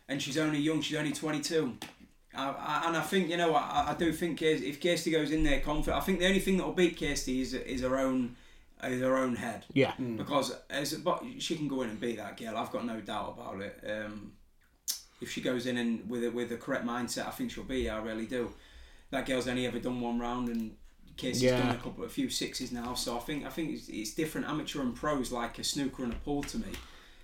and 0.08 0.20
she's 0.20 0.36
only 0.38 0.58
young. 0.58 0.80
She's 0.82 0.96
only 0.98 1.12
twenty 1.12 1.40
two. 1.40 1.76
I, 2.34 2.48
I, 2.50 2.84
and 2.88 2.96
I 2.96 3.00
think 3.00 3.28
you 3.28 3.36
know 3.36 3.54
I, 3.54 3.90
I 3.90 3.94
do 3.98 4.12
think 4.12 4.38
Kirsty- 4.38 4.68
if 4.68 4.80
Kirsty 4.80 5.10
goes 5.10 5.30
in 5.32 5.42
there 5.44 5.60
confident, 5.60 6.00
I 6.00 6.04
think 6.04 6.20
the 6.20 6.26
only 6.26 6.40
thing 6.40 6.56
that 6.58 6.66
will 6.66 6.72
beat 6.74 6.98
Kirsty 6.98 7.40
is 7.40 7.54
is 7.54 7.80
her 7.82 7.98
own 7.98 8.36
is 8.84 9.00
her 9.02 9.16
own 9.16 9.36
head 9.36 9.66
yeah, 9.74 9.92
because 10.16 10.54
as 10.70 10.94
but 10.94 11.22
she 11.38 11.56
can 11.56 11.68
go 11.68 11.82
in 11.82 11.90
and 11.90 12.00
beat 12.00 12.16
that 12.16 12.36
girl. 12.38 12.56
I've 12.56 12.70
got 12.70 12.86
no 12.86 13.00
doubt 13.00 13.34
about 13.36 13.60
it. 13.60 13.78
Um, 13.86 14.32
if 15.20 15.30
she 15.30 15.40
goes 15.42 15.66
in 15.66 15.76
and 15.76 16.08
with 16.08 16.24
a, 16.24 16.30
with 16.30 16.48
the 16.48 16.56
correct 16.56 16.86
mindset, 16.86 17.26
I 17.26 17.30
think 17.30 17.50
she'll 17.50 17.64
be. 17.64 17.90
I 17.90 17.98
really 18.00 18.26
do. 18.26 18.52
That 19.10 19.26
girl's 19.26 19.48
only 19.48 19.66
ever 19.66 19.78
done 19.78 20.00
one 20.00 20.18
round, 20.18 20.48
and 20.48 20.76
Casey's 21.16 21.42
Yeah. 21.42 21.58
done 21.58 21.74
a 21.74 21.78
couple, 21.78 22.04
a 22.04 22.08
few 22.08 22.30
sixes 22.30 22.72
now. 22.72 22.94
So 22.94 23.16
I 23.16 23.20
think 23.20 23.44
I 23.44 23.50
think 23.50 23.72
it's, 23.72 23.88
it's 23.88 24.14
different. 24.14 24.46
Amateur 24.46 24.80
and 24.80 24.94
pros 24.94 25.30
like 25.30 25.58
a 25.58 25.64
snooker 25.64 26.04
and 26.04 26.12
a 26.12 26.16
pool 26.16 26.42
to 26.44 26.58
me. 26.58 26.68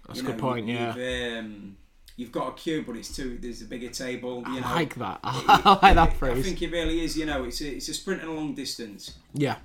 That's 0.07 0.21
You 0.21 0.29
a 0.29 0.33
good 0.33 0.41
point. 0.41 0.67
Yeah, 0.67 0.95
You've, 0.95 1.39
um, 1.45 1.77
you've 2.17 2.33
got 2.33 2.49
a 2.49 2.53
queue, 2.53 2.83
but 2.87 2.97
it's 2.97 3.15
too. 3.15 3.39
There's 3.41 3.63
a 3.63 3.67
bigger 3.67 3.89
table. 3.91 4.43
You 4.49 4.61
know, 4.61 4.67
I 4.67 4.75
like 4.75 4.95
that. 4.97 5.21
I 5.25 5.79
like 5.83 5.95
that 5.95 6.17
phrase. 6.17 6.39
I 6.39 6.43
think 6.43 6.63
it 6.63 6.73
really 6.73 7.01
is. 7.05 7.17
You 7.17 7.27
know, 7.27 7.45
it's 7.45 7.61
a, 7.61 7.69
it's 7.77 7.89
a 7.89 7.95
sprint 7.95 8.23
and 8.23 8.31
a 8.31 8.35
long 8.35 8.55
distance, 8.55 9.15
Yeah, 9.35 9.57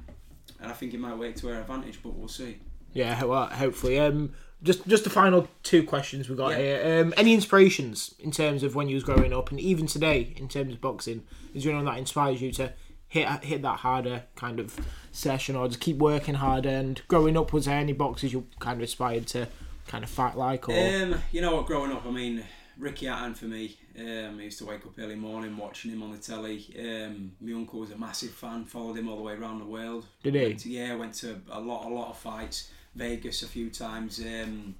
and 0.59 0.71
I 0.71 0.73
think 0.75 0.93
it 0.93 0.99
might 0.99 1.17
work 1.17 1.35
to 1.37 1.49
our 1.49 1.59
advantage, 1.61 1.99
but 2.03 2.13
we'll 2.13 2.27
see. 2.27 2.57
yeah. 2.93 3.23
Well, 3.23 3.47
hopefully. 3.47 3.99
Um, 3.99 4.33
just 4.63 4.87
just 4.87 5.03
the 5.05 5.09
final 5.09 5.47
two 5.63 5.81
questions 5.83 6.29
we 6.29 6.35
got 6.35 6.49
Yeah. 6.51 6.57
here. 6.57 7.01
Um, 7.01 7.13
any 7.17 7.33
inspirations 7.33 8.13
in 8.19 8.29
terms 8.29 8.61
of 8.61 8.75
when 8.75 8.87
you 8.89 8.93
was 8.95 9.03
growing 9.03 9.33
up, 9.33 9.49
and 9.49 9.59
even 9.59 9.87
today 9.87 10.33
in 10.37 10.47
terms 10.47 10.73
of 10.73 10.81
boxing? 10.81 11.23
Is 11.55 11.63
there 11.63 11.71
anyone 11.73 11.85
that 11.91 11.97
inspires 11.97 12.41
you 12.43 12.51
to 12.53 12.73
hit 13.07 13.27
hit 13.43 13.61
that 13.63 13.79
harder 13.79 14.23
kind 14.35 14.59
of 14.59 14.79
session, 15.11 15.55
or 15.55 15.67
just 15.67 15.79
keep 15.79 15.97
working 15.97 16.35
harder? 16.35 16.69
And 16.69 17.01
growing 17.07 17.37
up, 17.37 17.51
was 17.53 17.65
there 17.65 17.75
any 17.79 17.93
boxers 17.93 18.33
you 18.33 18.45
kind 18.59 18.77
of 18.79 18.83
aspired 18.83 19.25
to 19.27 19.47
kind 19.87 20.03
of 20.03 20.09
fight 20.09 20.37
like, 20.37 20.67
or 20.69 20.73
Um, 20.73 21.15
you 21.31 21.41
know 21.41 21.55
what? 21.55 21.65
Growing 21.65 21.91
up, 21.91 22.05
I 22.05 22.11
mean, 22.11 22.43
Ricky 22.77 23.05
Hatton 23.05 23.33
for 23.33 23.45
me. 23.45 23.77
Um, 23.99 24.39
I 24.39 24.43
used 24.43 24.57
to 24.59 24.65
wake 24.65 24.85
up 24.85 24.93
early 24.97 25.15
morning 25.15 25.57
watching 25.57 25.91
him 25.91 26.01
on 26.03 26.11
the 26.11 26.17
telly. 26.17 26.73
Um, 26.79 27.33
my 27.41 27.53
uncle 27.53 27.79
was 27.81 27.91
a 27.91 27.97
massive 27.97 28.31
fan. 28.31 28.65
Followed 28.65 28.97
him 28.97 29.09
all 29.09 29.17
the 29.17 29.23
way 29.23 29.33
around 29.33 29.59
the 29.59 29.65
world. 29.65 30.05
did 30.23 30.35
he? 30.35 30.45
Went 30.45 30.59
to, 30.59 30.69
yeah, 30.69 30.95
went 30.95 31.13
to 31.15 31.41
a 31.51 31.59
lot, 31.59 31.85
a 31.85 31.93
lot 31.93 32.09
of 32.09 32.17
fights. 32.17 32.71
Vegas 32.95 33.41
a 33.41 33.47
few 33.47 33.69
times. 33.69 34.19
Um, 34.19 34.75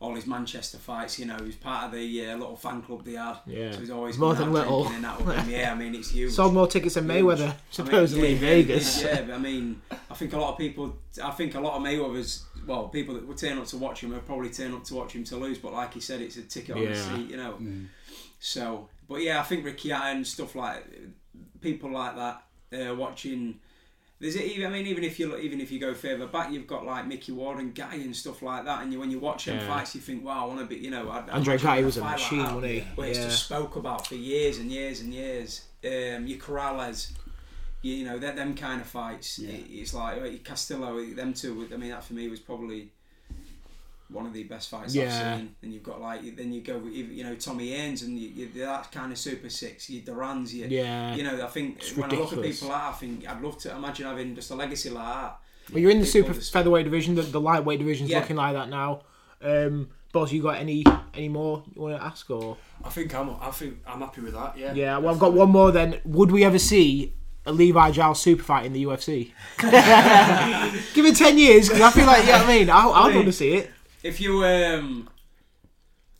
all 0.00 0.14
his 0.14 0.26
Manchester 0.26 0.78
fights. 0.78 1.18
You 1.18 1.26
know, 1.26 1.36
he 1.36 1.44
was 1.44 1.56
part 1.56 1.84
of 1.84 1.92
the 1.92 2.26
uh, 2.26 2.36
little 2.36 2.56
fan 2.56 2.80
club 2.82 3.04
they 3.04 3.12
had. 3.12 3.36
Yeah. 3.46 3.70
So 3.72 3.80
he's 3.80 3.90
always 3.90 4.16
More 4.18 4.34
than 4.34 4.48
out 4.48 4.52
little. 4.54 4.80
drinking 4.84 4.96
and 4.96 5.04
that 5.04 5.24
with 5.24 5.36
him. 5.36 5.50
Yeah, 5.50 5.72
I 5.72 5.74
mean, 5.74 5.94
it's 5.94 6.10
huge. 6.12 6.32
Sold 6.32 6.54
more 6.54 6.66
tickets 6.66 6.94
than 6.94 7.08
Huge. 7.08 7.22
Mayweather, 7.22 7.42
I 7.42 7.46
mean, 7.48 7.54
supposedly 7.70 8.28
yeah, 8.28 8.34
in 8.34 8.38
Vegas. 8.40 9.02
did, 9.02 9.06
yeah, 9.06 9.22
but 9.22 9.34
I 9.34 9.38
mean, 9.38 9.82
I 10.10 10.14
think 10.14 10.32
a 10.32 10.38
lot 10.38 10.52
of 10.52 10.58
people, 10.58 10.96
I 11.22 11.30
think 11.32 11.54
a 11.54 11.60
lot 11.60 11.76
of 11.76 11.82
Mayweather's, 11.82 12.44
well, 12.66 12.88
people 12.88 13.14
that 13.14 13.26
would 13.26 13.36
turn 13.36 13.58
up 13.58 13.66
to 13.66 13.76
watch 13.76 14.02
him 14.02 14.10
would 14.10 14.24
probably 14.26 14.50
turn 14.50 14.72
up 14.74 14.84
to 14.84 14.94
watch 14.94 15.12
him 15.12 15.24
to 15.24 15.36
lose. 15.36 15.58
But 15.58 15.72
like 15.74 15.94
he 15.94 16.00
said, 16.00 16.20
it's 16.22 16.36
a 16.36 16.42
ticket 16.42 16.76
on 16.76 16.84
the 16.84 16.94
seat, 16.96 17.30
you 17.30 17.36
know. 17.36 17.56
So, 18.38 18.88
but 19.08 19.22
yeah, 19.22 19.40
I 19.40 19.42
think 19.42 19.64
Ricky 19.64 19.92
and 19.92 20.26
stuff 20.26 20.54
like 20.54 20.84
people 21.60 21.90
like 21.90 22.16
that 22.16 22.42
uh, 22.90 22.94
watching. 22.94 23.60
There's 24.20 24.36
even, 24.36 24.66
I 24.66 24.70
mean, 24.70 24.86
even 24.86 25.02
if 25.02 25.18
you 25.18 25.34
even 25.38 25.62
if 25.62 25.72
you 25.72 25.78
go 25.80 25.94
further 25.94 26.26
back, 26.26 26.52
you've 26.52 26.66
got 26.66 26.84
like 26.84 27.06
Mickey 27.06 27.32
Ward 27.32 27.58
and 27.58 27.74
Guy 27.74 27.94
and 27.94 28.14
stuff 28.14 28.42
like 28.42 28.66
that, 28.66 28.82
and 28.82 28.92
you, 28.92 29.00
when 29.00 29.10
you 29.10 29.18
watch 29.18 29.46
them 29.46 29.56
Yeah. 29.58 29.66
fights, 29.66 29.94
you 29.94 30.00
think, 30.02 30.22
wow, 30.22 30.44
I 30.44 30.46
want 30.46 30.60
to 30.60 30.66
be, 30.66 30.76
you 30.76 30.90
know, 30.90 31.10
I'd, 31.10 31.30
Andre 31.30 31.56
Guy 31.56 31.82
was 31.82 31.96
a 31.96 32.02
like 32.02 32.12
machine, 32.18 32.38
that, 32.40 32.54
wasn't 32.54 32.72
he? 32.72 32.80
Where 32.96 33.08
it's 33.08 33.18
Yeah. 33.18 33.24
just 33.24 33.44
spoke 33.46 33.76
about 33.76 34.06
for 34.06 34.16
years 34.16 34.58
and 34.58 34.70
years 34.70 35.00
and 35.00 35.14
years. 35.14 35.62
Um, 35.82 36.26
your 36.26 36.38
Corrales, 36.38 37.12
you, 37.80 37.94
you 37.94 38.04
know, 38.04 38.18
them, 38.18 38.36
them 38.36 38.54
kind 38.54 38.82
of 38.82 38.86
fights. 38.86 39.38
Yeah. 39.38 39.52
It- 39.54 39.64
it's 39.70 39.94
like 39.94 40.20
uh, 40.20 40.28
Castillo, 40.44 41.02
them 41.14 41.32
two. 41.32 41.66
I 41.72 41.76
mean, 41.78 41.88
that 41.88 42.04
for 42.04 42.12
me 42.12 42.28
was 42.28 42.40
probably 42.40 42.90
one 44.12 44.26
of 44.26 44.32
the 44.32 44.44
best 44.44 44.68
fights 44.70 44.94
Yeah. 44.94 45.04
I've 45.32 45.38
seen. 45.38 45.54
And 45.62 45.72
you've 45.72 45.82
got 45.82 46.00
like 46.00 46.36
then 46.36 46.52
you 46.52 46.60
go, 46.62 46.80
you 46.90 47.22
know, 47.24 47.34
Tommy 47.34 47.70
Ains 47.70 48.02
and 48.02 48.18
you, 48.18 48.28
you, 48.28 48.48
that 48.64 48.90
kind 48.92 49.12
of 49.12 49.18
Super 49.18 49.48
Six. 49.50 49.88
You 49.90 50.02
Durans, 50.02 50.52
you, 50.52 50.66
Yeah. 50.68 51.14
you 51.14 51.22
know, 51.22 51.42
I 51.44 51.48
think 51.48 51.78
It's 51.78 51.96
when 51.96 52.12
I 52.12 52.16
look 52.16 52.32
at 52.32 52.42
people 52.42 52.68
like 52.68 52.78
that, 52.80 52.88
I 52.88 52.92
think 52.92 53.28
I'd 53.28 53.40
love 53.40 53.58
to 53.58 53.74
imagine 53.76 54.06
having 54.06 54.34
just 54.34 54.50
a 54.50 54.54
legacy 54.54 54.90
like 54.90 55.04
that. 55.14 55.38
Well, 55.72 55.78
you're 55.80 55.90
in 55.90 56.00
the 56.00 56.06
super 56.06 56.32
just- 56.34 56.52
featherweight 56.52 56.84
division. 56.84 57.14
The, 57.14 57.22
the 57.22 57.40
lightweight 57.40 57.78
division's 57.78 58.10
Yeah. 58.10 58.20
looking 58.20 58.36
like 58.36 58.54
that 58.54 58.68
now. 58.68 59.02
Um, 59.42 59.88
boss, 60.12 60.32
you 60.32 60.42
got 60.42 60.56
any 60.58 60.84
any 61.14 61.28
more 61.28 61.62
you 61.74 61.80
want 61.80 61.96
to 61.96 62.04
ask 62.04 62.28
or? 62.30 62.56
I 62.84 62.88
think 62.88 63.14
I'm. 63.14 63.30
I 63.40 63.50
think 63.50 63.78
I'm 63.86 64.00
happy 64.00 64.20
with 64.22 64.34
that. 64.34 64.56
Yeah. 64.58 64.72
Yeah, 64.74 64.98
well, 64.98 65.14
I've 65.14 65.20
got 65.20 65.32
one 65.32 65.50
more. 65.50 65.70
Then, 65.70 66.00
would 66.04 66.30
we 66.32 66.44
ever 66.44 66.58
see 66.58 67.14
a 67.46 67.52
Levi 67.52 67.90
Giles 67.92 68.20
super 68.20 68.42
fight 68.42 68.66
in 68.66 68.72
the 68.72 68.84
UFC? 68.84 69.32
Give 70.94 71.06
it 71.06 71.16
ten 71.16 71.38
years, 71.38 71.68
because 71.68 71.80
I 71.82 71.90
feel 71.90 72.06
like, 72.06 72.26
yeah, 72.26 72.42
I 72.42 72.46
mean, 72.48 72.68
I, 72.70 72.86
I'd 72.86 73.06
mean- 73.08 73.16
want 73.16 73.26
to 73.28 73.32
see 73.32 73.52
it. 73.54 73.70
If 74.02 74.20
you 74.20 74.44
um, 74.44 75.08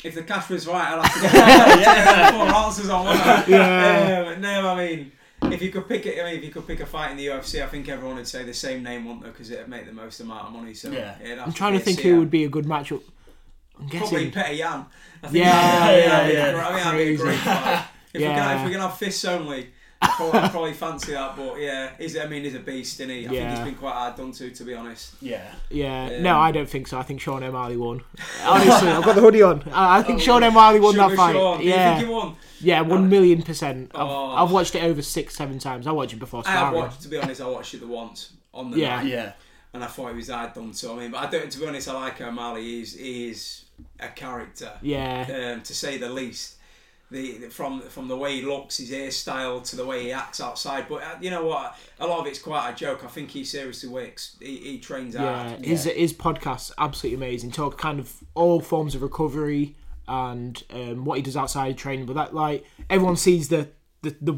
if 0.04 0.14
the 0.14 0.22
cash 0.22 0.48
was 0.48 0.66
right, 0.66 0.92
I'd 0.98 1.06
have 1.06 1.14
to 1.14 1.20
get 1.84 2.34
four 2.34 2.46
answers 2.64 2.88
on 2.88 3.04
one. 3.06 3.16
Yeah. 3.48 4.32
Um, 4.34 4.40
no, 4.40 4.68
I 4.68 4.86
mean, 4.86 5.12
if 5.52 5.62
you 5.62 5.70
could 5.70 5.88
pick 5.88 6.06
it, 6.06 6.20
I 6.20 6.24
mean, 6.24 6.38
if 6.38 6.44
you 6.44 6.50
could 6.50 6.66
pick 6.66 6.80
a 6.80 6.86
fight 6.86 7.10
in 7.12 7.16
the 7.16 7.26
UFC, 7.26 7.62
I 7.62 7.66
think 7.66 7.88
everyone 7.88 8.16
would 8.16 8.28
say 8.28 8.44
the 8.44 8.54
same 8.54 8.82
name, 8.82 9.04
wouldn't 9.04 9.24
they? 9.24 9.30
Because 9.30 9.50
it'd 9.50 9.68
make 9.68 9.86
the 9.86 9.92
most 9.92 10.20
amount 10.20 10.46
of 10.48 10.52
money. 10.52 10.74
So 10.74 10.90
Yeah. 10.90 11.16
it'd 11.22 11.38
I'm 11.38 11.52
trying 11.52 11.72
to 11.74 11.80
think 11.80 12.00
who 12.00 12.18
would 12.18 12.30
be 12.30 12.44
a 12.44 12.48
good 12.48 12.66
matchup. 12.66 13.02
I'm 13.78 13.88
Probably 13.88 14.30
guessing. 14.30 14.30
Petr 14.54 14.56
Yan. 14.58 14.86
I 15.22 15.28
think 15.28 15.44
Yeah, 15.44 15.50
that'd 15.52 15.96
be- 15.96 16.02
yeah, 16.02 16.08
that'd 16.10 16.28
be 16.30 16.34
yeah. 16.58 16.68
I 16.68 16.72
think 16.72 16.84
that'd 16.84 17.06
be 17.08 17.14
a 17.14 17.16
great 17.16 17.38
fight. 17.38 17.84
If, 18.12 18.20
Yeah. 18.20 18.28
we 18.30 18.34
can, 18.34 18.58
if 18.58 18.64
we 18.66 18.70
can 18.72 18.80
have 18.80 18.98
fists 18.98 19.24
only, 19.24 19.58
I'd 19.60 19.70
probably, 20.00 20.40
I'd 20.40 20.50
probably 20.50 20.72
fancy 20.72 21.12
that. 21.12 21.36
But 21.36 21.54
yeah, 21.60 21.90
he's, 21.98 22.16
I 22.16 22.26
mean, 22.26 22.44
he's 22.44 22.54
a 22.54 22.60
beast, 22.60 23.00
isn't 23.00 23.10
he? 23.10 23.20
I 23.26 23.28
think 23.28 23.32
Yeah. 23.34 23.50
he's 23.56 23.64
been 23.64 23.74
quite 23.74 23.92
hard 23.94 24.16
done 24.16 24.32
to, 24.32 24.50
to 24.50 24.64
be 24.64 24.74
honest. 24.74 25.14
Yeah. 25.20 25.50
Yeah, 25.70 26.06
Um, 26.16 26.22
no, 26.22 26.38
I 26.38 26.52
don't 26.52 26.68
think 26.68 26.86
so. 26.86 26.98
I 26.98 27.02
think 27.02 27.20
Sean 27.20 27.42
O'Malley 27.42 27.76
won. 27.76 28.02
Honestly, 28.44 28.88
I've 28.88 29.04
got 29.04 29.14
the 29.14 29.20
hoodie 29.20 29.42
on. 29.42 29.62
I, 29.72 29.98
I 29.98 30.02
think 30.02 30.20
Sean 30.20 30.42
O'Malley 30.42 30.80
won 30.80 30.96
that 30.96 31.12
fight. 31.16 31.34
Sean, 31.34 31.58
do 31.58 31.64
you 31.64 31.70
Yeah, 31.70 31.96
think 31.96 32.06
he 32.08 32.12
won? 32.14 32.36
yeah, 32.60 32.80
one 32.80 33.08
million 33.08 33.42
percent. 33.42 33.90
I've, 33.94 34.06
Oh. 34.06 34.30
I've 34.36 34.50
watched 34.50 34.74
it 34.74 34.82
over 34.84 35.02
six, 35.02 35.34
seven 35.36 35.58
times. 35.58 35.86
I 35.86 35.92
watched 35.92 36.14
it 36.14 36.18
before 36.18 36.42
I 36.46 36.50
have 36.50 36.58
sparring. 36.60 36.80
watched, 36.80 37.02
to 37.02 37.08
be 37.08 37.18
honest, 37.18 37.40
I 37.40 37.46
watched 37.48 37.74
it 37.74 37.80
the 37.80 37.86
once 37.86 38.32
on 38.54 38.70
the 38.70 38.78
Yeah. 38.78 38.96
night. 38.96 39.06
Yeah. 39.06 39.32
and 39.72 39.84
I 39.84 39.86
thought 39.86 40.08
he 40.10 40.16
was 40.16 40.28
hard 40.28 40.52
done 40.54 40.72
to. 40.72 40.92
I 40.92 40.96
mean, 40.96 41.10
but 41.12 41.18
I 41.18 41.30
don't. 41.30 41.48
To 41.50 41.58
be 41.60 41.66
honest, 41.66 41.88
I 41.88 41.92
like 41.92 42.20
O'Malley. 42.20 42.62
He's 42.62 42.94
he 42.98 43.28
is 43.30 43.64
a 44.00 44.08
character, 44.08 44.72
Yeah, 44.82 45.52
um, 45.54 45.62
to 45.62 45.74
say 45.74 45.96
the 45.96 46.08
least. 46.08 46.56
The 47.10 47.48
from 47.48 47.80
from 47.82 48.06
the 48.06 48.16
way 48.16 48.36
he 48.36 48.42
looks, 48.42 48.76
his 48.76 48.90
hairstyle 48.90 49.68
to 49.70 49.76
the 49.76 49.84
way 49.84 50.04
he 50.04 50.12
acts 50.12 50.40
outside. 50.40 50.86
But 50.88 51.02
uh, 51.02 51.16
you 51.20 51.30
know 51.30 51.44
what? 51.44 51.76
A 51.98 52.06
lot 52.06 52.20
of 52.20 52.26
it's 52.26 52.38
quite 52.38 52.70
a 52.70 52.74
joke. 52.74 53.02
I 53.02 53.08
think 53.08 53.30
he 53.30 53.42
seriously 53.44 53.88
works. 53.88 54.36
He, 54.40 54.58
he 54.58 54.78
trains 54.78 55.14
yeah. 55.14 55.48
hard. 55.48 55.64
His 55.64 55.84
his 55.84 56.12
podcast's 56.12 56.72
absolutely 56.78 57.16
amazing. 57.16 57.50
Talk 57.50 57.78
kind 57.78 57.98
of 57.98 58.14
all 58.34 58.60
forms 58.60 58.94
of 58.94 59.02
recovery 59.02 59.74
and 60.06 60.62
um, 60.70 61.04
what 61.04 61.16
he 61.16 61.22
does 61.22 61.36
outside 61.36 61.76
training. 61.76 62.06
But 62.06 62.14
that 62.14 62.34
like 62.34 62.64
everyone 62.88 63.16
sees 63.16 63.48
the 63.48 63.70
the 64.02 64.16
the 64.20 64.34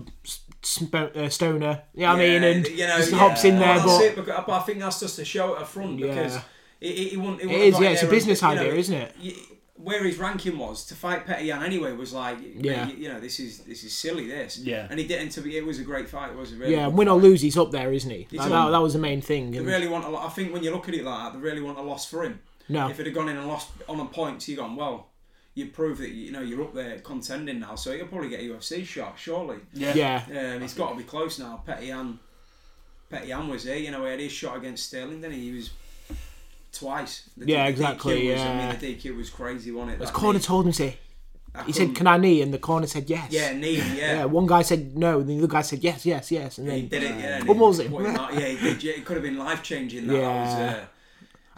uh, 1.14 1.28
stoner. 1.28 1.82
You 1.94 2.02
know 2.02 2.08
what 2.08 2.16
I 2.16 2.18
mean? 2.18 2.44
And 2.44 2.68
you 2.68 2.86
know, 2.86 2.96
just 2.96 3.12
yeah. 3.12 3.18
hops 3.18 3.44
in 3.44 3.58
there. 3.58 3.76
Well, 3.76 3.86
but 3.86 3.98
that's 3.98 4.04
it, 4.04 4.16
but, 4.16 4.46
but 4.46 4.52
I 4.52 4.60
think 4.60 4.78
that's 4.80 5.00
just 5.00 5.18
a 5.18 5.24
show 5.24 5.54
at 5.54 5.60
the 5.60 5.66
front 5.66 5.98
because 5.98 6.34
Yeah. 6.34 6.42
he, 6.80 6.92
he, 6.92 7.08
he 7.10 7.16
wouldn't. 7.16 7.40
It 7.40 7.46
wouldn't 7.46 7.62
is, 7.64 7.80
yeah, 7.80 7.90
it's 7.90 8.02
a 8.02 8.06
there 8.06 8.12
and, 8.12 8.16
business 8.16 8.42
you 8.42 8.48
idea, 8.48 8.68
know, 8.68 8.74
isn't 8.74 8.94
it? 8.94 9.36
Y- 9.82 9.86
Where 9.92 10.04
his 10.04 10.18
ranking 10.18 10.58
was 10.58 10.84
to 10.86 10.94
fight 10.94 11.26
Petr 11.26 11.44
Yan 11.44 11.62
anyway 11.62 11.92
was 11.92 12.12
like, 12.12 12.38
Yeah. 12.40 12.72
yeah, 12.72 12.88
you, 12.88 12.96
you 12.96 13.08
know, 13.08 13.18
this 13.20 13.40
is 13.40 13.58
this 13.60 13.82
is 13.84 13.92
silly. 13.92 14.26
This, 14.28 14.58
Yeah. 14.58 14.86
and 14.90 14.98
he 14.98 15.06
didn't. 15.06 15.30
To 15.30 15.40
be, 15.40 15.56
it 15.56 15.64
was 15.66 15.78
a 15.78 15.84
great 15.84 16.08
fight. 16.08 16.30
It 16.30 16.36
was 16.36 16.52
a 16.52 16.56
really 16.56 16.72
yeah, 16.74 16.86
good 16.86 16.94
win 16.94 17.08
or 17.08 17.18
lose, 17.18 17.40
he's 17.40 17.56
up 17.56 17.70
there, 17.72 17.92
isn't 17.92 18.10
he? 18.10 18.26
Like, 18.32 18.46
on- 18.46 18.50
that, 18.50 18.70
that 18.70 18.82
was 18.82 18.92
the 18.92 18.98
main 18.98 19.20
thing. 19.20 19.50
They 19.50 19.58
and- 19.58 19.66
really 19.66 19.88
want 19.88 20.04
a 20.04 20.08
lot. 20.08 20.26
I 20.26 20.30
think 20.30 20.52
when 20.52 20.62
you 20.62 20.70
look 20.72 20.88
at 20.88 20.94
it 20.94 21.04
like 21.04 21.32
that, 21.32 21.38
they 21.38 21.42
really 21.44 21.62
want 21.62 21.78
a 21.78 21.82
loss 21.82 22.06
for 22.06 22.24
him. 22.24 22.40
no, 22.68 22.88
If 22.88 23.00
it 23.00 23.06
had 23.06 23.14
gone 23.14 23.28
in 23.28 23.36
and 23.36 23.48
lost 23.48 23.70
on 23.88 23.98
a 24.00 24.04
point, 24.06 24.46
you've 24.48 24.58
gone 24.58 24.76
well. 24.76 25.08
You 25.54 25.66
prove 25.66 25.98
that 25.98 26.10
you 26.10 26.32
know 26.32 26.40
you're 26.40 26.62
up 26.62 26.72
there 26.72 26.98
contending 27.00 27.60
now, 27.60 27.74
so 27.74 27.92
he'll 27.94 28.06
probably 28.06 28.30
get 28.30 28.40
a 28.40 28.44
UFC 28.44 28.86
shot, 28.86 29.18
surely. 29.18 29.58
Yeah. 29.74 29.92
yeah, 30.30 30.54
Um, 30.54 30.62
he's 30.62 30.72
got 30.72 30.90
to 30.92 30.96
be 30.96 31.02
close 31.04 31.38
now. 31.38 31.62
Petr 31.66 31.86
Yan, 31.88 32.18
Petr 33.12 33.26
Yan 33.26 33.48
was 33.48 33.64
here. 33.64 33.76
You 33.76 33.90
know, 33.90 34.02
he 34.04 34.10
had 34.12 34.20
his 34.20 34.32
shot 34.32 34.56
against 34.56 34.86
Sterling. 34.86 35.20
Then 35.20 35.32
he? 35.32 35.50
he 35.50 35.56
was 35.56 35.70
twice. 36.72 37.28
The, 37.36 37.46
Yeah, 37.46 37.64
the 37.64 37.70
exactly, 37.70 38.22
DQ 38.22 38.32
was, 38.32 38.40
I 38.40 38.44
yeah. 38.44 38.70
mean, 38.70 38.78
the 38.80 38.94
DQ 38.96 39.16
was 39.16 39.30
crazy, 39.30 39.70
wasn't 39.72 39.92
it? 39.96 40.00
his 40.00 40.10
corner 40.10 40.38
knee. 40.38 40.44
told 40.44 40.66
him 40.66 40.72
to. 40.72 40.92
I 41.54 41.64
He 41.64 41.72
said, 41.72 41.94
"Can 41.94 42.06
I 42.06 42.16
knee?" 42.16 42.40
And 42.40 42.52
the 42.54 42.58
corner 42.58 42.86
said 42.86 43.10
yes. 43.10 43.30
Yeah, 43.30 43.52
knee. 43.52 43.76
Yeah. 43.76 43.94
Yeah, 43.94 44.24
one 44.24 44.46
guy 44.46 44.62
said 44.62 44.96
no, 44.96 45.20
and 45.20 45.28
the 45.28 45.36
other 45.38 45.46
guy 45.48 45.60
said 45.60 45.84
yes, 45.84 46.06
yes, 46.06 46.30
yes, 46.32 46.56
and 46.58 46.70
He 46.72 46.86
then 46.86 46.88
did 46.88 47.02
it, 47.10 47.18
yeah. 47.20 47.44
What 47.44 47.58
was 47.58 47.78
it? 47.78 47.90
put 47.90 48.06
him 48.06 48.16
out. 48.16 48.32
Yeah, 48.32 48.46
he 48.48 48.56
did. 48.56 48.82
Yeah, 48.82 48.92
it 48.94 49.04
could 49.04 49.16
have 49.18 49.22
been 49.22 49.36
life 49.38 49.62
changing. 49.62 50.06
That, 50.06 50.16
Yeah. 50.16 50.44
was, 50.44 50.54
uh, 50.74 50.84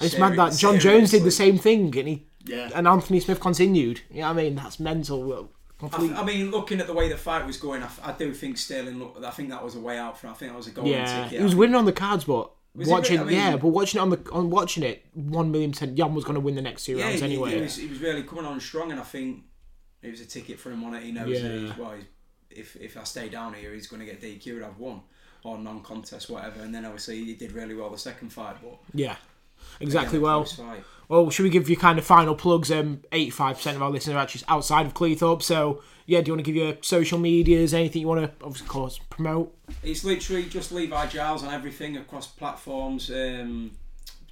it's 0.01 0.13
seri- 0.17 0.21
mad 0.31 0.39
that 0.39 0.59
Jon 0.59 0.81
Jones 0.81 1.11
did 1.13 1.23
the 1.23 1.31
same 1.31 1.59
thing, 1.59 1.97
and 1.97 2.09
he 2.09 2.27
Yeah. 2.45 2.71
and 2.75 2.89
Anthony 2.89 3.21
Smith 3.21 3.39
continued. 3.39 4.01
You 4.11 4.23
know 4.23 4.29
what 4.33 4.41
I 4.41 4.43
mean? 4.43 4.57
That's 4.57 4.81
mental. 4.81 5.23
well, 5.23 5.51
I. 5.93 6.15
I 6.17 6.25
mean, 6.25 6.51
looking 6.51 6.81
at 6.81 6.89
the 6.89 6.93
way 6.93 7.09
the 7.09 7.17
fight 7.17 7.47
was 7.47 7.57
going, 7.59 7.83
I, 7.83 7.87
f- 7.87 8.01
I 8.03 8.11
do 8.13 8.33
think 8.35 8.59
Sterling. 8.59 8.99
Look, 8.99 9.17
I 9.25 9.31
think 9.31 9.51
that 9.51 9.63
was 9.63 9.77
a 9.77 9.81
way 9.81 9.97
out 9.97 10.19
for. 10.19 10.27
him. 10.27 10.33
I 10.33 10.37
think 10.37 10.51
that 10.51 10.57
was 10.57 10.67
a 10.67 10.71
golden 10.73 10.93
yeah, 10.93 11.23
ticket. 11.25 11.39
he 11.39 11.45
was 11.45 11.55
winning 11.55 11.77
on 11.77 11.85
the 11.85 11.93
cards, 11.93 12.25
but 12.25 12.51
Was 12.75 12.89
watching, 12.89 13.21
really? 13.21 13.37
I 13.37 13.41
mean- 13.41 13.51
yeah, 13.53 13.57
but 13.57 13.69
watching 13.69 13.99
it 14.01 14.03
on 14.03 14.11
the 14.11 14.31
on 14.33 14.51
watching 14.51 14.83
it, 14.83 15.05
one 15.15 15.51
million 15.53 15.71
percent, 15.73 15.97
Yan 15.97 16.15
was 16.15 16.25
going 16.25 16.35
to 16.35 16.41
win 16.41 16.55
the 16.57 16.63
next 16.63 16.85
two 16.85 16.97
yeah, 16.97 17.05
rounds 17.07 17.21
he, 17.21 17.27
anyway. 17.27 17.55
he 17.55 17.61
was 17.61 17.77
he 17.77 17.87
was 17.87 18.01
really 18.01 18.23
coming 18.25 18.45
on 18.45 18.59
strong, 18.61 18.91
and 18.91 19.01
I 19.01 19.05
think 19.05 19.45
it 20.03 20.11
was 20.11 20.21
a 20.21 20.27
ticket 20.27 20.59
for 20.59 20.71
him 20.73 20.83
on 20.85 20.95
it. 20.95 21.03
He 21.05 21.13
knows 21.13 21.41
that 21.41 21.49
Yeah. 21.51 21.59
he's, 21.69 21.77
well, 21.79 21.93
he's, 21.93 22.05
if 22.51 22.77
if 22.77 22.97
I 22.97 23.05
stay 23.05 23.29
down 23.29 23.55
here, 23.55 23.73
he's 23.73 23.87
going 23.87 24.01
to 24.01 24.07
get 24.07 24.21
DQ'd. 24.21 24.63
I've 24.63 24.79
won 24.79 25.03
or 25.45 25.59
non-contest, 25.59 26.31
whatever. 26.31 26.61
And 26.63 26.75
then 26.75 26.85
obviously 26.87 27.23
he 27.23 27.35
did 27.35 27.53
really 27.53 27.75
well 27.75 27.91
the 27.91 27.99
second 27.99 28.31
fight, 28.31 28.57
but 28.63 28.79
yeah, 28.95 29.17
exactly. 29.81 30.19
again, 30.19 30.31
a 30.31 30.33
Well, 30.33 30.83
well, 31.09 31.31
should 31.31 31.43
we 31.45 31.51
give 31.51 31.69
you 31.69 31.77
kind 31.77 31.99
of 31.99 32.05
final 32.05 32.35
plugs? 32.35 32.71
Um, 32.71 33.01
eighty-five 33.13 33.57
percent 33.57 33.77
of 33.77 33.83
our 33.83 33.91
listeners 33.91 34.17
are 34.17 34.21
actually 34.21 34.43
outside 34.49 34.87
of 34.87 34.95
Cleethorpes, 34.95 35.43
so 35.43 35.83
yeah. 36.07 36.21
Do 36.21 36.29
you 36.29 36.33
want 36.35 36.45
to 36.45 36.51
give 36.53 36.63
your 36.63 36.77
social 36.81 37.19
medias? 37.19 37.75
Anything 37.75 38.03
you 38.03 38.09
want 38.09 38.23
to, 38.23 38.45
obviously, 38.45 38.67
of 38.67 38.71
course, 38.73 38.99
promote? 39.11 39.55
It's 39.83 40.05
literally 40.05 40.45
just 40.47 40.73
Levi 40.73 41.07
Giles 41.07 41.43
on 41.43 41.53
everything 41.53 41.97
across 41.97 42.27
platforms. 42.27 43.11
Um, 43.11 43.73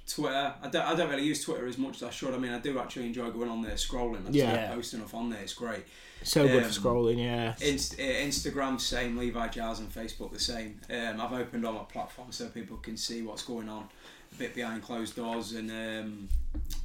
Twitter. 0.05 0.53
I 0.61 0.67
don't, 0.67 0.85
I 0.85 0.95
don't 0.95 1.09
really 1.09 1.23
use 1.23 1.43
Twitter 1.43 1.65
as 1.65 1.77
much 1.77 1.97
as 1.97 2.03
I 2.03 2.09
should. 2.09 2.33
I 2.33 2.37
mean, 2.37 2.51
I 2.51 2.59
do 2.59 2.77
actually 2.77 3.05
enjoy 3.07 3.29
going 3.31 3.49
on 3.49 3.61
there 3.61 3.75
scrolling. 3.75 4.21
I 4.21 4.25
just 4.25 4.35
Yeah. 4.35 4.67
don't 4.67 4.75
post 4.75 4.93
enough 4.93 5.13
on 5.13 5.29
there. 5.29 5.41
It's 5.41 5.53
great. 5.53 5.85
So 6.23 6.47
good 6.47 6.63
Um, 6.63 6.69
for 6.69 6.79
scrolling, 6.79 7.17
yeah. 7.19 7.55
Inst- 7.61 7.99
uh, 7.99 8.03
Instagram 8.03 8.79
same, 8.79 9.17
Levi 9.17 9.47
Giles, 9.49 9.79
and 9.79 9.93
Facebook 9.93 10.31
the 10.31 10.39
same. 10.39 10.79
Um, 10.89 11.21
I've 11.21 11.33
opened 11.33 11.65
all 11.65 11.73
my 11.73 11.83
platforms 11.83 12.37
so 12.37 12.47
people 12.47 12.77
can 12.77 12.97
see 12.97 13.21
what's 13.21 13.43
going 13.43 13.69
on. 13.69 13.89
a 14.31 14.35
bit 14.35 14.55
behind 14.55 14.81
closed 14.81 15.15
doors, 15.15 15.53
and 15.53 15.69
um, 15.69 16.29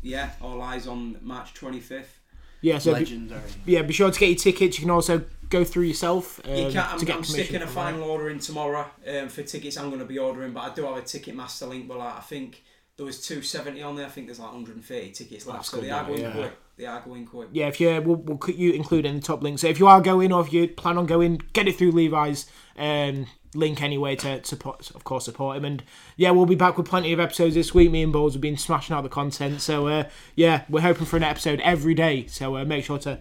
yeah, 0.02 0.30
all 0.42 0.60
eyes 0.60 0.86
on 0.86 1.16
March 1.22 1.54
25th. 1.54 2.04
Yeah, 2.60 2.78
so 2.78 2.92
be, 2.92 3.00
Legendary. 3.00 3.40
yeah, 3.66 3.82
be 3.82 3.92
sure 3.92 4.10
to 4.10 4.18
get 4.20 4.26
your 4.28 4.36
tickets. 4.36 4.78
You 4.78 4.82
can 4.82 4.90
also 4.90 5.24
go 5.48 5.64
through 5.64 5.84
yourself 5.84 6.40
um, 6.44 6.54
You 6.54 6.66
I'm, 6.78 7.10
I'm 7.10 7.24
sticking 7.24 7.62
a 7.62 7.66
final 7.66 8.02
order 8.02 8.28
in 8.28 8.38
tomorrow 8.38 8.84
um, 9.06 9.28
for 9.28 9.42
tickets. 9.42 9.76
I'm 9.76 9.88
going 9.88 10.00
to 10.00 10.04
be 10.06 10.18
ordering, 10.18 10.52
but 10.52 10.60
I 10.60 10.74
do 10.74 10.84
have 10.84 10.96
a 10.96 11.02
Ticketmaster 11.02 11.68
link. 11.68 11.88
But 11.88 11.98
like, 11.98 12.16
I 12.16 12.20
think 12.20 12.62
there 12.98 13.06
was 13.06 13.24
270 13.24 13.80
on 13.80 13.94
there. 13.94 14.06
I 14.06 14.08
think 14.08 14.26
there's 14.26 14.40
like 14.40 14.52
130 14.52 15.12
tickets 15.12 15.46
left, 15.46 15.60
That's 15.60 15.70
so 15.70 15.80
they 15.80 15.90
are 15.90 16.04
going 16.04 16.20
yeah. 16.20 16.32
quick. 16.32 16.52
They 16.76 16.84
are 16.84 17.00
going 17.00 17.26
quick. 17.26 17.48
yeah, 17.52 17.68
if 17.68 17.80
you 17.80 17.88
we'll, 18.04 18.16
we'll 18.16 18.40
you 18.50 18.72
include 18.72 19.06
in 19.06 19.16
the 19.16 19.22
top 19.22 19.40
link. 19.40 19.60
So 19.60 19.68
if 19.68 19.78
you 19.78 19.86
are 19.86 20.00
going 20.00 20.32
or 20.32 20.40
if 20.42 20.52
you 20.52 20.66
plan 20.66 20.98
on 20.98 21.06
going, 21.06 21.40
get 21.52 21.68
it 21.68 21.76
through 21.76 21.92
Levi's 21.92 22.46
um, 22.76 23.26
link 23.54 23.82
anyway 23.82 24.16
to 24.16 24.44
support, 24.44 24.90
of 24.90 25.04
course, 25.04 25.26
support 25.26 25.56
him. 25.56 25.64
And 25.64 25.84
yeah, 26.16 26.32
we'll 26.32 26.46
be 26.46 26.56
back 26.56 26.76
with 26.76 26.88
plenty 26.88 27.12
of 27.12 27.20
episodes 27.20 27.54
this 27.54 27.72
week. 27.72 27.92
Me 27.92 28.02
and 28.02 28.12
Balls 28.12 28.34
have 28.34 28.42
been 28.42 28.56
smashing 28.56 28.96
out 28.96 29.02
the 29.02 29.08
content. 29.08 29.60
So 29.60 29.86
uh, 29.86 30.08
yeah, 30.34 30.64
we're 30.68 30.80
hoping 30.80 31.06
for 31.06 31.16
an 31.16 31.22
episode 31.22 31.60
every 31.60 31.94
day. 31.94 32.26
So 32.26 32.56
uh, 32.56 32.64
make 32.64 32.84
sure 32.84 32.98
to 32.98 33.20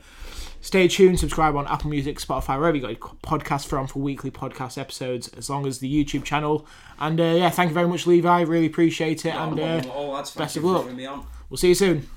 stay 0.68 0.86
tuned, 0.90 1.18
subscribe 1.18 1.56
on 1.56 1.66
Apple 1.66 1.90
Music, 1.90 2.20
Spotify, 2.20 2.60
wherever 2.60 2.76
you 2.76 2.82
got 2.82 2.90
your 2.90 3.00
podcasts 3.24 3.66
from 3.66 3.88
for 3.88 4.00
weekly 4.00 4.30
podcast 4.30 4.78
episodes, 4.78 5.30
as 5.30 5.50
long 5.50 5.66
as 5.66 5.80
the 5.80 5.90
YouTube 5.90 6.26
channel. 6.26 6.68
And 7.00 7.20
uh, 7.22 7.24
yeah, 7.24 7.50
thank 7.50 7.70
you 7.70 7.74
very 7.74 7.88
much, 7.88 8.06
Levi. 8.06 8.42
Really 8.42 8.66
appreciate 8.66 9.26
it. 9.26 9.34
Not 9.34 9.58
a 9.58 9.64
and 9.64 9.86
uh, 9.88 10.24
best 10.36 10.58
of 10.58 10.66
luck. 10.66 10.92
me 10.92 11.06
on. 11.06 11.26
we'll 11.50 11.58
see 11.58 11.70
you 11.70 11.76
soon. 11.76 12.08